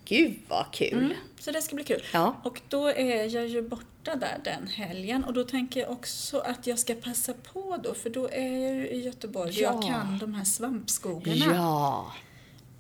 Gud 0.05 0.39
vad 0.47 0.65
kul. 0.71 0.93
Mm. 1.03 1.13
Så 1.39 1.51
det 1.51 1.61
ska 1.61 1.75
bli 1.75 1.83
kul. 1.83 2.03
Ja. 2.13 2.35
Och 2.43 2.61
då 2.69 2.87
är 2.87 3.35
jag 3.35 3.47
ju 3.47 3.61
borta 3.61 4.15
där 4.15 4.37
den 4.43 4.67
helgen 4.67 5.23
och 5.23 5.33
då 5.33 5.43
tänker 5.43 5.79
jag 5.79 5.89
också 5.91 6.39
att 6.39 6.67
jag 6.67 6.79
ska 6.79 6.95
passa 6.95 7.33
på 7.53 7.77
då 7.83 7.93
för 7.93 8.09
då 8.09 8.29
är 8.29 8.47
jag 8.59 8.75
ju 8.75 8.87
i 8.89 9.01
Göteborg 9.01 9.59
Ja. 9.61 9.73
jag 9.73 9.83
kan 9.83 10.17
de 10.19 10.33
här 10.33 10.43
svampskogarna. 10.45 11.55
Ja. 11.55 12.13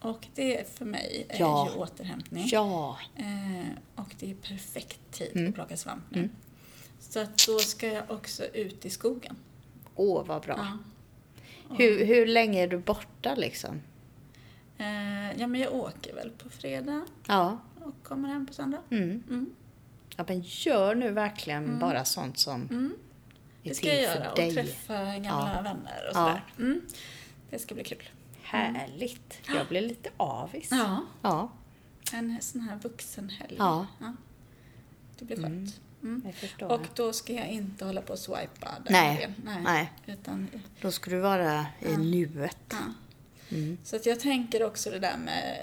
Och 0.01 0.27
det 0.35 0.77
för 0.77 0.85
mig 0.85 1.25
är 1.29 1.39
Ja. 1.39 1.69
ju 1.73 1.79
återhämtning. 1.79 2.47
Ja. 2.51 2.97
Eh, 3.15 3.69
och 3.95 4.15
det 4.19 4.31
är 4.31 4.35
perfekt 4.35 4.99
tid 5.11 5.31
Mm. 5.35 5.49
att 5.49 5.55
plocka 5.55 5.77
svamp 5.77 6.03
nu. 6.09 6.29
Så 6.99 7.19
att 7.19 7.47
då 7.47 7.59
ska 7.59 7.87
jag 7.87 8.11
också 8.11 8.45
ut 8.45 8.85
i 8.85 8.89
skogen. 8.89 9.35
Åh, 9.95 10.25
vad 10.25 10.41
bra. 10.41 10.55
Ja. 10.57 10.77
Hur, 11.69 12.05
hur 12.05 12.25
länge 12.25 12.63
är 12.63 12.67
du 12.67 12.77
borta 12.77 13.35
liksom? 13.35 13.81
Eh, 14.77 15.39
ja 15.39 15.47
men 15.47 15.61
jag 15.61 15.73
åker 15.73 16.15
väl 16.15 16.29
på 16.29 16.49
fredag 16.49 17.01
Ja. 17.27 17.57
och 17.85 18.03
kommer 18.07 18.29
hem 18.29 18.45
på 18.47 18.53
söndag. 18.53 18.79
Mm. 18.89 19.23
Mm. 19.29 19.49
Ja, 20.17 20.25
men 20.27 20.41
gör 20.45 20.95
nu 20.95 21.11
verkligen 21.11 21.79
bara 21.79 22.05
sånt 22.05 22.37
som 22.37 22.61
Mm. 22.61 22.93
är 23.63 23.69
Det 23.69 23.75
ska 23.75 23.87
jag 23.87 24.01
göra 24.01 24.29
och 24.31 24.37
dig. 24.37 24.53
träffa 24.53 25.03
gamla 25.03 25.61
vänner 25.63 25.99
och 26.09 26.09
Ja. 26.09 26.13
sådär. 26.13 26.43
Mm. 26.57 26.81
Det 27.49 27.59
ska 27.59 27.75
bli 27.75 27.83
kul. 27.83 28.03
Härligt. 28.41 29.39
Jag 29.47 29.67
blir 29.67 29.81
lite 29.81 30.09
avis. 30.17 30.67
Ja, 30.71 31.01
Ja, 31.21 31.51
en 32.13 32.37
sån 32.41 32.61
här 32.61 32.75
vuxenhelg. 32.83 33.55
Ja. 33.57 33.85
Det 35.19 35.25
blir 35.25 35.37
skönt. 35.41 35.79
Mm. 36.05 36.69
Och 36.71 36.81
då 36.95 37.13
ska 37.13 37.33
jag 37.33 37.47
inte 37.47 37.85
hålla 37.85 38.01
på 38.01 38.13
och 38.13 38.19
swipa 38.19 38.71
den 38.83 38.93
Nej. 38.93 39.29
Nej. 39.45 39.61
Nej. 39.63 39.91
Utan, 40.05 40.47
Då 40.81 40.91
ska 40.91 41.11
du 41.11 41.19
vara 41.19 41.65
i 41.81 41.97
nuet. 41.97 42.57
ja. 42.69 42.77
Mm. 43.51 43.77
Så 43.83 43.95
att 43.95 44.05
jag 44.05 44.19
tänker 44.19 44.63
också 44.63 44.89
det 44.89 44.99
där 44.99 45.17
med 45.17 45.57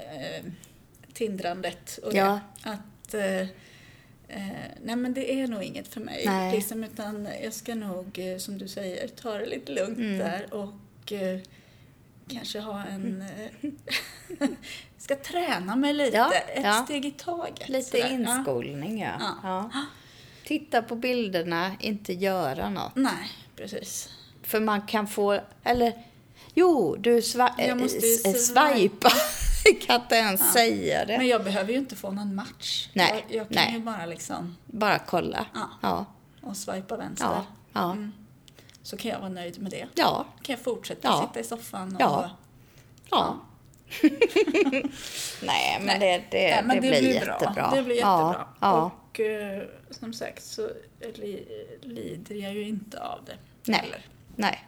eh, 0.45 0.53
tindrandet 1.12 1.99
och 2.03 2.14
Ja. 2.14 2.40
det. 2.64 2.70
Att 2.70 3.14
eh, 3.14 3.40
eh, 4.28 4.68
nej 4.82 4.97
men 4.97 5.14
det 5.14 5.32
är 5.40 5.47
nog 5.47 5.62
inget 5.62 5.88
för 5.88 6.01
mig. 6.01 6.22
Nej. 6.26 6.57
Liksom, 6.57 6.84
utan 6.84 7.28
jag 7.43 7.53
ska 7.53 7.74
nog, 7.74 8.18
eh, 8.18 8.38
som 8.38 8.59
du 8.59 8.68
säger, 8.68 9.09
ta 9.09 9.38
det 9.38 9.47
lite 9.47 9.72
lugnt 9.72 9.99
Mm. 9.99 10.18
där 10.18 10.55
och 10.55 11.12
eh, 11.12 11.40
kanske 12.28 12.61
ha 12.61 12.84
en... 12.84 13.22
Eh, 13.22 13.70
ska 14.99 15.16
träna 15.16 15.76
mig 15.76 15.93
lite, 15.95 16.16
Ja, 16.16 16.32
ett 16.32 16.64
ja. 16.64 16.84
steg 16.84 17.05
i 17.05 17.11
taget. 17.11 17.68
Lite 17.68 17.90
sådär. 17.90 18.11
inskolning, 18.12 19.01
ja. 19.01 19.36
Ja. 19.43 19.70
Ja. 20.43 20.49
Titta 20.49 20.82
på 20.82 20.97
bilderna, 20.97 21.72
inte 21.80 22.12
göra 22.12 22.70
något. 22.70 22.93
Ja. 22.95 23.01
Nej, 23.03 23.28
precis. 23.57 24.09
För 24.43 24.61
man 24.61 24.82
kan 24.82 25.07
få, 25.07 25.40
eller 25.64 25.93
jo, 26.55 26.97
du 26.97 27.22
sva, 27.22 27.55
Jag 27.59 27.78
måste 27.78 28.07
ju 28.07 28.14
eh, 28.24 28.32
swipa. 28.34 29.11
kan 29.86 30.01
inte 30.01 30.14
ens 30.14 30.53
säga 30.53 31.05
det. 31.05 31.18
Men 31.18 31.26
jag 31.26 31.45
behöver 31.45 31.72
ju 31.72 31.78
inte 31.78 31.97
få 31.97 32.11
någon 32.11 32.34
match. 32.34 32.88
Nej, 32.93 33.24
Jag, 33.28 33.36
jag 33.36 33.49
kan 33.49 33.55
nej. 33.64 33.72
ju 33.74 33.80
bara 33.80 34.07
liksom 34.07 34.57
Bara 34.66 34.99
kolla. 34.99 35.47
Ja. 35.55 35.68
Ja. 35.82 36.07
och 36.43 36.57
swipa 36.57 36.97
vänster. 36.97 37.26
Ja. 37.26 37.45
Ja. 37.72 37.93
Mm. 37.93 38.12
Så 38.82 38.97
kan 38.97 39.11
jag 39.11 39.18
vara 39.18 39.28
nöjd 39.28 39.62
med 39.62 39.70
det. 39.70 39.86
Ja. 39.95 40.26
kan 40.43 40.53
jag 40.57 40.64
fortsätta 40.64 41.09
Ja. 41.09 41.28
sitta 41.28 41.40
i 41.40 41.45
soffan 41.45 41.95
och... 41.97 42.01
Ja. 42.03 42.30
ja. 43.11 43.36
Nej, 45.43 45.80
men 45.80 46.01
det, 46.01 46.22
det, 46.30 46.51
Nej, 46.51 46.62
men 46.64 46.80
det, 46.80 46.88
blir, 46.88 47.20
bra. 47.20 47.32
jättebra. 47.32 47.72
Det 47.74 47.82
blir 47.82 47.95
jättebra. 47.95 48.47
Ja. 48.61 48.90
Ja. 49.18 49.20
Och 49.20 49.20
eh, 49.20 49.62
som 49.90 50.12
sagt 50.12 50.42
så 50.42 50.70
li, 51.14 51.44
lider 51.80 52.34
jag 52.34 52.54
ju 52.54 52.62
inte 52.68 53.00
av 53.02 53.24
det. 53.26 53.36
Nej. 53.64 53.80
Heller. 53.80 54.06
Nej. 54.36 54.64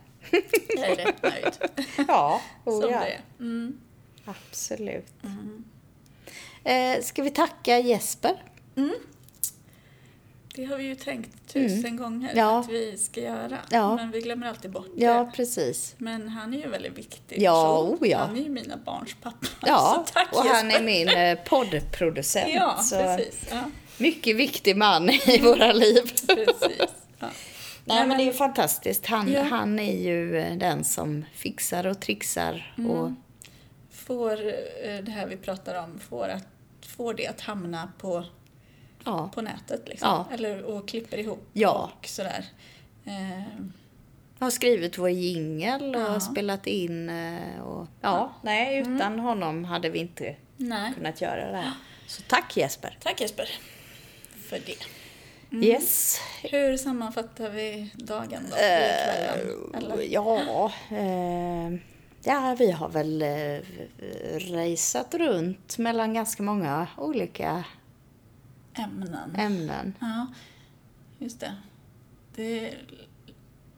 Jag 0.76 0.90
är 0.90 0.96
rätt 0.96 1.22
nöjd 1.22 1.86
Ja, 2.08 2.40
som 2.64 2.72
oh, 2.72 2.90
ja. 2.90 3.00
det 3.00 3.06
är. 3.12 3.20
Mm. 3.40 3.78
absolut. 4.24 5.06
Eh, 6.64 7.02
ska 7.02 7.22
vi 7.22 7.30
tacka 7.30 7.78
Jesper? 7.78 8.42
Det 10.54 10.64
har 10.64 10.76
vi 10.76 10.84
ju 10.84 10.94
tänkt 10.94 11.48
tusen 11.52 11.96
gånger 11.96 12.30
Mm. 12.32 12.38
Ja. 12.38 12.58
att 12.60 12.68
vi 12.68 12.98
ska 12.98 13.20
göra. 13.20 13.58
Ja. 13.70 13.96
Men 13.96 14.10
vi 14.10 14.20
glömmer 14.20 14.46
alltid 14.48 14.70
bort 14.70 14.88
Ja, 14.96 15.24
det. 15.24 15.30
precis. 15.36 15.94
Men 15.98 16.28
han 16.28 16.54
är 16.54 16.58
ju 16.58 16.68
väldigt 16.68 16.98
viktig 16.98 17.42
Ja, 17.42 17.78
oh 17.80 18.08
ja. 18.08 18.18
Han 18.18 18.36
är 18.36 18.40
ju 18.42 18.48
mina 18.48 18.76
barns 18.76 19.16
pappa. 19.22 19.46
Ja, 19.66 20.04
så 20.06 20.12
tack 20.12 20.32
och 20.32 20.38
han 20.44 20.66
Jesper. 20.66 20.80
är 20.82 20.84
min 20.84 21.08
eh, 21.08 21.38
poddproducent. 21.44 22.48
Ja, 22.54 22.76
så 22.82 22.96
precis. 22.98 23.46
Ja, 23.50 23.62
mycket 23.98 24.36
viktig 24.36 24.76
man 24.76 25.10
i 25.10 25.40
våra 25.42 25.72
liv. 25.72 26.02
precis. 26.26 26.78
Ja. 27.18 27.28
Nej, 27.84 28.06
men 28.06 28.16
det 28.18 28.22
är 28.24 28.26
ju 28.26 28.32
fantastiskt. 28.32 29.06
Han, 29.06 29.32
Ja. 29.32 29.42
han 29.42 29.78
är 29.78 29.96
ju 30.02 30.38
eh, 30.38 30.56
den 30.56 30.84
som 30.84 31.24
fixar 31.34 31.86
och 31.86 32.00
trixar. 32.00 32.74
Och, 32.88 33.10
Får 33.90 34.32
eh, 34.84 34.96
det 35.02 35.10
här 35.10 35.26
vi 35.26 35.36
pratar 35.36 35.84
om, 35.84 35.98
får, 35.98 36.28
att, 36.28 36.46
får 36.86 37.14
det 37.14 37.26
att 37.26 37.40
hamna 37.40 37.92
på, 37.98 38.24
ja. 39.04 39.30
på 39.34 39.42
nätet 39.42 39.88
liksom. 39.88 40.08
Ja. 40.08 40.26
Eller, 40.34 40.62
och 40.62 40.88
klipper 40.88 41.18
ihop 41.18 41.46
Ja. 41.52 41.90
och 42.00 42.06
sådär. 42.06 42.44
Eh, 43.04 43.42
har 44.38 44.50
skrivit 44.50 44.98
vår 44.98 45.10
jingel 45.10 45.94
och 45.94 46.00
Ja. 46.02 46.20
spelat 46.20 46.66
in. 46.66 47.08
eh, 47.08 47.60
Och, 47.62 47.86
ja, 48.00 48.34
nej, 48.42 48.78
utan 48.78 49.18
honom 49.18 49.64
hade 49.64 49.88
vi 49.90 49.98
inte 49.98 50.36
Nej. 50.56 50.92
kunnat 50.96 51.20
göra 51.20 51.50
det 51.50 51.56
här. 51.56 51.72
Så 52.06 52.22
tack 52.28 52.56
Jesper. 52.56 52.98
Tack 53.00 53.20
Jesper 53.20 53.48
för 54.60 54.66
det. 54.66 55.66
Yes. 55.66 56.20
Hur 56.42 56.76
sammanfattar 56.76 57.50
vi 57.50 57.90
dagen 57.94 58.42
då? 58.50 58.56
Eller? 58.56 60.02
Ja, 60.12 60.72
eh, 60.90 61.74
ja, 62.24 62.56
vi 62.58 62.70
har 62.70 62.88
väl 62.88 63.22
eh, 63.22 63.58
rejsat 64.38 65.14
runt 65.14 65.78
mellan 65.78 66.14
ganska 66.14 66.42
många 66.42 66.86
olika 66.98 67.64
Ämnen. 68.78 69.34
ämnen. 69.38 69.94
Ja, 70.00 70.26
just 71.18 71.40
det. 71.40 71.54
Det 72.36 72.74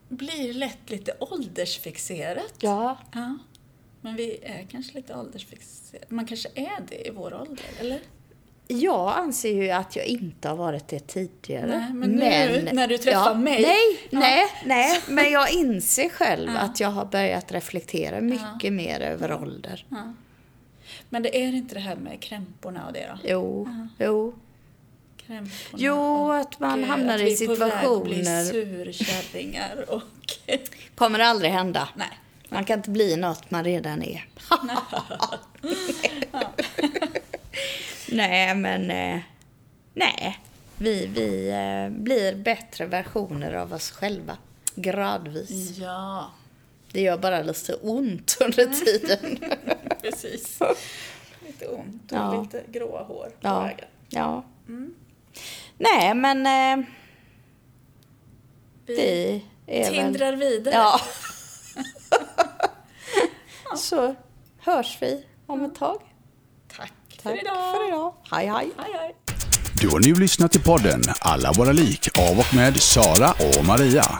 blir 0.09 0.53
lätt 0.55 0.91
lite 0.91 1.12
åldersfixerat. 1.20 2.55
Ja, 2.61 2.99
Ja. 3.14 3.39
Men 4.01 4.16
vi 4.16 4.39
är 4.43 4.66
kanske 4.70 4.95
lite 4.95 5.16
åldersfixerade. 5.16 6.07
Man 6.09 6.27
kanske 6.27 6.49
är 6.55 6.81
det 6.89 7.07
i 7.09 7.11
vår 7.11 7.35
ålder, 7.35 7.64
eller? 7.81 8.01
Jag 8.69 9.17
anser 9.19 9.62
ju 9.62 9.71
att 9.71 9.97
jag 9.97 10.07
inte 10.07 10.49
har 10.49 10.57
varit 10.57 10.89
det 10.89 11.07
tidigare. 11.07 11.67
Nej, 11.67 11.93
men 11.95 12.11
nu 12.11 12.69
när 12.73 12.89
du 12.89 12.99
träffar 12.99 13.35
mig- 13.35 13.62
Nej, 13.62 14.09
Ja. 14.11 14.19
nej, 14.19 14.45
nej. 14.64 15.01
Men 15.09 15.31
jag 15.31 15.53
inser 15.53 16.09
själv 16.09 16.51
att 16.57 16.81
jag 16.81 16.89
har 16.89 17.05
börjat 17.05 17.53
reflektera 17.53 18.21
mycket 18.21 18.73
mer 18.73 19.01
över 19.01 19.33
ålder. 19.43 19.87
Ja. 19.89 20.12
Men 21.09 21.23
det 21.23 21.37
är 21.43 21.53
inte 21.53 21.75
det 21.75 21.81
här 21.81 21.97
med 21.97 22.21
krämporna 22.21 22.87
och 22.87 22.93
det 22.93 23.07
då? 23.12 23.19
Jo, 23.29 23.69
jo. 23.99 24.35
Krämporna 25.27 25.51
Jo, 25.77 26.31
att 26.33 26.61
man 26.61 26.85
hamnar 26.85 27.14
att 27.14 27.21
i 27.21 27.25
vi 27.25 27.45
är 27.45 27.47
på 27.47 27.55
väg 27.55 27.73
att 27.73 28.05
bli 28.05 28.14
situationer- 28.25 28.45
surkärringar 28.45 29.85
och... 29.89 30.03
Kommer 30.95 31.19
aldrig 31.19 31.51
hända. 31.51 31.89
Nej. 31.97 32.09
Man 32.49 32.65
kan 32.65 32.79
inte 32.79 32.91
bli 32.91 33.17
något 33.17 33.51
man 33.51 33.65
redan 33.65 34.03
är. 34.03 34.29
nej, 38.09 38.55
men... 38.55 38.91
Eh, 38.91 39.21
nej. 39.95 40.39
Vi, 40.79 41.07
vi 41.07 41.49
eh, 41.49 42.03
blir 42.03 42.35
bättre 42.35 42.87
versioner 42.87 43.53
av 43.53 43.73
oss 43.73 43.91
själva. 43.91 44.37
Gradvis. 44.75 45.79
Ja, 45.79 46.31
Det 46.93 47.01
gör 47.01 47.19
bara 47.19 47.43
lite 47.43 47.75
ont 47.75 48.37
under 48.41 48.67
tiden. 48.85 49.39
precis. 50.03 50.59
Lite 51.47 51.67
ont 51.67 52.13
och 52.13 52.19
Ja. 52.19 52.43
lite 52.43 52.63
gråa 52.73 53.03
hår 53.03 53.25
på 53.41 53.49
ja. 53.49 53.61
vägen. 53.61 53.89
ja. 54.09 54.45
Nej, 55.79 56.15
men... 56.15 56.47
Eh, 56.47 56.87
Vi 58.87 58.95
vi 59.67 59.75
är 59.81 59.91
väl... 59.91 59.95
tindrar 59.95 60.33
vidare. 60.33 61.01
Ja. 62.11 63.77
Så 63.77 64.15
hörs 64.59 64.99
vi 65.01 65.25
om 65.47 65.65
ett 65.65 65.75
tag. 65.75 66.01
Tack, 66.77 66.93
Tack 67.11 67.23
för 67.23 67.41
idag. 67.41 67.75
för 67.75 67.89
idag. 67.89 68.15
Hej, 68.31 68.47
hej. 68.47 68.71
Hej, 68.79 68.93
hej. 69.01 69.17
Du 69.81 69.89
har 69.89 70.01
nu 70.01 70.15
lyssnat 70.15 70.53
till 70.53 70.63
podden 70.63 71.03
Alla 71.21 71.53
våra 71.53 71.73
lik 71.73 72.19
av 72.19 72.39
och 72.39 72.55
med 72.55 72.77
Sara 72.77 73.31
och 73.31 73.65
Maria. 73.65 74.19